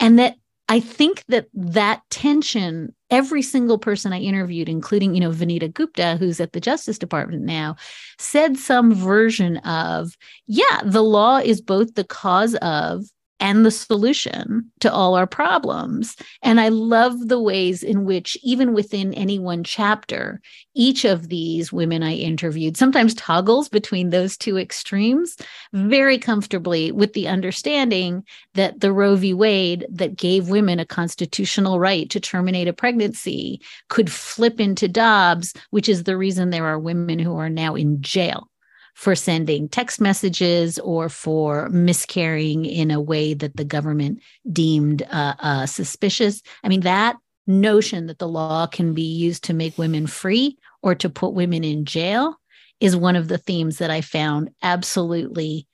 and 0.00 0.18
that 0.18 0.36
I 0.72 0.80
think 0.80 1.22
that 1.28 1.48
that 1.52 2.00
tension, 2.08 2.94
every 3.10 3.42
single 3.42 3.76
person 3.76 4.14
I 4.14 4.20
interviewed, 4.20 4.70
including, 4.70 5.14
you 5.14 5.20
know, 5.20 5.28
Vanita 5.28 5.70
Gupta, 5.70 6.16
who's 6.16 6.40
at 6.40 6.54
the 6.54 6.62
Justice 6.62 6.96
Department 6.96 7.42
now, 7.42 7.76
said 8.18 8.56
some 8.56 8.94
version 8.94 9.58
of, 9.58 10.16
yeah, 10.46 10.80
the 10.82 11.02
law 11.02 11.36
is 11.36 11.60
both 11.60 11.94
the 11.94 12.04
cause 12.04 12.54
of 12.62 13.04
and 13.42 13.66
the 13.66 13.72
solution 13.72 14.70
to 14.78 14.90
all 14.90 15.16
our 15.16 15.26
problems. 15.26 16.16
And 16.42 16.60
I 16.60 16.68
love 16.68 17.26
the 17.26 17.40
ways 17.40 17.82
in 17.82 18.04
which, 18.04 18.38
even 18.44 18.72
within 18.72 19.12
any 19.14 19.40
one 19.40 19.64
chapter, 19.64 20.40
each 20.74 21.04
of 21.04 21.28
these 21.28 21.72
women 21.72 22.04
I 22.04 22.14
interviewed 22.14 22.76
sometimes 22.76 23.14
toggles 23.14 23.68
between 23.68 24.10
those 24.10 24.36
two 24.36 24.56
extremes 24.56 25.36
very 25.72 26.18
comfortably 26.18 26.92
with 26.92 27.14
the 27.14 27.26
understanding 27.26 28.22
that 28.54 28.78
the 28.78 28.92
Roe 28.92 29.16
v. 29.16 29.34
Wade 29.34 29.86
that 29.90 30.16
gave 30.16 30.48
women 30.48 30.78
a 30.78 30.86
constitutional 30.86 31.80
right 31.80 32.08
to 32.10 32.20
terminate 32.20 32.68
a 32.68 32.72
pregnancy 32.72 33.60
could 33.88 34.10
flip 34.10 34.60
into 34.60 34.86
Dobbs, 34.86 35.52
which 35.70 35.88
is 35.88 36.04
the 36.04 36.16
reason 36.16 36.50
there 36.50 36.66
are 36.66 36.78
women 36.78 37.18
who 37.18 37.36
are 37.36 37.50
now 37.50 37.74
in 37.74 38.00
jail 38.02 38.48
for 38.94 39.14
sending 39.14 39.68
text 39.68 40.00
messages 40.00 40.78
or 40.78 41.08
for 41.08 41.68
miscarrying 41.70 42.64
in 42.64 42.90
a 42.90 43.00
way 43.00 43.34
that 43.34 43.56
the 43.56 43.64
government 43.64 44.20
deemed 44.50 45.02
uh, 45.10 45.34
uh, 45.38 45.66
suspicious. 45.66 46.42
I 46.62 46.68
mean, 46.68 46.82
that 46.82 47.16
notion 47.46 48.06
that 48.06 48.18
the 48.18 48.28
law 48.28 48.66
can 48.66 48.94
be 48.94 49.02
used 49.02 49.44
to 49.44 49.54
make 49.54 49.78
women 49.78 50.06
free 50.06 50.58
or 50.82 50.94
to 50.96 51.08
put 51.08 51.34
women 51.34 51.64
in 51.64 51.84
jail 51.84 52.36
is 52.80 52.96
one 52.96 53.16
of 53.16 53.28
the 53.28 53.38
themes 53.38 53.78
that 53.78 53.90
I 53.90 54.00
found 54.00 54.50
absolutely 54.62 55.66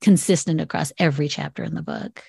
consistent 0.00 0.60
across 0.60 0.92
every 0.98 1.28
chapter 1.28 1.62
in 1.62 1.74
the 1.74 1.82
book. 1.82 2.22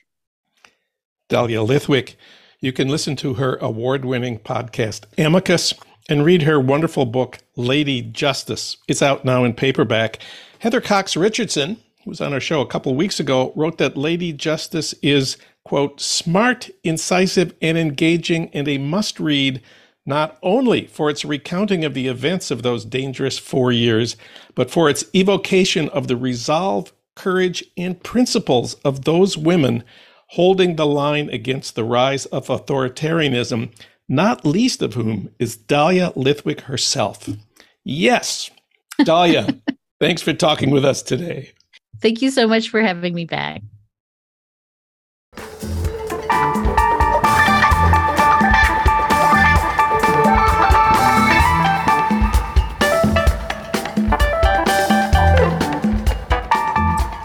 Dahlia 1.27 1.59
Lithwick, 1.59 2.15
you 2.59 2.71
can 2.73 2.87
listen 2.87 3.15
to 3.17 3.35
her 3.35 3.57
award 3.57 4.05
winning 4.05 4.39
podcast, 4.39 5.05
Amicus 5.17 5.73
and 6.09 6.25
read 6.25 6.41
her 6.41 6.59
wonderful 6.59 7.05
book, 7.05 7.37
Lady 7.55 8.01
Justice. 8.01 8.77
It's 8.87 9.03
out 9.03 9.23
now 9.23 9.43
in 9.43 9.53
paperback. 9.53 10.19
Heather 10.57 10.81
Cox 10.81 11.15
Richardson, 11.15 11.77
who 12.03 12.09
was 12.09 12.19
on 12.19 12.33
our 12.33 12.39
show 12.39 12.61
a 12.61 12.67
couple 12.67 12.93
weeks 12.95 13.19
ago, 13.19 13.53
wrote 13.55 13.77
that 13.77 13.95
Lady 13.95 14.33
Justice 14.33 14.93
is, 15.03 15.37
quote, 15.63 16.01
smart, 16.01 16.69
incisive, 16.83 17.53
and 17.61 17.77
engaging, 17.77 18.49
and 18.49 18.67
a 18.67 18.79
must 18.79 19.19
read 19.19 19.61
not 20.05 20.39
only 20.41 20.87
for 20.87 21.11
its 21.11 21.23
recounting 21.23 21.85
of 21.85 21.93
the 21.93 22.07
events 22.07 22.49
of 22.49 22.63
those 22.63 22.83
dangerous 22.83 23.37
four 23.37 23.71
years, 23.71 24.17
but 24.55 24.71
for 24.71 24.89
its 24.89 25.05
evocation 25.13 25.87
of 25.89 26.07
the 26.07 26.17
resolve, 26.17 26.91
courage, 27.15 27.63
and 27.77 28.01
principles 28.01 28.73
of 28.85 29.05
those 29.05 29.37
women 29.37 29.83
holding 30.29 30.75
the 30.75 30.85
line 30.85 31.29
against 31.29 31.75
the 31.75 31.83
rise 31.83 32.25
of 32.27 32.47
authoritarianism 32.47 33.71
not 34.09 34.43
least 34.43 34.81
of 34.81 34.95
whom 34.95 35.29
is 35.37 35.55
Dahlia 35.55 36.11
Lithwick 36.15 36.61
herself. 36.61 37.29
Yes, 37.85 38.49
Dahlia, 39.03 39.47
thanks 40.01 40.21
for 40.21 40.33
talking 40.33 40.71
with 40.71 40.83
us 40.83 41.03
today. 41.03 41.51
Thank 42.01 42.21
you 42.21 42.31
so 42.31 42.47
much 42.47 42.69
for 42.69 42.81
having 42.81 43.13
me 43.13 43.25
back. 43.25 43.61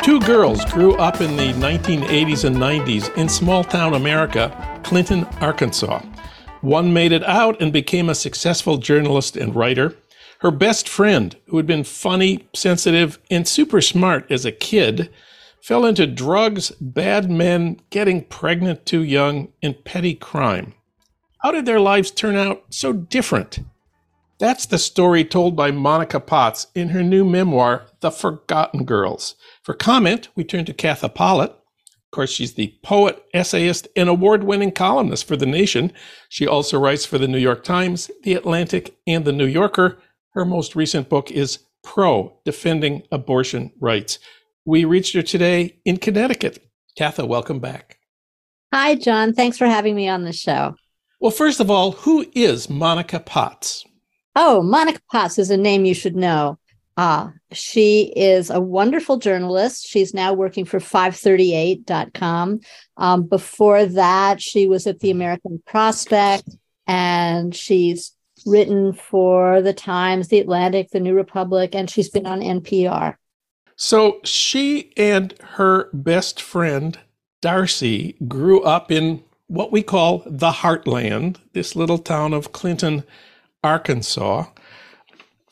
Two 0.02 0.20
girls 0.20 0.62
grew 0.66 0.94
up 0.96 1.22
in 1.22 1.34
the 1.36 1.54
1980s 1.54 2.44
and 2.44 2.56
90s 2.56 3.16
in 3.16 3.26
small 3.26 3.64
town 3.64 3.94
America, 3.94 4.80
Clinton, 4.84 5.24
Arkansas. 5.40 6.02
One 6.64 6.94
made 6.94 7.12
it 7.12 7.22
out 7.24 7.60
and 7.60 7.70
became 7.74 8.08
a 8.08 8.14
successful 8.14 8.78
journalist 8.78 9.36
and 9.36 9.54
writer. 9.54 9.94
Her 10.38 10.50
best 10.50 10.88
friend, 10.88 11.36
who 11.48 11.58
had 11.58 11.66
been 11.66 11.84
funny, 11.84 12.48
sensitive, 12.54 13.18
and 13.30 13.46
super 13.46 13.82
smart 13.82 14.24
as 14.32 14.46
a 14.46 14.50
kid, 14.50 15.10
fell 15.60 15.84
into 15.84 16.06
drugs, 16.06 16.70
bad 16.80 17.30
men, 17.30 17.82
getting 17.90 18.24
pregnant 18.24 18.86
too 18.86 19.02
young, 19.02 19.52
and 19.62 19.84
petty 19.84 20.14
crime. 20.14 20.72
How 21.42 21.52
did 21.52 21.66
their 21.66 21.80
lives 21.80 22.10
turn 22.10 22.34
out 22.34 22.64
so 22.70 22.94
different? 22.94 23.58
That's 24.38 24.64
the 24.64 24.78
story 24.78 25.22
told 25.22 25.54
by 25.54 25.70
Monica 25.70 26.18
Potts 26.18 26.68
in 26.74 26.88
her 26.88 27.02
new 27.02 27.26
memoir, 27.26 27.88
The 28.00 28.10
Forgotten 28.10 28.86
Girls. 28.86 29.34
For 29.62 29.74
comment, 29.74 30.30
we 30.34 30.44
turn 30.44 30.64
to 30.64 30.72
Katha 30.72 31.14
Pollitt, 31.14 31.54
course, 32.14 32.30
she's 32.30 32.54
the 32.54 32.74
poet, 32.82 33.22
essayist, 33.34 33.88
and 33.96 34.08
award 34.08 34.44
winning 34.44 34.72
columnist 34.72 35.26
for 35.26 35.36
The 35.36 35.46
Nation. 35.46 35.92
She 36.28 36.46
also 36.46 36.78
writes 36.78 37.04
for 37.04 37.18
The 37.18 37.28
New 37.28 37.38
York 37.38 37.64
Times, 37.64 38.10
The 38.22 38.34
Atlantic, 38.34 38.96
and 39.06 39.24
The 39.24 39.32
New 39.32 39.46
Yorker. 39.46 39.98
Her 40.30 40.44
most 40.44 40.76
recent 40.76 41.08
book 41.08 41.30
is 41.30 41.58
Pro 41.82 42.38
Defending 42.44 43.02
Abortion 43.12 43.72
Rights. 43.80 44.18
We 44.64 44.84
reached 44.84 45.14
her 45.14 45.22
today 45.22 45.80
in 45.84 45.98
Connecticut. 45.98 46.64
Katha, 46.98 47.26
welcome 47.26 47.58
back. 47.58 47.98
Hi, 48.72 48.94
Jon. 48.94 49.34
Thanks 49.34 49.58
for 49.58 49.66
having 49.66 49.94
me 49.94 50.08
on 50.08 50.24
the 50.24 50.32
show. 50.32 50.76
Well, 51.20 51.30
first 51.30 51.60
of 51.60 51.70
all, 51.70 51.92
who 51.92 52.26
is 52.34 52.70
Monica 52.70 53.20
Potts? 53.20 53.84
Oh, 54.36 54.62
Monica 54.62 55.00
Potts 55.10 55.38
is 55.38 55.50
a 55.50 55.56
name 55.56 55.84
you 55.84 55.94
should 55.94 56.16
know. 56.16 56.58
Uh, 56.96 57.30
she 57.52 58.12
is 58.14 58.50
a 58.50 58.60
wonderful 58.60 59.18
journalist. 59.18 59.86
She's 59.86 60.14
now 60.14 60.32
working 60.32 60.64
for 60.64 60.78
538.com. 60.78 62.60
Um, 62.96 63.22
before 63.24 63.84
that, 63.86 64.40
she 64.40 64.66
was 64.66 64.86
at 64.86 65.00
the 65.00 65.10
American 65.10 65.62
Prospect 65.66 66.48
and 66.86 67.54
she's 67.54 68.12
written 68.46 68.92
for 68.92 69.62
the 69.62 69.72
Times, 69.72 70.28
the 70.28 70.38
Atlantic, 70.38 70.90
the 70.90 71.00
New 71.00 71.14
Republic, 71.14 71.74
and 71.74 71.90
she's 71.90 72.10
been 72.10 72.26
on 72.26 72.40
NPR. 72.40 73.16
So 73.76 74.20
she 74.22 74.92
and 74.96 75.34
her 75.40 75.88
best 75.92 76.40
friend, 76.40 76.98
Darcy, 77.40 78.16
grew 78.28 78.62
up 78.62 78.92
in 78.92 79.24
what 79.48 79.72
we 79.72 79.82
call 79.82 80.22
the 80.26 80.50
Heartland, 80.50 81.38
this 81.52 81.74
little 81.74 81.98
town 81.98 82.32
of 82.32 82.52
Clinton, 82.52 83.04
Arkansas 83.62 84.46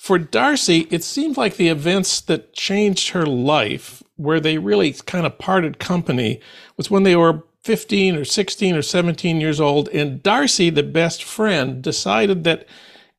for 0.02 0.18
Darcy, 0.18 0.88
it 0.90 1.04
seemed 1.04 1.36
like 1.36 1.54
the 1.54 1.68
events 1.68 2.20
that 2.22 2.52
changed 2.54 3.10
her 3.10 3.24
life, 3.24 4.02
where 4.16 4.40
they 4.40 4.58
really 4.58 4.92
kind 4.92 5.24
of 5.24 5.38
parted 5.38 5.78
company, 5.78 6.40
was 6.76 6.90
when 6.90 7.04
they 7.04 7.14
were 7.14 7.44
15 7.62 8.16
or 8.16 8.24
16 8.24 8.74
or 8.74 8.82
17 8.82 9.40
years 9.40 9.60
old. 9.60 9.88
And 9.90 10.20
Darcy, 10.20 10.70
the 10.70 10.82
best 10.82 11.22
friend, 11.22 11.80
decided 11.80 12.42
that 12.42 12.66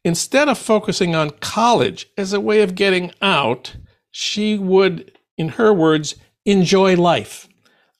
instead 0.04 0.50
of 0.50 0.58
focusing 0.58 1.16
on 1.16 1.30
college 1.40 2.10
as 2.18 2.34
a 2.34 2.42
way 2.42 2.62
of 2.62 2.76
getting 2.76 3.14
out, 3.22 3.78
she 4.12 4.58
would, 4.58 5.18
in 5.38 5.48
her 5.48 5.74
words, 5.74 6.16
enjoy 6.44 6.98
life, 6.98 7.48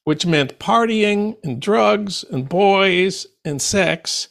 which 0.04 0.26
meant 0.26 0.60
partying 0.60 1.38
and 1.42 1.62
drugs 1.62 2.26
and 2.30 2.50
boys 2.50 3.28
and 3.46 3.62
sex. 3.62 4.28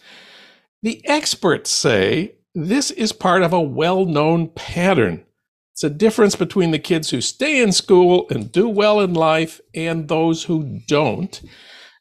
The 0.82 1.00
experts 1.08 1.70
say 1.70 2.34
this 2.54 2.90
is 2.90 3.12
part 3.12 3.42
of 3.42 3.52
a 3.52 3.60
well 3.60 4.04
known 4.04 4.48
pattern. 4.50 5.24
It's 5.72 5.84
a 5.84 5.90
difference 5.90 6.36
between 6.36 6.70
the 6.70 6.78
kids 6.78 7.10
who 7.10 7.20
stay 7.20 7.62
in 7.62 7.72
school 7.72 8.26
and 8.30 8.52
do 8.52 8.68
well 8.68 9.00
in 9.00 9.14
life 9.14 9.60
and 9.74 10.08
those 10.08 10.44
who 10.44 10.80
don't. 10.86 11.40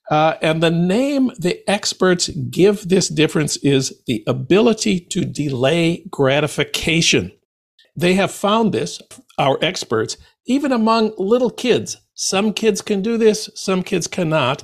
Uh, 0.09 0.35
and 0.41 0.61
the 0.61 0.69
name 0.71 1.31
the 1.39 1.63
experts 1.69 2.27
give 2.49 2.89
this 2.89 3.07
difference 3.07 3.55
is 3.57 4.01
the 4.07 4.23
ability 4.27 4.99
to 4.99 5.23
delay 5.23 6.05
gratification. 6.11 7.31
They 7.95 8.15
have 8.15 8.31
found 8.31 8.73
this, 8.73 9.01
our 9.37 9.57
experts, 9.61 10.17
even 10.45 10.73
among 10.73 11.13
little 11.17 11.49
kids. 11.49 11.95
Some 12.13 12.51
kids 12.51 12.81
can 12.81 13.01
do 13.01 13.17
this, 13.17 13.49
some 13.55 13.83
kids 13.83 14.07
cannot. 14.07 14.63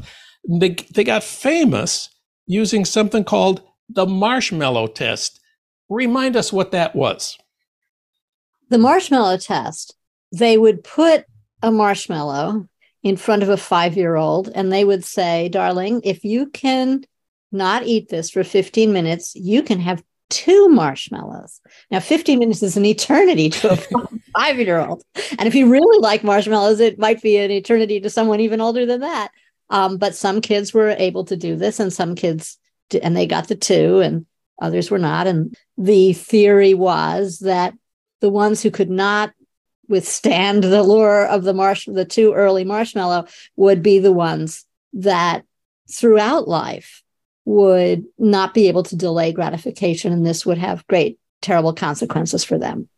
They, 0.49 0.75
they 0.93 1.05
got 1.05 1.23
famous 1.23 2.09
using 2.45 2.83
something 2.83 3.23
called 3.23 3.61
the 3.89 4.05
marshmallow 4.05 4.87
test. 4.87 5.39
Remind 5.89 6.35
us 6.35 6.51
what 6.51 6.71
that 6.71 6.95
was. 6.95 7.37
The 8.69 8.77
marshmallow 8.77 9.37
test, 9.37 9.95
they 10.31 10.57
would 10.57 10.83
put 10.83 11.25
a 11.61 11.71
marshmallow 11.71 12.67
in 13.03 13.15
front 13.15 13.43
of 13.43 13.49
a 13.49 13.57
five 13.57 13.95
year 13.95 14.15
old 14.15 14.49
and 14.53 14.71
they 14.71 14.83
would 14.83 15.05
say, 15.05 15.49
darling, 15.49 16.01
if 16.03 16.25
you 16.25 16.47
can 16.47 17.05
not 17.51 17.83
eat 17.85 18.09
this 18.09 18.29
for 18.29 18.43
15 18.43 18.91
minutes, 18.91 19.33
you 19.35 19.63
can 19.63 19.79
have 19.79 20.03
two 20.29 20.67
marshmallows. 20.67 21.61
Now, 21.89 21.99
15 21.99 22.39
minutes 22.39 22.61
is 22.61 22.75
an 22.75 22.85
eternity 22.85 23.49
to 23.49 23.73
a 23.73 24.07
five 24.37 24.59
year 24.59 24.79
old. 24.79 25.03
And 25.37 25.47
if 25.47 25.55
you 25.55 25.69
really 25.69 25.99
like 25.99 26.23
marshmallows, 26.23 26.79
it 26.79 26.99
might 26.99 27.21
be 27.21 27.37
an 27.37 27.51
eternity 27.51 27.99
to 28.01 28.09
someone 28.09 28.41
even 28.41 28.61
older 28.61 28.85
than 28.85 29.01
that. 29.01 29.31
Um, 29.69 29.97
but 29.97 30.15
some 30.15 30.41
kids 30.41 30.73
were 30.73 30.95
able 30.97 31.25
to 31.25 31.35
do 31.35 31.57
this, 31.57 31.79
and 31.81 31.91
some 31.91 32.15
kids, 32.15 32.57
and 33.01 33.17
they 33.17 33.27
got 33.27 33.49
the 33.49 33.55
two, 33.55 33.99
and 33.99 34.25
others 34.61 34.89
were 34.91 34.99
not. 34.99 35.27
And 35.27 35.55
the 35.77 36.13
theory 36.13 36.73
was 36.73 37.39
that 37.39 37.73
the 38.21 38.29
ones 38.29 38.61
who 38.61 38.71
could 38.71 38.89
not 38.89 39.33
withstand 39.87 40.63
the 40.63 40.83
lure 40.83 41.25
of 41.25 41.43
the 41.43 41.53
marsh, 41.53 41.85
the 41.85 42.05
too 42.05 42.33
early 42.33 42.63
marshmallow, 42.63 43.27
would 43.55 43.81
be 43.81 43.99
the 43.99 44.11
ones 44.11 44.65
that 44.93 45.43
throughout 45.89 46.47
life 46.47 47.03
would 47.45 48.03
not 48.17 48.53
be 48.53 48.67
able 48.67 48.83
to 48.83 48.95
delay 48.95 49.31
gratification, 49.31 50.11
and 50.11 50.25
this 50.25 50.45
would 50.45 50.57
have 50.57 50.85
great, 50.87 51.17
terrible 51.41 51.73
consequences 51.73 52.43
for 52.43 52.57
them. 52.57 52.89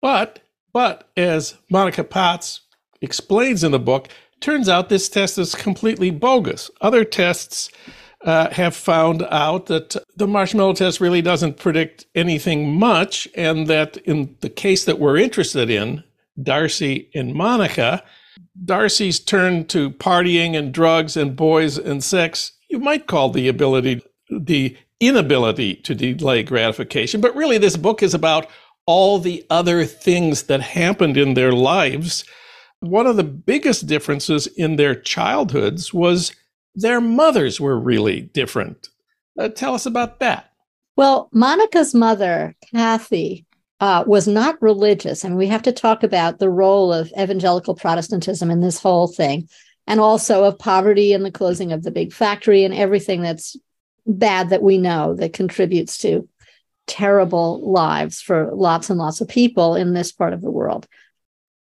But, 0.00 0.40
but 0.72 1.10
as 1.16 1.54
Monica 1.70 2.04
Potts 2.04 2.62
explains 3.02 3.62
in 3.62 3.72
the 3.72 3.78
book, 3.78 4.08
turns 4.40 4.68
out 4.68 4.88
this 4.88 5.08
test 5.10 5.36
is 5.36 5.54
completely 5.54 6.10
bogus. 6.10 6.70
Other 6.80 7.04
tests 7.04 7.70
uh, 8.24 8.50
have 8.50 8.74
found 8.74 9.22
out 9.30 9.66
that 9.66 9.96
the 10.16 10.26
marshmallow 10.26 10.72
test 10.72 11.00
really 11.00 11.22
doesn't 11.22 11.58
predict 11.58 12.06
anything 12.14 12.74
much, 12.74 13.28
and 13.34 13.66
that 13.68 13.96
in 13.98 14.36
the 14.40 14.50
case 14.50 14.84
that 14.84 14.98
we're 14.98 15.18
interested 15.18 15.70
in, 15.70 16.02
Darcy 16.42 17.10
and 17.14 17.34
Monica, 17.34 18.02
Darcy's 18.64 19.20
turn 19.20 19.66
to 19.66 19.90
partying 19.90 20.56
and 20.56 20.72
drugs 20.72 21.16
and 21.16 21.36
boys 21.36 21.78
and 21.78 22.02
sex 22.02 22.52
you 22.74 22.80
might 22.80 23.06
call 23.06 23.30
the 23.30 23.46
ability, 23.46 24.02
the 24.28 24.76
inability 24.98 25.76
to 25.76 25.94
delay 25.94 26.42
gratification. 26.42 27.20
But 27.20 27.36
really, 27.36 27.56
this 27.56 27.76
book 27.76 28.02
is 28.02 28.14
about 28.14 28.48
all 28.84 29.20
the 29.20 29.46
other 29.48 29.84
things 29.84 30.44
that 30.44 30.60
happened 30.60 31.16
in 31.16 31.34
their 31.34 31.52
lives. 31.52 32.24
One 32.80 33.06
of 33.06 33.16
the 33.16 33.22
biggest 33.24 33.86
differences 33.86 34.48
in 34.48 34.74
their 34.74 34.94
childhoods 34.96 35.94
was 35.94 36.34
their 36.74 37.00
mothers 37.00 37.60
were 37.60 37.78
really 37.78 38.20
different. 38.20 38.88
Uh, 39.38 39.48
tell 39.48 39.74
us 39.74 39.86
about 39.86 40.20
that. 40.20 40.50
Well, 40.96 41.28
Monica's 41.32 41.94
mother, 41.94 42.54
Kathy, 42.70 43.46
uh, 43.80 44.04
was 44.06 44.28
not 44.28 44.62
religious. 44.62 45.24
I 45.24 45.28
and 45.28 45.36
we 45.36 45.48
have 45.48 45.62
to 45.62 45.72
talk 45.72 46.02
about 46.02 46.38
the 46.38 46.50
role 46.50 46.92
of 46.92 47.12
evangelical 47.18 47.74
Protestantism 47.74 48.50
in 48.50 48.60
this 48.60 48.80
whole 48.80 49.08
thing 49.08 49.48
and 49.86 50.00
also 50.00 50.44
of 50.44 50.58
poverty 50.58 51.12
and 51.12 51.24
the 51.24 51.32
closing 51.32 51.72
of 51.72 51.82
the 51.82 51.90
big 51.90 52.12
factory 52.12 52.64
and 52.64 52.72
everything 52.72 53.22
that's 53.22 53.56
bad 54.06 54.50
that 54.50 54.62
we 54.62 54.78
know 54.78 55.14
that 55.14 55.32
contributes 55.32 55.98
to 55.98 56.28
terrible 56.86 57.70
lives 57.70 58.20
for 58.20 58.50
lots 58.52 58.90
and 58.90 58.98
lots 58.98 59.20
of 59.20 59.28
people 59.28 59.74
in 59.74 59.94
this 59.94 60.12
part 60.12 60.32
of 60.32 60.42
the 60.42 60.50
world. 60.50 60.86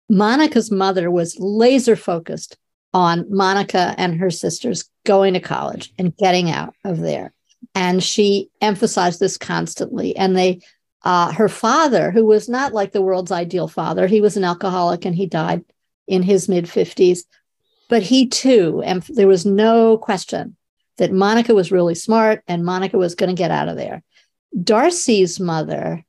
Monica's 0.10 0.72
mother 0.72 1.12
was 1.12 1.38
laser 1.40 1.96
focused 1.96 2.58
on 2.94 3.26
Monica 3.30 3.94
and 3.98 4.20
her 4.20 4.30
sisters 4.30 4.90
going 5.06 5.34
to 5.34 5.40
college 5.40 5.94
and 5.98 6.16
getting 6.18 6.50
out 6.50 6.74
of 6.84 7.00
there. 7.00 7.34
And 7.76 8.04
she 8.04 8.50
emphasized 8.62 9.20
this 9.20 9.38
constantly. 9.38 10.16
And 10.16 10.36
they, 10.36 10.62
uh, 11.04 11.32
her 11.32 11.50
father, 11.50 12.12
who 12.12 12.26
was 12.26 12.50
not 12.50 12.74
like 12.74 12.92
the 12.92 13.02
world's 13.02 13.32
ideal 13.32 13.68
father, 13.68 14.08
he 14.08 14.22
was 14.22 14.38
an 14.38 14.44
alcoholic 14.44 15.06
and 15.06 15.16
he 15.16 15.28
died 15.28 15.64
in 16.08 16.24
his 16.24 16.50
mid 16.50 16.66
50s. 16.66 17.26
But 17.90 18.04
he 18.04 18.28
too, 18.28 18.82
and 18.86 19.02
there 19.04 19.28
was 19.28 19.46
no 19.46 19.98
question 19.98 20.56
that 20.98 21.12
Monica 21.12 21.56
was 21.56 21.72
really 21.72 21.96
smart 21.96 22.44
and 22.48 22.64
Monica 22.64 22.98
was 22.98 23.16
going 23.16 23.30
to 23.30 23.36
get 23.36 23.52
out 23.52 23.68
of 23.68 23.78
there. 23.78 24.04
Darcy's 24.64 25.40
mother 25.40 26.06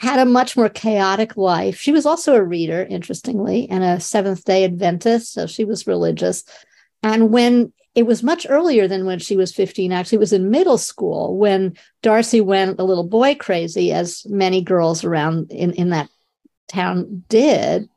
had 0.00 0.18
a 0.20 0.24
much 0.24 0.56
more 0.56 0.68
chaotic 0.68 1.36
life. 1.36 1.78
She 1.78 1.92
was 1.92 2.06
also 2.06 2.34
a 2.34 2.42
reader, 2.42 2.86
interestingly, 2.88 3.68
and 3.68 3.82
a 3.82 4.00
Seventh 4.00 4.44
day 4.44 4.64
Adventist. 4.64 5.32
So 5.32 5.46
she 5.46 5.64
was 5.64 5.86
religious. 5.86 6.44
And 7.02 7.30
when 7.30 7.72
it 7.94 8.06
was 8.06 8.22
much 8.22 8.46
earlier 8.48 8.86
than 8.86 9.06
when 9.06 9.18
she 9.18 9.36
was 9.36 9.52
15, 9.52 9.92
actually, 9.92 10.16
it 10.16 10.20
was 10.20 10.32
in 10.32 10.50
middle 10.50 10.78
school 10.78 11.36
when 11.36 11.76
Darcy 12.02 12.40
went 12.40 12.78
a 12.78 12.84
little 12.84 13.06
boy 13.06 13.34
crazy, 13.34 13.92
as 13.92 14.24
many 14.26 14.62
girls 14.62 15.02
around 15.02 15.50
in, 15.50 15.72
in 15.72 15.90
that 15.90 16.08
town 16.68 17.24
did 17.28 17.88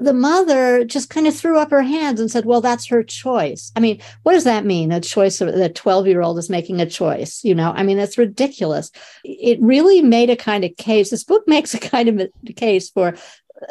the 0.00 0.14
mother 0.14 0.84
just 0.84 1.10
kind 1.10 1.26
of 1.26 1.36
threw 1.36 1.58
up 1.58 1.70
her 1.70 1.82
hands 1.82 2.20
and 2.20 2.30
said, 2.30 2.44
Well, 2.46 2.60
that's 2.60 2.86
her 2.86 3.02
choice. 3.02 3.70
I 3.76 3.80
mean, 3.80 4.00
what 4.22 4.32
does 4.32 4.44
that 4.44 4.64
mean? 4.64 4.92
A 4.92 5.00
choice 5.00 5.38
the 5.38 5.68
12 5.68 6.06
year 6.06 6.22
old 6.22 6.38
is 6.38 6.50
making 6.50 6.80
a 6.80 6.86
choice. 6.86 7.44
You 7.44 7.54
know, 7.54 7.72
I 7.74 7.82
mean, 7.82 7.98
that's 7.98 8.18
ridiculous. 8.18 8.90
It 9.24 9.60
really 9.60 10.02
made 10.02 10.30
a 10.30 10.36
kind 10.36 10.64
of 10.64 10.76
case. 10.76 11.10
This 11.10 11.24
book 11.24 11.44
makes 11.46 11.74
a 11.74 11.78
kind 11.78 12.08
of 12.08 12.20
a 12.20 12.52
case 12.52 12.90
for 12.90 13.14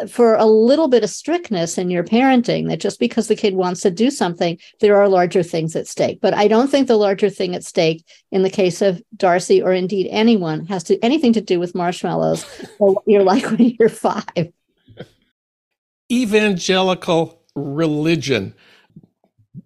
for 0.08 0.36
a 0.36 0.46
little 0.46 0.88
bit 0.88 1.04
of 1.04 1.10
strictness 1.10 1.78
in 1.78 1.90
your 1.90 2.04
parenting 2.04 2.68
that 2.68 2.80
just 2.80 3.00
because 3.00 3.28
the 3.28 3.36
kid 3.36 3.56
wants 3.56 3.82
to 3.82 3.90
do 3.90 4.12
something 4.12 4.56
there 4.82 4.96
are 4.96 5.10
larger 5.10 5.42
things 5.42 5.76
at 5.76 5.88
stake 5.88 6.20
but 6.22 6.32
i 6.36 6.48
don't 6.48 6.70
think 6.70 6.88
the 6.88 6.96
larger 6.96 7.28
thing 7.28 7.56
at 7.56 7.64
stake 7.64 8.06
in 8.32 8.44
the 8.44 8.52
case 8.52 8.84
of 8.84 9.02
darcy 9.18 9.64
or 9.64 9.74
indeed 9.74 10.08
anyone 10.12 10.64
has 10.68 10.84
to 10.84 11.00
anything 11.04 11.34
to 11.34 11.42
do 11.42 11.60
with 11.60 11.74
marshmallows 11.74 12.46
or 12.78 12.94
what 12.94 13.04
you're 13.08 13.24
like 13.24 13.44
when 13.50 13.76
you're 13.80 13.90
five 13.90 14.54
evangelical 16.12 17.42
religion. 17.56 18.54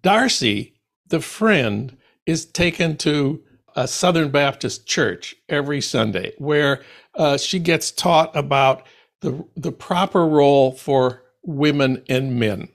Darcy, 0.01 0.73
the 1.07 1.19
friend, 1.19 1.97
is 2.25 2.45
taken 2.45 2.97
to 2.97 3.43
a 3.75 3.87
Southern 3.87 4.29
Baptist 4.29 4.85
church 4.85 5.35
every 5.49 5.81
Sunday 5.81 6.33
where 6.37 6.83
uh, 7.15 7.37
she 7.37 7.59
gets 7.59 7.91
taught 7.91 8.35
about 8.35 8.85
the, 9.21 9.43
the 9.55 9.71
proper 9.71 10.27
role 10.27 10.71
for 10.71 11.23
women 11.43 12.03
and 12.09 12.39
men. 12.39 12.69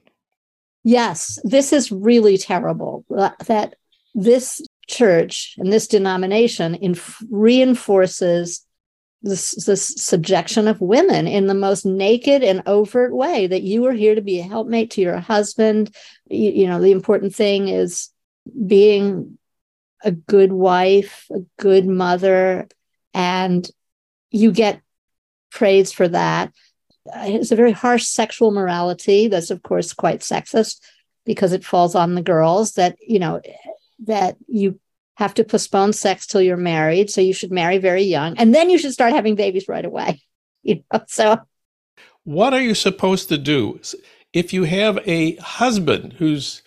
Yes, 0.85 1.38
this 1.44 1.72
is 1.72 1.92
really 1.92 2.38
terrible 2.38 3.04
that 3.11 3.74
this 4.14 4.61
church 4.88 5.54
and 5.59 5.72
this 5.72 5.87
denomination 5.87 6.74
inf- 6.74 7.22
reinforces 7.31 8.64
this, 9.22 9.64
this 9.64 9.87
subjection 9.96 10.68
of 10.68 10.81
women 10.81 11.26
in 11.26 11.46
the 11.46 11.54
most 11.54 11.85
naked 11.85 12.42
and 12.42 12.62
overt 12.66 13.14
way 13.14 13.46
that 13.46 13.62
you 13.62 13.85
are 13.87 13.92
here 13.92 14.14
to 14.14 14.20
be 14.20 14.38
a 14.38 14.44
helpmate 14.44 14.92
to 14.92 15.00
your 15.00 15.18
husband. 15.18 15.94
You, 16.28 16.50
you 16.50 16.66
know 16.66 16.81
the 16.81 16.92
important 16.92 17.35
thing 17.35 17.68
is 17.68 18.11
being 18.66 19.38
a 20.04 20.12
good 20.12 20.52
wife 20.52 21.26
a 21.33 21.40
good 21.59 21.87
mother 21.87 22.68
and 23.12 23.68
you 24.31 24.52
get 24.52 24.81
praise 25.50 25.92
for 25.92 26.07
that. 26.09 26.52
Uh, 27.12 27.24
it's 27.26 27.50
a 27.50 27.57
very 27.57 27.72
harsh 27.72 28.04
sexual 28.04 28.50
morality 28.50 29.28
that's 29.28 29.50
of 29.50 29.62
course 29.62 29.92
quite 29.92 30.20
sexist 30.20 30.81
because 31.24 31.52
it 31.52 31.64
falls 31.64 31.94
on 31.94 32.14
the 32.14 32.22
girls 32.22 32.74
that 32.74 32.96
you 33.00 33.18
know 33.18 33.40
that 34.07 34.37
you 34.46 34.78
have 35.18 35.35
to 35.35 35.42
postpone 35.42 35.92
sex 35.92 36.28
till 36.28 36.40
you're 36.40 36.57
married. 36.57 37.11
So 37.11 37.20
you 37.20 37.33
should 37.33 37.50
marry 37.50 37.78
very 37.78 38.04
young. 38.04 38.38
And 38.38 38.54
then 38.54 38.70
you 38.70 38.78
should 38.78 38.92
start 38.92 39.12
having 39.12 39.35
babies 39.35 39.68
right 39.68 39.85
away. 39.85 40.22
You 40.64 40.83
know, 40.92 41.00
so 41.07 41.38
what 42.24 42.52
are 42.52 42.61
you 42.61 42.74
supposed 42.74 43.28
to 43.31 43.38
do 43.38 43.81
if 44.35 44.52
you 44.52 44.64
have 44.64 44.98
a 45.07 45.37
husband 45.37 46.14
who's 46.14 46.62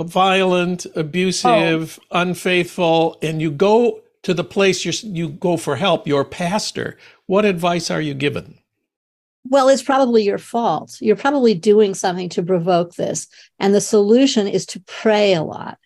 violent, 0.00 0.86
abusive, 0.94 1.98
oh. 2.00 2.20
unfaithful, 2.20 3.18
and 3.20 3.42
you 3.42 3.50
go 3.50 4.00
to 4.22 4.32
the 4.32 4.44
place 4.44 4.86
you 4.86 4.92
you 5.02 5.28
go 5.28 5.56
for 5.58 5.76
help, 5.76 6.06
your 6.06 6.24
pastor? 6.24 6.96
What 7.26 7.44
advice 7.44 7.90
are 7.90 8.00
you 8.00 8.14
given? 8.14 8.58
Well, 9.44 9.68
it's 9.68 9.82
probably 9.82 10.22
your 10.22 10.38
fault. 10.38 10.96
You're 11.00 11.16
probably 11.16 11.52
doing 11.52 11.94
something 11.94 12.30
to 12.30 12.42
provoke 12.42 12.94
this, 12.94 13.26
and 13.58 13.74
the 13.74 13.82
solution 13.82 14.46
is 14.46 14.64
to 14.66 14.80
pray 14.86 15.34
a 15.34 15.42
lot, 15.42 15.78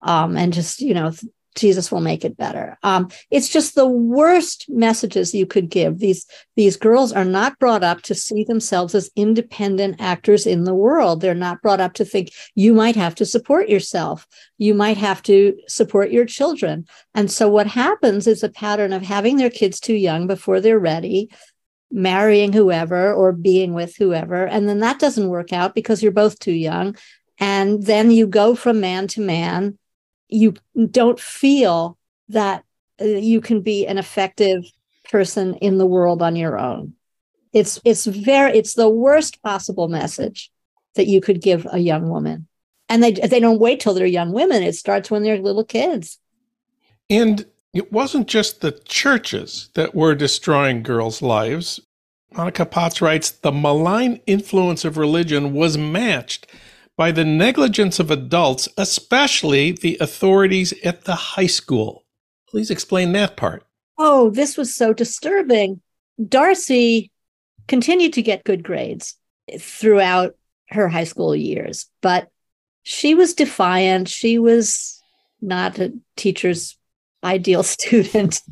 um, 0.00 0.36
and 0.36 0.52
just 0.52 0.80
you 0.80 0.94
know 0.94 1.12
Jesus 1.54 1.92
will 1.92 2.00
make 2.00 2.24
it 2.24 2.36
better. 2.36 2.78
Um, 2.82 3.08
it's 3.30 3.48
just 3.48 3.74
the 3.74 3.86
worst 3.86 4.66
messages 4.68 5.34
you 5.34 5.46
could 5.46 5.68
give. 5.68 5.98
These 5.98 6.26
these 6.56 6.76
girls 6.76 7.12
are 7.12 7.24
not 7.24 7.58
brought 7.58 7.84
up 7.84 8.02
to 8.02 8.14
see 8.14 8.44
themselves 8.44 8.94
as 8.94 9.10
independent 9.16 10.00
actors 10.00 10.46
in 10.46 10.64
the 10.64 10.74
world. 10.74 11.20
They're 11.20 11.34
not 11.34 11.60
brought 11.60 11.80
up 11.80 11.92
to 11.94 12.04
think 12.04 12.30
you 12.54 12.72
might 12.72 12.96
have 12.96 13.14
to 13.16 13.26
support 13.26 13.68
yourself. 13.68 14.26
You 14.56 14.74
might 14.74 14.96
have 14.96 15.22
to 15.24 15.56
support 15.68 16.10
your 16.10 16.24
children. 16.24 16.86
And 17.14 17.30
so 17.30 17.48
what 17.48 17.66
happens 17.66 18.26
is 18.26 18.42
a 18.42 18.48
pattern 18.48 18.92
of 18.92 19.02
having 19.02 19.36
their 19.36 19.50
kids 19.50 19.78
too 19.78 19.94
young 19.94 20.26
before 20.26 20.60
they're 20.60 20.78
ready, 20.78 21.30
marrying 21.90 22.52
whoever 22.52 23.12
or 23.12 23.32
being 23.32 23.74
with 23.74 23.96
whoever, 23.96 24.46
and 24.46 24.68
then 24.68 24.80
that 24.80 24.98
doesn't 24.98 25.28
work 25.28 25.52
out 25.52 25.74
because 25.74 26.02
you're 26.02 26.12
both 26.12 26.38
too 26.38 26.52
young. 26.52 26.96
And 27.38 27.82
then 27.82 28.10
you 28.10 28.26
go 28.26 28.54
from 28.54 28.80
man 28.80 29.08
to 29.08 29.20
man 29.20 29.78
you 30.32 30.54
don't 30.90 31.20
feel 31.20 31.98
that 32.28 32.64
uh, 33.00 33.04
you 33.04 33.40
can 33.40 33.60
be 33.60 33.86
an 33.86 33.98
effective 33.98 34.64
person 35.10 35.54
in 35.56 35.78
the 35.78 35.86
world 35.86 36.22
on 36.22 36.36
your 36.36 36.58
own. 36.58 36.94
It's 37.52 37.80
it's 37.84 38.06
very 38.06 38.56
it's 38.56 38.74
the 38.74 38.88
worst 38.88 39.42
possible 39.42 39.88
message 39.88 40.50
that 40.94 41.06
you 41.06 41.20
could 41.20 41.42
give 41.42 41.66
a 41.70 41.78
young 41.78 42.08
woman. 42.08 42.46
And 42.88 43.02
they 43.02 43.12
they 43.12 43.40
don't 43.40 43.60
wait 43.60 43.80
till 43.80 43.94
they're 43.94 44.06
young 44.06 44.32
women. 44.32 44.62
It 44.62 44.74
starts 44.74 45.10
when 45.10 45.22
they're 45.22 45.38
little 45.38 45.64
kids. 45.64 46.18
And 47.10 47.46
it 47.74 47.92
wasn't 47.92 48.26
just 48.26 48.60
the 48.60 48.72
churches 48.72 49.70
that 49.74 49.94
were 49.94 50.14
destroying 50.14 50.82
girls' 50.82 51.22
lives. 51.22 51.80
Monica 52.34 52.64
Potts 52.64 53.02
writes 53.02 53.30
the 53.30 53.52
malign 53.52 54.20
influence 54.26 54.84
of 54.84 54.96
religion 54.96 55.52
was 55.52 55.76
matched 55.76 56.46
by 56.96 57.12
the 57.12 57.24
negligence 57.24 57.98
of 57.98 58.10
adults, 58.10 58.68
especially 58.76 59.72
the 59.72 59.96
authorities 60.00 60.72
at 60.84 61.04
the 61.04 61.14
high 61.14 61.46
school. 61.46 62.04
Please 62.48 62.70
explain 62.70 63.12
that 63.12 63.36
part. 63.36 63.64
Oh, 63.98 64.30
this 64.30 64.56
was 64.56 64.74
so 64.74 64.92
disturbing. 64.92 65.80
Darcy 66.28 67.10
continued 67.66 68.12
to 68.14 68.22
get 68.22 68.44
good 68.44 68.62
grades 68.62 69.16
throughout 69.58 70.34
her 70.68 70.88
high 70.88 71.04
school 71.04 71.34
years, 71.34 71.86
but 72.00 72.28
she 72.82 73.14
was 73.14 73.34
defiant. 73.34 74.08
She 74.08 74.38
was 74.38 75.00
not 75.40 75.78
a 75.78 75.92
teacher's 76.16 76.76
ideal 77.24 77.62
student. 77.62 78.42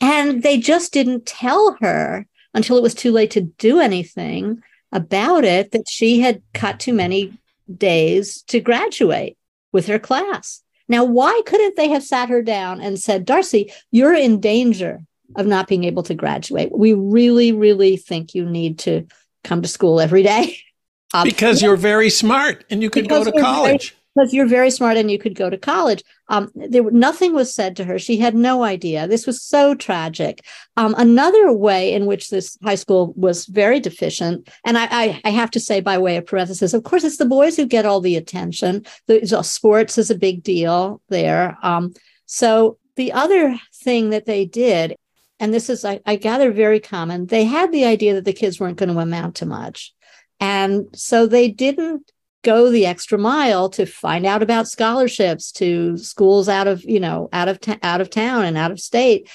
And 0.00 0.42
they 0.42 0.58
just 0.58 0.92
didn't 0.92 1.26
tell 1.26 1.76
her 1.80 2.26
until 2.54 2.76
it 2.76 2.82
was 2.82 2.94
too 2.94 3.12
late 3.12 3.30
to 3.32 3.40
do 3.40 3.80
anything 3.80 4.62
about 4.92 5.44
it 5.44 5.72
that 5.72 5.88
she 5.88 6.20
had 6.20 6.42
cut 6.54 6.80
too 6.80 6.92
many 6.92 7.38
days 7.74 8.42
to 8.42 8.60
graduate 8.60 9.36
with 9.72 9.86
her 9.86 9.98
class. 9.98 10.62
Now, 10.88 11.04
why 11.04 11.42
couldn't 11.44 11.76
they 11.76 11.88
have 11.88 12.02
sat 12.02 12.30
her 12.30 12.42
down 12.42 12.80
and 12.80 12.98
said, 12.98 13.26
Darcy, 13.26 13.72
you're 13.90 14.14
in 14.14 14.40
danger 14.40 15.00
of 15.36 15.46
not 15.46 15.68
being 15.68 15.84
able 15.84 16.02
to 16.04 16.14
graduate? 16.14 16.70
We 16.76 16.94
really, 16.94 17.52
really 17.52 17.96
think 17.98 18.34
you 18.34 18.46
need 18.46 18.78
to 18.80 19.06
come 19.44 19.60
to 19.62 19.68
school 19.68 20.00
every 20.00 20.22
day. 20.22 20.56
because 21.24 21.62
you're 21.62 21.76
very 21.76 22.10
smart 22.10 22.64
and 22.70 22.82
you 22.82 22.90
could 22.90 23.08
go 23.08 23.24
to 23.24 23.32
college 23.32 23.94
because 24.18 24.34
you're 24.34 24.46
very 24.46 24.70
smart 24.70 24.96
and 24.96 25.10
you 25.10 25.18
could 25.18 25.34
go 25.34 25.48
to 25.48 25.56
college. 25.56 26.02
Um, 26.28 26.50
there 26.54 26.90
nothing 26.90 27.34
was 27.34 27.54
said 27.54 27.76
to 27.76 27.84
her. 27.84 27.98
She 27.98 28.18
had 28.18 28.34
no 28.34 28.64
idea. 28.64 29.06
This 29.06 29.26
was 29.26 29.42
so 29.42 29.74
tragic. 29.74 30.44
Um, 30.76 30.94
another 30.98 31.52
way 31.52 31.92
in 31.92 32.06
which 32.06 32.30
this 32.30 32.58
high 32.62 32.74
school 32.74 33.12
was 33.16 33.46
very 33.46 33.80
deficient, 33.80 34.48
and 34.64 34.76
I, 34.76 34.88
I, 34.90 35.20
I, 35.24 35.30
have 35.30 35.50
to 35.52 35.60
say 35.60 35.80
by 35.80 35.98
way 35.98 36.16
of 36.16 36.26
parenthesis, 36.26 36.74
of 36.74 36.82
course, 36.82 37.04
it's 37.04 37.18
the 37.18 37.24
boys 37.24 37.56
who 37.56 37.64
get 37.64 37.86
all 37.86 38.00
the 38.00 38.16
attention. 38.16 38.84
The, 39.06 39.20
the 39.20 39.42
sports 39.42 39.98
is 39.98 40.10
a 40.10 40.18
big 40.18 40.42
deal 40.42 41.00
there. 41.08 41.56
Um, 41.62 41.94
so 42.26 42.78
the 42.96 43.12
other 43.12 43.58
thing 43.72 44.10
that 44.10 44.26
they 44.26 44.44
did, 44.44 44.96
and 45.38 45.54
this 45.54 45.70
is 45.70 45.84
I, 45.84 46.00
I 46.04 46.16
gather 46.16 46.50
very 46.50 46.80
common, 46.80 47.26
they 47.26 47.44
had 47.44 47.72
the 47.72 47.84
idea 47.84 48.14
that 48.14 48.24
the 48.24 48.32
kids 48.32 48.58
weren't 48.58 48.78
going 48.78 48.92
to 48.92 48.98
amount 48.98 49.36
to 49.36 49.46
much. 49.46 49.94
And 50.40 50.86
so 50.94 51.26
they 51.26 51.48
didn't 51.48 52.10
go 52.42 52.70
the 52.70 52.86
extra 52.86 53.18
mile 53.18 53.68
to 53.70 53.86
find 53.86 54.24
out 54.24 54.42
about 54.42 54.68
scholarships 54.68 55.50
to 55.52 55.96
schools 55.96 56.48
out 56.48 56.68
of 56.68 56.84
you 56.84 57.00
know 57.00 57.28
out 57.32 57.48
of 57.48 57.60
ta- 57.60 57.78
out 57.82 58.00
of 58.00 58.10
town 58.10 58.44
and 58.44 58.56
out 58.56 58.70
of 58.70 58.80
state. 58.80 59.28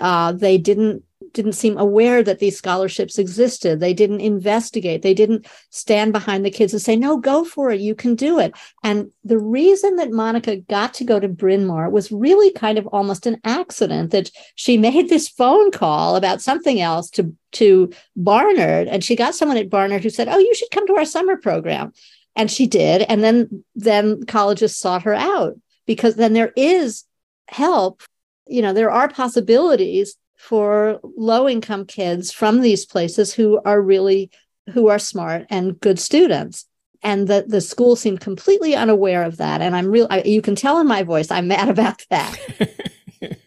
Uh, 0.00 0.32
they 0.32 0.56
didn't 0.56 1.02
didn't 1.32 1.52
seem 1.52 1.76
aware 1.76 2.22
that 2.22 2.38
these 2.38 2.56
scholarships 2.56 3.18
existed. 3.18 3.78
They 3.78 3.92
didn't 3.92 4.20
investigate. 4.20 5.02
They 5.02 5.12
didn't 5.12 5.46
stand 5.70 6.12
behind 6.12 6.44
the 6.44 6.50
kids 6.50 6.72
and 6.72 6.80
say 6.80 6.96
no 6.96 7.18
go 7.18 7.44
for 7.44 7.70
it. 7.70 7.80
You 7.80 7.94
can 7.94 8.14
do 8.14 8.38
it. 8.38 8.54
And 8.82 9.10
the 9.22 9.38
reason 9.38 9.96
that 9.96 10.10
monica 10.10 10.56
got 10.56 10.94
to 10.94 11.04
go 11.04 11.20
to 11.20 11.28
bryn 11.28 11.66
mawr 11.66 11.90
was 11.90 12.10
really 12.10 12.50
kind 12.52 12.78
of 12.78 12.86
almost 12.88 13.26
an 13.26 13.38
accident 13.44 14.12
that 14.12 14.30
she 14.54 14.76
made 14.86 15.08
this 15.08 15.28
phone 15.28 15.70
call 15.70 16.16
about 16.16 16.42
something 16.42 16.80
else 16.80 17.10
to 17.10 17.34
to 17.52 17.90
barnard. 18.16 18.88
And 18.88 19.04
she 19.04 19.16
got 19.16 19.34
someone 19.34 19.58
at 19.58 19.70
barnard 19.70 20.02
who 20.02 20.10
said 20.10 20.28
oh 20.28 20.38
you 20.38 20.54
should 20.54 20.70
come 20.70 20.86
to 20.86 20.96
our 20.96 21.04
summer 21.04 21.36
program 21.36 21.92
and 22.36 22.50
she 22.50 22.66
did. 22.66 23.02
And 23.02 23.24
then 23.24 23.64
then 23.74 24.24
colleges 24.26 24.76
sought 24.76 25.02
her 25.02 25.14
out 25.14 25.54
because 25.86 26.16
then 26.16 26.34
there 26.34 26.52
is 26.56 27.04
help. 27.48 28.02
You 28.46 28.62
know 28.62 28.72
there 28.72 28.90
are 28.92 29.08
possibilities 29.08 30.16
for 30.36 31.00
low 31.16 31.48
income 31.48 31.86
kids 31.86 32.30
from 32.30 32.60
these 32.60 32.84
places 32.86 33.34
who 33.34 33.60
are 33.64 33.80
really 33.80 34.30
who 34.72 34.88
are 34.88 34.98
smart 34.98 35.46
and 35.50 35.80
good 35.80 35.98
students. 35.98 36.66
And 37.02 37.28
the, 37.28 37.44
the 37.46 37.60
school 37.60 37.94
seemed 37.94 38.20
completely 38.20 38.74
unaware 38.74 39.22
of 39.22 39.38
that. 39.38 39.60
And 39.60 39.74
i'm 39.74 39.90
real 39.90 40.06
I, 40.10 40.22
you 40.22 40.42
can 40.42 40.54
tell 40.54 40.78
in 40.78 40.86
my 40.86 41.02
voice 41.02 41.30
i'm 41.30 41.48
mad 41.48 41.68
about 41.76 42.04
that. 42.10 42.36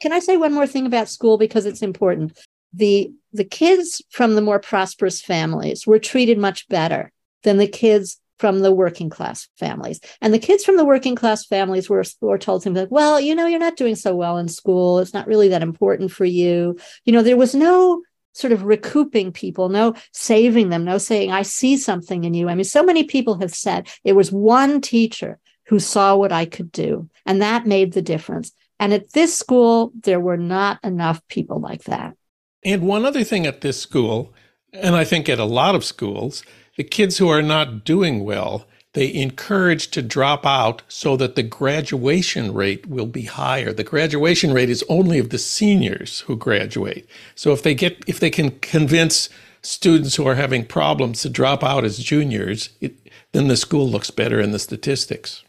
Can 0.00 0.12
i 0.12 0.18
say 0.18 0.36
one 0.36 0.52
more 0.52 0.66
thing 0.66 0.86
about 0.86 1.08
school? 1.08 1.38
Because 1.38 1.66
it's 1.66 1.82
important. 1.82 2.38
The 2.72 3.12
the 3.32 3.44
kids 3.44 4.02
from 4.10 4.34
the 4.34 4.42
more 4.42 4.58
prosperous 4.60 5.20
families 5.22 5.86
were 5.86 5.98
treated 5.98 6.38
much 6.38 6.68
better 6.68 7.10
than 7.42 7.58
the 7.58 7.66
kids 7.66 8.18
from 8.38 8.58
the 8.58 8.72
working 8.72 9.08
class 9.08 9.48
families. 9.56 10.00
And 10.20 10.34
the 10.34 10.38
kids 10.38 10.64
from 10.64 10.76
the 10.76 10.84
working 10.84 11.14
class 11.14 11.46
families 11.46 11.88
were, 11.88 12.02
were 12.20 12.38
told 12.38 12.64
things 12.64 12.76
like, 12.76 12.90
well, 12.90 13.20
you 13.20 13.36
know, 13.36 13.46
you're 13.46 13.60
not 13.60 13.76
doing 13.76 13.94
so 13.94 14.16
well 14.16 14.36
in 14.36 14.48
school. 14.48 14.98
It's 14.98 15.14
not 15.14 15.28
really 15.28 15.48
that 15.48 15.62
important 15.62 16.10
for 16.10 16.24
you. 16.24 16.76
You 17.04 17.12
know, 17.12 17.22
there 17.22 17.36
was 17.36 17.54
no 17.54 18.02
sort 18.32 18.52
of 18.52 18.64
recouping 18.64 19.30
people, 19.30 19.68
no 19.68 19.94
saving 20.12 20.70
them, 20.70 20.84
no 20.84 20.98
saying, 20.98 21.30
I 21.30 21.42
see 21.42 21.76
something 21.76 22.24
in 22.24 22.34
you. 22.34 22.48
I 22.48 22.54
mean, 22.54 22.64
so 22.64 22.82
many 22.82 23.04
people 23.04 23.38
have 23.38 23.54
said 23.54 23.88
it 24.04 24.14
was 24.14 24.32
one 24.32 24.80
teacher 24.80 25.38
who 25.66 25.78
saw 25.78 26.16
what 26.16 26.32
I 26.32 26.44
could 26.44 26.72
do, 26.72 27.08
and 27.24 27.40
that 27.40 27.66
made 27.66 27.92
the 27.92 28.02
difference. 28.02 28.52
And 28.80 28.92
at 28.92 29.12
this 29.12 29.36
school, 29.36 29.92
there 30.00 30.18
were 30.18 30.36
not 30.36 30.80
enough 30.82 31.22
people 31.28 31.60
like 31.60 31.84
that. 31.84 32.16
And 32.64 32.82
one 32.82 33.04
other 33.04 33.22
thing 33.22 33.46
at 33.46 33.60
this 33.60 33.80
school, 33.80 34.34
and 34.72 34.96
I 34.96 35.04
think 35.04 35.28
at 35.28 35.38
a 35.38 35.44
lot 35.44 35.74
of 35.76 35.84
schools, 35.84 36.42
the 36.76 36.84
kids 36.84 37.18
who 37.18 37.28
are 37.28 37.42
not 37.42 37.84
doing 37.84 38.24
well, 38.24 38.66
they 38.94 39.12
encourage 39.12 39.88
to 39.88 40.02
drop 40.02 40.44
out 40.44 40.82
so 40.88 41.16
that 41.16 41.34
the 41.34 41.42
graduation 41.42 42.52
rate 42.52 42.86
will 42.86 43.06
be 43.06 43.22
higher. 43.22 43.72
The 43.72 43.84
graduation 43.84 44.52
rate 44.52 44.68
is 44.68 44.84
only 44.88 45.18
of 45.18 45.30
the 45.30 45.38
seniors 45.38 46.20
who 46.20 46.36
graduate. 46.36 47.08
So 47.34 47.52
if 47.52 47.62
they 47.62 47.74
get 47.74 48.04
if 48.06 48.20
they 48.20 48.30
can 48.30 48.50
convince 48.60 49.28
students 49.62 50.16
who 50.16 50.26
are 50.26 50.34
having 50.34 50.66
problems 50.66 51.22
to 51.22 51.30
drop 51.30 51.64
out 51.64 51.84
as 51.84 51.98
juniors, 51.98 52.70
it, 52.80 52.94
then 53.32 53.48
the 53.48 53.56
school 53.56 53.88
looks 53.88 54.10
better 54.10 54.40
in 54.40 54.52
the 54.52 54.58
statistics. 54.58 55.42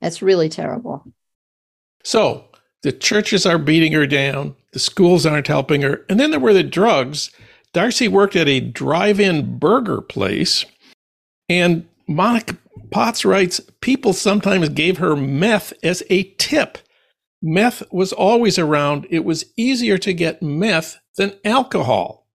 That's 0.00 0.20
really 0.22 0.48
terrible. 0.48 1.04
So 2.02 2.44
the 2.82 2.92
churches 2.92 3.46
are 3.46 3.58
beating 3.58 3.92
her 3.92 4.06
down, 4.06 4.56
the 4.72 4.78
schools 4.78 5.24
aren't 5.24 5.46
helping 5.46 5.82
her, 5.82 6.04
and 6.08 6.18
then 6.18 6.30
there 6.30 6.40
were 6.40 6.54
the 6.54 6.62
drugs 6.62 7.30
Darcy 7.72 8.08
worked 8.08 8.36
at 8.36 8.48
a 8.48 8.60
drive 8.60 9.20
in 9.20 9.58
burger 9.58 10.00
place, 10.00 10.64
and 11.48 11.86
Monica 12.08 12.56
Potts 12.90 13.24
writes 13.24 13.60
people 13.80 14.12
sometimes 14.12 14.68
gave 14.68 14.98
her 14.98 15.14
meth 15.14 15.72
as 15.82 16.02
a 16.10 16.24
tip. 16.38 16.78
Meth 17.40 17.82
was 17.92 18.12
always 18.12 18.58
around. 18.58 19.06
It 19.10 19.24
was 19.24 19.44
easier 19.56 19.96
to 19.98 20.12
get 20.12 20.42
meth 20.42 20.98
than 21.16 21.34
alcohol. 21.44 22.26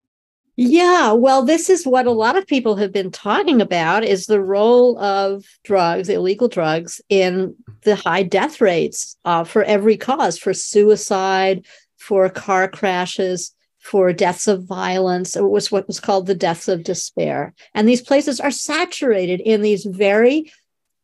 Yeah, 0.58 1.12
well, 1.12 1.44
this 1.44 1.70
is 1.70 1.86
what 1.86 2.08
a 2.08 2.12
lot 2.12 2.38
of 2.38 2.48
people 2.48 2.78
have 2.78 2.94
been 2.94 3.12
talking 3.12 3.62
about 3.62 4.06
is 4.06 4.26
the 4.26 4.40
role 4.40 4.98
of 5.00 5.44
drugs, 5.66 6.08
illegal 6.08 6.48
drugs, 6.48 7.02
in 7.10 7.54
the 7.84 7.98
high 7.98 8.24
death 8.24 8.62
rates 8.62 9.18
uh, 9.26 9.44
for 9.44 9.64
every 9.64 9.98
cause, 9.98 10.38
for 10.38 10.54
suicide, 10.54 11.66
for 11.98 12.30
car 12.30 12.70
crashes 12.70 13.55
for 13.86 14.12
deaths 14.12 14.48
of 14.48 14.64
violence. 14.64 15.36
It 15.36 15.44
was 15.44 15.72
what 15.72 15.86
was 15.86 16.00
called 16.00 16.26
the 16.26 16.34
deaths 16.34 16.68
of 16.68 16.84
despair. 16.84 17.54
And 17.76 17.88
these 17.88 18.02
places 18.02 18.40
are 18.40 18.50
saturated 18.50 19.42
in 19.42 19.62
these 19.62 19.86
very 19.86 20.52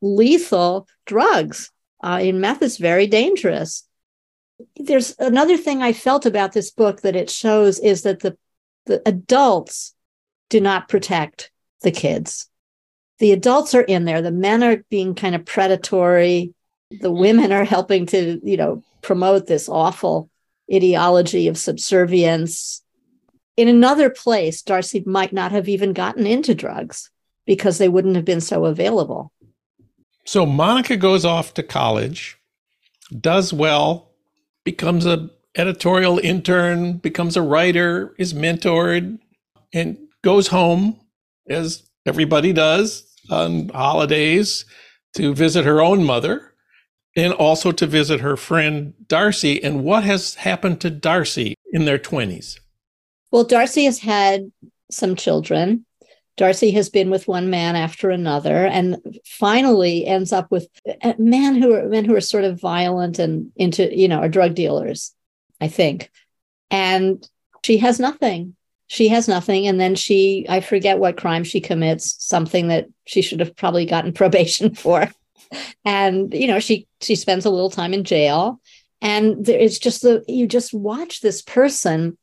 lethal 0.01 0.87
drugs. 1.05 1.69
Uh, 2.03 2.19
in 2.23 2.41
meth 2.41 2.63
is 2.63 2.77
very 2.77 3.05
dangerous. 3.05 3.87
There's 4.77 5.15
another 5.19 5.57
thing 5.57 5.83
I 5.83 5.93
felt 5.93 6.25
about 6.25 6.53
this 6.53 6.71
book 6.71 7.01
that 7.01 7.15
it 7.15 7.29
shows 7.29 7.77
is 7.77 8.01
that 8.01 8.21
the, 8.21 8.35
the 8.87 8.99
adults 9.05 9.93
do 10.49 10.59
not 10.59 10.89
protect 10.89 11.51
the 11.83 11.91
kids. 11.91 12.49
The 13.19 13.31
adults 13.31 13.75
are 13.75 13.81
in 13.81 14.05
there. 14.05 14.23
The 14.23 14.31
men 14.31 14.63
are 14.63 14.83
being 14.89 15.13
kind 15.13 15.35
of 15.35 15.45
predatory. 15.45 16.55
The 16.89 17.11
women 17.11 17.51
are 17.51 17.63
helping 17.63 18.07
to, 18.07 18.39
you 18.43 18.57
know, 18.57 18.83
promote 19.03 19.45
this 19.45 19.69
awful 19.69 20.30
ideology 20.73 21.47
of 21.47 21.57
subservience. 21.57 22.83
In 23.57 23.67
another 23.67 24.09
place, 24.09 24.61
Darcy 24.61 25.03
might 25.05 25.33
not 25.33 25.51
have 25.51 25.67
even 25.67 25.93
gotten 25.93 26.25
into 26.25 26.55
drugs 26.55 27.09
because 27.45 27.77
they 27.77 27.89
wouldn't 27.89 28.15
have 28.15 28.25
been 28.25 28.41
so 28.41 28.65
available. 28.65 29.31
So 30.25 30.45
Monica 30.45 30.97
goes 30.97 31.25
off 31.25 31.53
to 31.55 31.63
college, 31.63 32.37
does 33.19 33.51
well, 33.51 34.11
becomes 34.63 35.05
a 35.05 35.29
editorial 35.57 36.19
intern, 36.19 36.93
becomes 36.93 37.35
a 37.35 37.41
writer, 37.41 38.15
is 38.17 38.33
mentored, 38.33 39.19
and 39.73 39.97
goes 40.23 40.47
home 40.47 40.99
as 41.49 41.83
everybody 42.05 42.53
does 42.53 43.05
on 43.29 43.69
holidays 43.69 44.65
to 45.15 45.33
visit 45.33 45.65
her 45.65 45.81
own 45.81 46.03
mother 46.03 46.50
and 47.15 47.33
also 47.33 47.71
to 47.71 47.85
visit 47.85 48.21
her 48.21 48.37
friend 48.37 48.93
Darcy. 49.07 49.61
And 49.63 49.83
what 49.83 50.03
has 50.03 50.35
happened 50.35 50.81
to 50.81 50.89
Darcy 50.89 51.55
in 51.71 51.85
their 51.85 51.99
20s? 51.99 52.59
Well, 53.31 53.43
Darcy 53.43 53.85
has 53.85 53.99
had 53.99 54.51
some 54.89 55.15
children. 55.15 55.85
Darcy 56.37 56.71
has 56.71 56.89
been 56.89 57.09
with 57.09 57.27
one 57.27 57.49
man 57.49 57.75
after 57.75 58.09
another, 58.09 58.65
and 58.65 58.97
finally 59.25 60.05
ends 60.05 60.31
up 60.31 60.49
with 60.49 60.67
uh, 61.03 61.13
men 61.17 61.55
who 61.55 61.73
are 61.73 61.87
men 61.87 62.05
who 62.05 62.15
are 62.15 62.21
sort 62.21 62.45
of 62.45 62.59
violent 62.59 63.19
and 63.19 63.51
into 63.57 63.95
you 63.95 64.07
know 64.07 64.19
are 64.19 64.29
drug 64.29 64.55
dealers, 64.55 65.13
I 65.59 65.67
think. 65.67 66.09
And 66.69 67.27
she 67.63 67.77
has 67.77 67.99
nothing. 67.99 68.55
She 68.87 69.09
has 69.09 69.27
nothing, 69.27 69.67
and 69.67 69.79
then 69.79 69.95
she 69.95 70.45
I 70.49 70.61
forget 70.61 70.99
what 70.99 71.17
crime 71.17 71.43
she 71.43 71.61
commits, 71.61 72.15
something 72.23 72.69
that 72.69 72.87
she 73.05 73.21
should 73.21 73.39
have 73.41 73.55
probably 73.55 73.85
gotten 73.85 74.13
probation 74.21 74.73
for. 74.73 75.09
And 75.85 76.33
you 76.33 76.47
know 76.47 76.59
she 76.59 76.87
she 77.01 77.15
spends 77.15 77.45
a 77.45 77.49
little 77.49 77.69
time 77.69 77.93
in 77.93 78.03
jail, 78.03 78.59
and 79.01 79.45
there, 79.45 79.59
it's 79.59 79.79
just 79.79 80.01
the 80.01 80.23
you 80.27 80.47
just 80.47 80.73
watch 80.73 81.21
this 81.21 81.41
person. 81.41 82.17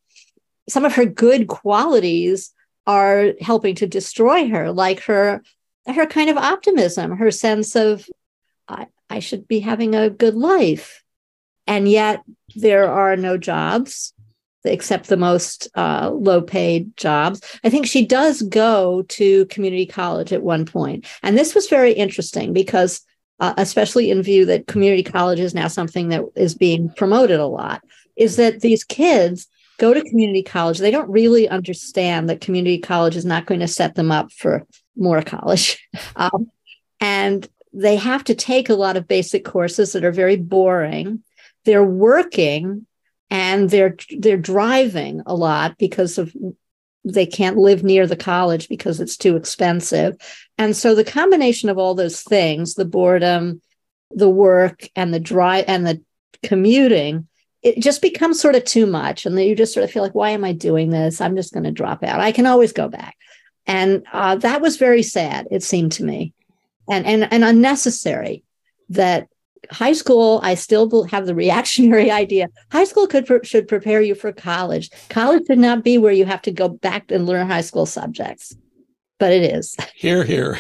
Some 0.69 0.85
of 0.85 0.95
her 0.95 1.07
good 1.07 1.49
qualities 1.49 2.53
are 2.87 3.33
helping 3.41 3.75
to 3.77 3.87
destroy 3.87 4.49
her, 4.49 4.73
like 4.73 5.01
her 5.01 5.43
her 5.87 6.07
kind 6.07 6.31
of 6.31 6.37
optimism, 6.37 7.17
her 7.17 7.31
sense 7.31 7.77
of 7.77 8.07
I, 8.69 8.87
I 9.09 9.21
should 9.21 9.49
be 9.49 9.61
having 9.61 9.95
a 9.95 10.11
good 10.11 10.35
life. 10.35 11.03
And 11.67 11.89
yet 11.89 12.23
there 12.57 12.91
are 12.91 13.17
no 13.17 13.37
jobs 13.37 14.15
except 14.65 15.09
the 15.09 15.17
most 15.17 15.69
uh, 15.75 16.11
low 16.13 16.43
paid 16.43 16.97
jobs. 16.97 17.41
I 17.63 17.71
think 17.71 17.87
she 17.87 18.05
does 18.05 18.43
go 18.43 19.03
to 19.03 19.47
community 19.47 19.87
college 19.87 20.33
at 20.33 20.43
one 20.43 20.67
point. 20.67 21.07
And 21.23 21.37
this 21.37 21.55
was 21.55 21.69
very 21.69 21.93
interesting 21.93 22.53
because, 22.53 23.03
uh, 23.41 23.55
especially 23.57 24.11
in 24.11 24.23
view 24.23 24.45
that 24.47 24.67
community 24.67 25.03
college 25.03 25.41
is 25.41 25.55
now 25.55 25.69
something 25.69 26.09
that 26.09 26.23
is 26.35 26.55
being 26.55 26.91
promoted 26.91 27.41
a 27.41 27.47
lot, 27.47 27.83
is 28.17 28.37
that 28.37 28.61
these 28.61 28.85
kids 28.85 29.47
go 29.79 29.95
to 29.95 30.03
community 30.03 30.43
college, 30.43 30.79
they 30.79 30.91
don't 30.91 31.11
really 31.11 31.49
understand 31.49 32.29
that 32.29 32.41
community 32.41 32.79
college 32.79 33.17
is 33.17 33.25
not 33.25 33.47
going 33.47 33.61
to 33.61 33.69
set 33.69 33.95
them 33.95 34.11
up 34.11 34.33
for 34.33 34.67
more 34.97 35.23
college. 35.23 35.79
Um, 36.17 36.51
and 37.01 37.49
they 37.73 37.95
have 37.95 38.25
to 38.25 38.35
take 38.35 38.69
a 38.69 38.75
lot 38.75 38.97
of 38.97 39.07
basic 39.07 39.45
courses 39.45 39.93
that 39.93 40.05
are 40.05 40.13
very 40.13 40.37
boring. 40.37 41.23
They're 41.65 41.85
working 41.85 42.87
and 43.31 43.71
they're 43.71 43.97
they're 44.19 44.37
driving 44.37 45.23
a 45.27 45.35
lot 45.35 45.79
because 45.79 46.19
of 46.19 46.35
they 47.13 47.27
can't 47.27 47.57
live 47.57 47.83
near 47.83 48.07
the 48.07 48.17
college 48.17 48.69
because 48.69 49.01
it's 49.01 49.17
too 49.17 49.37
expensive. 49.37 50.17
And 50.59 50.77
so 50.77 50.95
the 50.95 51.05
combination 51.05 51.69
of 51.69 51.79
all 51.79 51.95
those 51.95 52.23
things, 52.23 52.75
the 52.75 52.85
boredom, 52.85 53.63
the 54.11 54.29
work 54.29 54.89
and 54.97 55.13
the 55.13 55.21
drive 55.21 55.65
and 55.69 55.87
the 55.87 56.03
commuting 56.43 57.29
it 57.63 57.81
just 57.81 58.03
becomes 58.03 58.41
sort 58.41 58.55
of 58.55 58.65
too 58.65 58.87
much. 58.87 59.27
And 59.27 59.37
then 59.37 59.47
you 59.47 59.57
just 59.57 59.75
sort 59.75 59.85
of 59.85 59.91
feel 59.91 60.03
like, 60.03 60.15
why 60.15 60.31
am 60.31 60.45
I 60.45 60.53
doing 60.53 60.91
this? 60.91 61.21
I'm 61.21 61.37
just 61.37 61.53
going 61.53 61.65
to 61.65 61.73
drop 61.73 62.05
out. 62.05 62.21
I 62.21 62.33
can 62.33 62.47
always 62.47 62.73
go 62.73 62.89
back. 62.89 63.17
And 63.67 64.05
uh, 64.13 64.37
that 64.37 64.61
was 64.61 64.77
very 64.77 65.03
sad, 65.03 65.49
it 65.51 65.63
seemed 65.63 65.93
to 65.93 66.05
me, 66.05 66.33
and, 66.89 67.05
and, 67.05 67.31
and 67.31 67.45
unnecessary 67.45 68.43
that 68.91 69.29
high 69.71 69.93
school, 69.93 70.41
I 70.43 70.55
still 70.55 71.05
have 71.05 71.27
the 71.27 71.35
reactionary 71.35 72.11
idea. 72.23 72.49
High 72.73 72.85
school 72.85 73.07
could 73.07 73.47
should 73.47 73.69
prepare 73.69 74.01
you 74.01 74.15
for 74.15 74.33
college. 74.33 74.91
College 75.09 75.47
should 75.47 75.59
not 75.59 75.85
be 75.85 75.99
where 75.99 76.13
you 76.13 76.25
have 76.25 76.43
to 76.43 76.53
go 76.53 76.69
back 76.69 77.11
and 77.11 77.27
learn 77.27 77.47
high 77.47 77.63
school 77.63 77.87
subjects, 77.87 78.57
but 79.19 79.33
it 79.33 79.43
is. 79.43 79.77
Here, 79.95 80.25
here. 80.25 80.59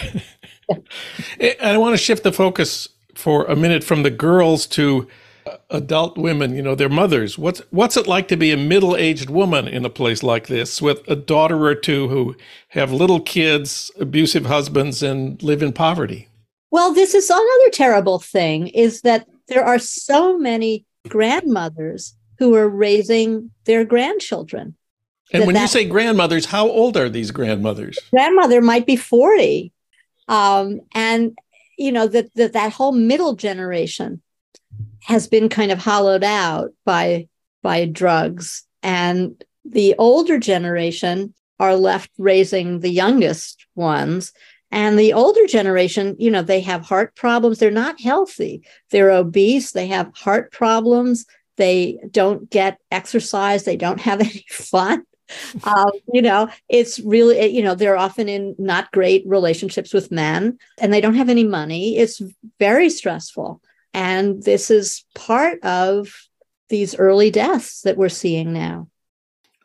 I 1.62 1.78
want 1.78 1.94
to 1.94 2.02
shift 2.02 2.24
the 2.24 2.32
focus 2.32 2.88
for 3.14 3.44
a 3.46 3.56
minute 3.56 3.82
from 3.82 4.02
the 4.02 4.10
girls 4.10 4.66
to 4.66 5.08
uh, 5.46 5.56
adult 5.70 6.18
women, 6.18 6.54
you 6.54 6.62
know, 6.62 6.74
their 6.74 6.88
mothers. 6.88 7.38
What's 7.38 7.60
what's 7.70 7.96
it 7.96 8.06
like 8.06 8.28
to 8.28 8.36
be 8.36 8.52
a 8.52 8.56
middle-aged 8.56 9.30
woman 9.30 9.66
in 9.66 9.84
a 9.84 9.90
place 9.90 10.22
like 10.22 10.48
this 10.48 10.82
with 10.82 11.08
a 11.08 11.16
daughter 11.16 11.64
or 11.64 11.74
two 11.74 12.08
who 12.08 12.36
have 12.68 12.92
little 12.92 13.20
kids, 13.20 13.90
abusive 13.98 14.46
husbands 14.46 15.02
and 15.02 15.42
live 15.42 15.62
in 15.62 15.72
poverty? 15.72 16.27
Well, 16.70 16.92
this 16.92 17.14
is 17.14 17.30
another 17.30 17.70
terrible 17.72 18.18
thing 18.18 18.68
is 18.68 19.02
that 19.02 19.26
there 19.48 19.64
are 19.64 19.78
so 19.78 20.38
many 20.38 20.84
grandmothers 21.08 22.14
who 22.38 22.54
are 22.54 22.68
raising 22.68 23.50
their 23.64 23.84
grandchildren. 23.84 24.76
And 25.32 25.46
when 25.46 25.54
that, 25.54 25.62
you 25.62 25.68
say 25.68 25.84
grandmothers, 25.86 26.46
how 26.46 26.68
old 26.68 26.96
are 26.96 27.08
these 27.08 27.30
grandmothers? 27.30 27.98
Grandmother 28.10 28.60
might 28.60 28.86
be 28.86 28.96
40. 28.96 29.72
Um, 30.28 30.80
and 30.94 31.36
you 31.78 31.92
know 31.92 32.06
that 32.08 32.34
that 32.34 32.52
that 32.52 32.72
whole 32.72 32.92
middle 32.92 33.34
generation 33.34 34.20
has 35.04 35.26
been 35.26 35.48
kind 35.48 35.72
of 35.72 35.78
hollowed 35.78 36.24
out 36.24 36.70
by 36.84 37.28
by 37.62 37.86
drugs 37.86 38.64
and 38.82 39.42
the 39.64 39.94
older 39.98 40.38
generation 40.38 41.32
are 41.60 41.76
left 41.76 42.10
raising 42.18 42.80
the 42.80 42.90
youngest 42.90 43.66
ones 43.74 44.32
and 44.70 44.98
the 44.98 45.12
older 45.12 45.46
generation 45.46 46.16
you 46.18 46.30
know 46.30 46.42
they 46.42 46.60
have 46.60 46.82
heart 46.82 47.14
problems. 47.14 47.58
They're 47.58 47.70
not 47.70 48.00
healthy. 48.00 48.62
They're 48.90 49.10
obese. 49.10 49.72
They 49.72 49.88
have 49.88 50.14
heart 50.16 50.52
problems. 50.52 51.26
They 51.56 51.98
don't 52.10 52.48
get 52.50 52.78
exercise. 52.90 53.64
They 53.64 53.76
don't 53.76 54.00
have 54.00 54.20
any 54.28 54.44
fun. 54.50 55.04
Um, 55.64 55.90
you 56.12 56.22
know 56.22 56.48
it's 56.68 56.98
really 57.00 57.48
you 57.48 57.62
know 57.62 57.74
they're 57.74 57.98
often 57.98 58.28
in 58.28 58.54
not 58.58 58.90
great 58.92 59.24
relationships 59.26 59.92
with 59.92 60.10
men 60.10 60.58
and 60.78 60.92
they 60.92 61.00
don't 61.00 61.16
have 61.16 61.28
any 61.28 61.44
money. 61.44 61.98
It's 61.98 62.22
very 62.58 62.88
stressful. 62.88 63.60
And 63.94 64.42
this 64.42 64.70
is 64.70 65.04
part 65.14 65.62
of 65.64 66.14
these 66.68 66.94
early 66.94 67.30
deaths 67.30 67.82
that 67.82 67.96
we're 67.96 68.08
seeing 68.08 68.52
now. 68.52 68.88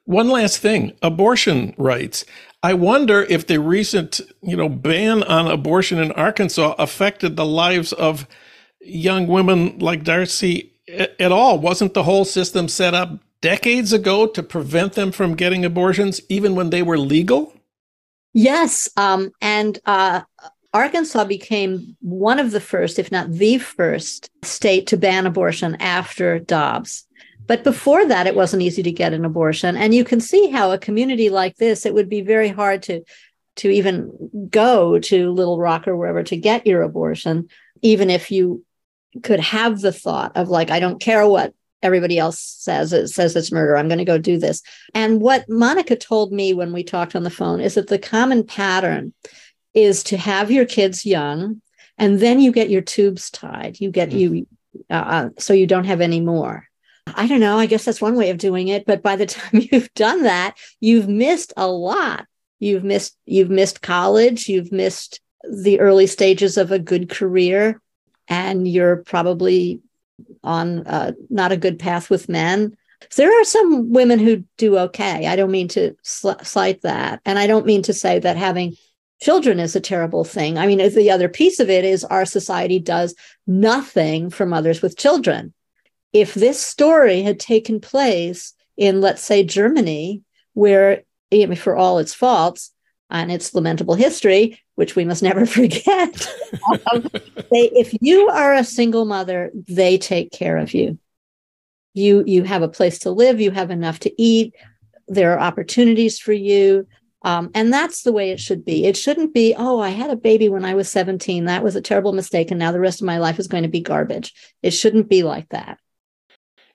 One 0.06 0.30
last 0.30 0.60
thing. 0.60 0.94
Abortion 1.02 1.74
rights. 1.78 2.26
I 2.64 2.74
wonder 2.74 3.24
if 3.24 3.46
the 3.46 3.60
recent, 3.60 4.22
you 4.42 4.56
know, 4.56 4.70
ban 4.70 5.22
on 5.24 5.48
abortion 5.48 6.00
in 6.00 6.14
Arkansas 6.14 6.76
affected 6.80 7.36
the 7.36 7.46
lives 7.46 7.92
of 7.92 8.26
young 8.80 9.28
women 9.28 9.80
like 9.80 10.06
Darcy 10.06 10.72
at 10.88 11.32
all. 11.32 11.60
Wasn't 11.60 11.94
the 11.94 12.04
whole 12.04 12.24
system 12.24 12.70
set 12.70 12.94
up 12.94 13.20
decades 13.42 13.92
ago 13.92 14.28
to 14.28 14.42
prevent 14.42 14.94
them 14.94 15.12
from 15.12 15.36
getting 15.36 15.66
abortions, 15.66 16.22
even 16.30 16.56
when 16.56 16.70
they 16.70 16.82
were 16.82 16.98
legal? 16.98 17.54
Yes. 18.32 18.90
Um, 18.96 19.32
and 19.42 19.78
uh, 19.86 20.22
Arkansas 20.74 21.26
became 21.26 21.98
one 22.00 22.40
of 22.40 22.52
the 22.52 22.62
first, 22.62 22.98
if 22.98 23.12
not 23.12 23.30
the 23.30 23.58
first, 23.58 24.30
state 24.42 24.88
to 24.88 24.98
ban 24.98 25.28
abortion 25.28 25.76
after 25.82 26.40
Dobbs. 26.40 27.06
But 27.46 27.64
before 27.64 28.06
that, 28.06 28.28
it 28.28 28.36
wasn't 28.36 28.64
easy 28.64 28.84
to 28.84 28.92
get 28.92 29.14
an 29.14 29.26
abortion. 29.26 29.76
And 29.76 29.94
you 29.94 30.04
can 30.04 30.20
see 30.20 30.50
how 30.50 30.72
a 30.72 30.78
community 30.78 31.30
like 31.30 31.58
this, 31.58 31.86
it 31.86 31.94
would 31.94 32.10
be 32.10 32.22
very 32.22 32.50
hard 32.50 32.84
to, 32.84 33.04
to 33.58 33.70
even 33.70 34.48
go 34.50 35.00
to 35.00 35.32
Little 35.32 35.60
Rock 35.60 35.88
or 35.88 35.96
wherever 35.96 36.24
to 36.24 36.38
get 36.38 36.66
your 36.66 36.82
abortion, 36.82 37.50
even 37.82 38.10
if 38.10 38.32
you 38.32 38.64
could 39.22 39.40
have 39.40 39.82
the 39.82 39.92
thought 39.92 40.36
of 40.36 40.50
like, 40.50 40.72
I 40.72 40.80
don't 40.80 41.02
care 41.02 41.28
what 41.28 41.54
everybody 41.84 42.18
else 42.18 42.40
says 42.40 42.94
it 42.94 43.10
says 43.10 43.36
it's 43.36 43.52
murder 43.52 43.76
i'm 43.76 43.90
going 43.90 43.98
to 43.98 44.06
go 44.06 44.18
do 44.18 44.40
this 44.40 44.64
and 44.96 45.20
what 45.20 45.48
monica 45.50 45.96
told 45.96 46.32
me 46.32 46.54
when 46.54 46.72
we 46.72 46.82
talked 46.82 47.14
on 47.14 47.24
the 47.24 47.30
phone 47.30 47.60
is 47.60 47.76
that 47.76 47.88
the 47.88 48.00
common 48.00 48.44
pattern 48.44 49.14
is 49.74 50.02
to 50.02 50.16
have 50.16 50.50
your 50.50 50.66
kids 50.66 51.06
young 51.06 51.62
and 51.98 52.20
then 52.20 52.40
you 52.40 52.54
get 52.54 52.70
your 52.70 52.82
tubes 52.82 53.30
tied 53.30 53.80
you 53.82 53.92
get 53.92 54.10
mm-hmm. 54.10 54.36
you 54.36 54.48
uh, 54.90 54.94
uh, 54.94 55.30
so 55.38 55.54
you 55.54 55.68
don't 55.68 55.84
have 55.84 56.02
any 56.02 56.22
more 56.22 56.68
i 57.08 57.28
don't 57.28 57.40
know 57.40 57.58
i 57.58 57.66
guess 57.66 57.86
that's 57.86 58.02
one 58.02 58.16
way 58.16 58.30
of 58.30 58.38
doing 58.38 58.68
it 58.68 58.86
but 58.86 59.02
by 59.02 59.16
the 59.16 59.26
time 59.28 59.62
you've 59.72 59.94
done 59.94 60.24
that 60.24 60.56
you've 60.80 61.08
missed 61.08 61.54
a 61.58 61.68
lot 61.68 62.26
you've 62.60 62.84
missed 62.84 63.18
you've 63.26 63.50
missed 63.50 63.82
college 63.82 64.48
you've 64.48 64.72
missed 64.72 65.20
the 65.52 65.80
early 65.80 66.08
stages 66.08 66.58
of 66.58 66.72
a 66.72 66.80
good 66.80 67.10
career 67.10 67.82
and 68.28 68.68
you're 68.68 68.98
probably 68.98 69.82
on 70.44 70.88
uh, 70.88 71.12
not 71.30 71.52
a 71.52 71.58
good 71.58 71.78
path 71.78 72.10
with 72.10 72.30
men 72.30 72.76
there 73.18 73.42
are 73.42 73.44
some 73.44 73.92
women 73.92 74.20
who 74.20 74.44
do 74.58 74.78
okay 74.78 75.28
i 75.28 75.36
don't 75.36 75.52
mean 75.52 75.68
to 75.68 75.94
sl- 76.04 76.32
slight 76.44 76.82
that 76.82 77.20
and 77.26 77.38
i 77.38 77.46
don't 77.46 77.66
mean 77.66 77.82
to 77.82 77.94
say 77.94 78.20
that 78.20 78.38
having 78.38 78.76
children 79.24 79.60
is 79.60 79.76
a 79.76 79.80
terrible 79.80 80.26
thing. 80.26 80.58
I 80.58 80.68
mean, 80.68 80.80
the 80.80 81.10
other 81.10 81.30
piece 81.30 81.60
of 81.60 81.70
it 81.70 81.86
is 81.86 82.04
our 82.04 82.26
society 82.26 82.78
does 82.78 83.16
nothing 83.48 84.30
for 84.30 84.46
mothers 84.46 84.82
with 84.82 84.98
children. 84.98 85.54
If 86.14 86.36
this 86.36 86.62
story 86.62 87.24
had 87.24 87.40
taken 87.40 87.82
place 87.82 88.54
in, 88.78 89.02
let's 89.02 89.22
say, 89.22 89.44
Germany, 89.44 90.22
where 90.54 91.04
for 91.56 91.76
all 91.76 91.98
its 91.98 92.14
faults 92.14 92.72
and 93.10 93.32
its 93.32 93.54
lamentable 93.56 93.96
history, 93.96 94.60
which 94.76 94.96
we 94.96 95.04
must 95.04 95.24
never 95.30 95.46
forget, 95.46 96.28
um, 96.92 97.08
they, 97.52 97.70
if 97.74 97.96
you 98.02 98.30
are 98.30 98.54
a 98.54 98.64
single 98.64 99.06
mother, 99.06 99.52
they 99.54 99.98
take 99.98 100.32
care 100.32 100.58
of 100.58 100.74
you. 100.74 101.00
You 101.96 102.24
you 102.26 102.44
have 102.44 102.64
a 102.64 102.68
place 102.68 103.00
to 103.00 103.12
live. 103.12 103.40
You 103.40 103.52
have 103.52 103.70
enough 103.70 104.00
to 104.00 104.22
eat. 104.22 104.56
There 105.08 105.34
are 105.34 105.40
opportunities 105.40 106.18
for 106.20 106.34
you. 106.34 106.88
Um, 107.24 107.52
and 107.54 107.72
that's 107.72 108.04
the 108.04 108.12
way 108.12 108.32
it 108.32 108.40
should 108.40 108.66
be. 108.66 108.86
It 108.86 108.98
shouldn't 108.98 109.34
be, 109.34 109.56
oh, 109.58 109.80
I 109.80 109.90
had 109.90 110.10
a 110.10 110.16
baby 110.16 110.50
when 110.50 110.66
I 110.66 110.74
was 110.74 110.90
17. 110.90 111.46
That 111.46 111.64
was 111.64 111.76
a 111.76 111.82
terrible 111.82 112.12
mistake. 112.12 112.52
And 112.52 112.60
now 112.60 112.72
the 112.72 112.82
rest 112.82 113.00
of 113.00 113.06
my 113.06 113.18
life 113.18 113.40
is 113.40 113.48
going 113.48 113.64
to 113.64 113.70
be 113.70 113.80
garbage. 113.80 114.34
It 114.62 114.72
shouldn't 114.72 115.08
be 115.08 115.24
like 115.24 115.48
that. 115.50 115.80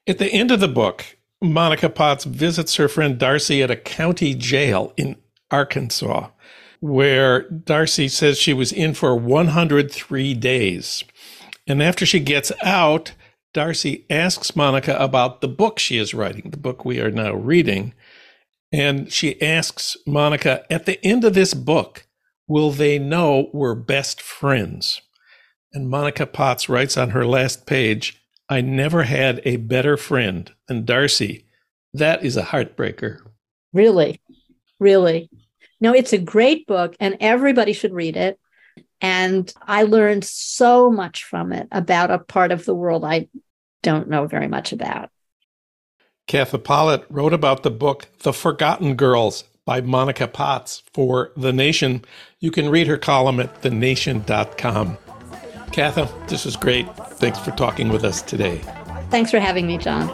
At 0.08 0.16
the 0.16 0.32
end 0.32 0.50
of 0.50 0.60
the 0.60 0.68
book, 0.68 1.04
Monica 1.42 1.90
Potts 1.90 2.24
visits 2.24 2.76
her 2.76 2.88
friend 2.88 3.18
Darcy 3.18 3.62
at 3.62 3.70
a 3.70 3.76
county 3.76 4.34
jail 4.34 4.94
in 4.96 5.16
Arkansas. 5.50 6.30
where 6.80 7.48
Darcy 7.50 8.08
says 8.08 8.38
she 8.38 8.52
was 8.52 8.72
in 8.72 8.94
for 8.94 9.16
103 9.16 10.34
days. 10.34 11.04
And 11.66 11.82
after 11.82 12.06
she 12.06 12.20
gets 12.20 12.52
out, 12.62 13.12
Darcy 13.52 14.04
asks 14.08 14.54
Monica 14.54 14.96
about 14.98 15.40
the 15.40 15.48
book 15.48 15.78
she 15.78 15.98
is 15.98 16.14
writing, 16.14 16.50
the 16.50 16.56
book 16.56 16.84
we 16.84 17.00
are 17.00 17.10
now 17.10 17.34
reading. 17.34 17.94
And 18.72 19.10
she 19.12 19.40
asks 19.40 19.96
Monica, 20.06 20.64
at 20.70 20.86
the 20.86 21.04
end 21.04 21.24
of 21.24 21.34
this 21.34 21.54
book, 21.54 22.06
will 22.46 22.70
they 22.70 22.98
know 22.98 23.50
we're 23.52 23.74
best 23.74 24.20
friends? 24.20 25.00
And 25.72 25.88
Monica 25.88 26.26
Potts 26.26 26.68
writes 26.68 26.96
on 26.96 27.10
her 27.10 27.26
last 27.26 27.66
page, 27.66 28.22
I 28.48 28.60
never 28.60 29.02
had 29.02 29.42
a 29.44 29.56
better 29.56 29.96
friend 29.96 30.50
than 30.66 30.84
Darcy. 30.84 31.44
That 31.94 32.24
is 32.24 32.36
a 32.36 32.42
heartbreaker. 32.42 33.20
Really, 33.72 34.20
really. 34.80 35.30
No, 35.80 35.94
it's 35.94 36.12
a 36.12 36.18
great 36.18 36.66
book 36.66 36.96
and 36.98 37.16
everybody 37.20 37.72
should 37.72 37.92
read 37.92 38.16
it. 38.16 38.38
And 39.00 39.52
I 39.62 39.84
learned 39.84 40.24
so 40.24 40.90
much 40.90 41.24
from 41.24 41.52
it 41.52 41.68
about 41.70 42.10
a 42.10 42.18
part 42.18 42.50
of 42.50 42.64
the 42.64 42.74
world 42.74 43.04
I 43.04 43.28
don't 43.82 44.08
know 44.08 44.26
very 44.26 44.48
much 44.48 44.72
about. 44.72 45.10
Katha 46.26 46.62
Pollitt 46.62 47.04
wrote 47.08 47.32
about 47.32 47.62
the 47.62 47.70
book 47.70 48.06
The 48.18 48.32
Forgotten 48.32 48.96
Girls 48.96 49.44
by 49.64 49.80
Monica 49.80 50.26
Potts 50.26 50.82
for 50.92 51.32
The 51.36 51.52
Nation. 51.52 52.04
You 52.40 52.50
can 52.50 52.70
read 52.70 52.86
her 52.86 52.98
column 52.98 53.40
at 53.40 53.62
thenation.com. 53.62 54.98
Katha, 55.72 56.08
this 56.28 56.44
was 56.44 56.56
great. 56.56 56.86
Thanks 57.18 57.38
for 57.38 57.50
talking 57.52 57.88
with 57.88 58.04
us 58.04 58.22
today. 58.22 58.58
Thanks 59.10 59.30
for 59.30 59.40
having 59.40 59.66
me, 59.66 59.78
Jon. 59.78 60.08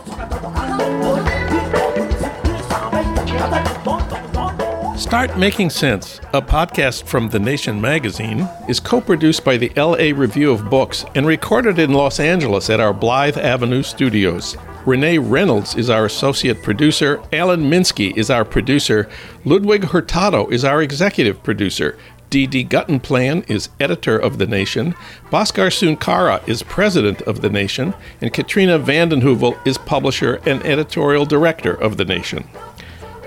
Start 4.96 5.36
Making 5.36 5.70
Sense, 5.70 6.18
a 6.32 6.40
podcast 6.40 7.04
from 7.06 7.28
The 7.28 7.38
Nation 7.38 7.80
magazine, 7.80 8.48
is 8.68 8.80
co 8.80 9.00
produced 9.00 9.44
by 9.44 9.56
the 9.56 9.70
LA 9.76 10.16
Review 10.18 10.50
of 10.50 10.70
Books 10.70 11.04
and 11.14 11.26
recorded 11.26 11.78
in 11.78 11.92
Los 11.92 12.18
Angeles 12.20 12.70
at 12.70 12.80
our 12.80 12.94
Blythe 12.94 13.36
Avenue 13.36 13.82
studios. 13.82 14.56
Renee 14.86 15.18
Reynolds 15.18 15.76
is 15.76 15.88
our 15.88 16.04
associate 16.04 16.62
producer. 16.62 17.22
Alan 17.32 17.70
Minsky 17.70 18.16
is 18.16 18.28
our 18.28 18.44
producer. 18.44 19.08
Ludwig 19.44 19.84
Hurtado 19.84 20.46
is 20.48 20.64
our 20.64 20.82
executive 20.82 21.42
producer. 21.42 21.96
D.D. 22.34 22.64
Guttenplan 22.64 23.48
is 23.48 23.68
editor 23.78 24.18
of 24.18 24.38
The 24.38 24.46
Nation, 24.48 24.96
Bhaskar 25.30 25.70
Sunkara 25.70 26.42
is 26.48 26.64
president 26.64 27.22
of 27.22 27.42
The 27.42 27.48
Nation, 27.48 27.94
and 28.20 28.32
Katrina 28.32 28.76
vanden 28.76 29.20
Heuvel 29.20 29.64
is 29.64 29.78
publisher 29.78 30.40
and 30.44 30.60
editorial 30.66 31.26
director 31.26 31.74
of 31.74 31.96
The 31.96 32.04
Nation. 32.04 32.48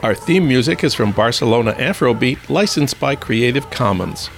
Our 0.04 0.14
theme 0.14 0.46
music 0.46 0.84
is 0.84 0.94
from 0.94 1.14
Barcelona 1.14 1.72
Afrobeat, 1.76 2.50
licensed 2.50 3.00
by 3.00 3.16
Creative 3.16 3.70
Commons. 3.70 4.30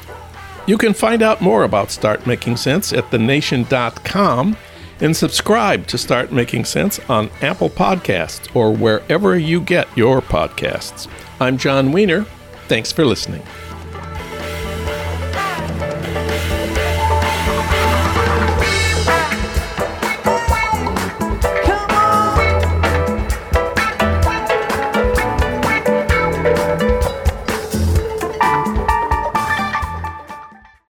You 0.67 0.77
can 0.77 0.93
find 0.93 1.23
out 1.23 1.41
more 1.41 1.63
about 1.63 1.89
Start 1.89 2.27
Making 2.27 2.55
Sense 2.55 2.93
at 2.93 3.09
thenation.com 3.09 4.55
and 4.99 5.17
subscribe 5.17 5.87
to 5.87 5.97
Start 5.97 6.31
Making 6.31 6.65
Sense 6.65 6.99
on 7.09 7.31
Apple 7.41 7.71
Podcasts 7.71 8.55
or 8.55 8.71
wherever 8.71 9.35
you 9.35 9.61
get 9.61 9.87
your 9.97 10.21
podcasts. 10.21 11.07
I'm 11.39 11.57
Jon 11.57 11.91
Wiener. 11.91 12.25
Thanks 12.67 12.91
for 12.91 13.03
listening. 13.03 13.41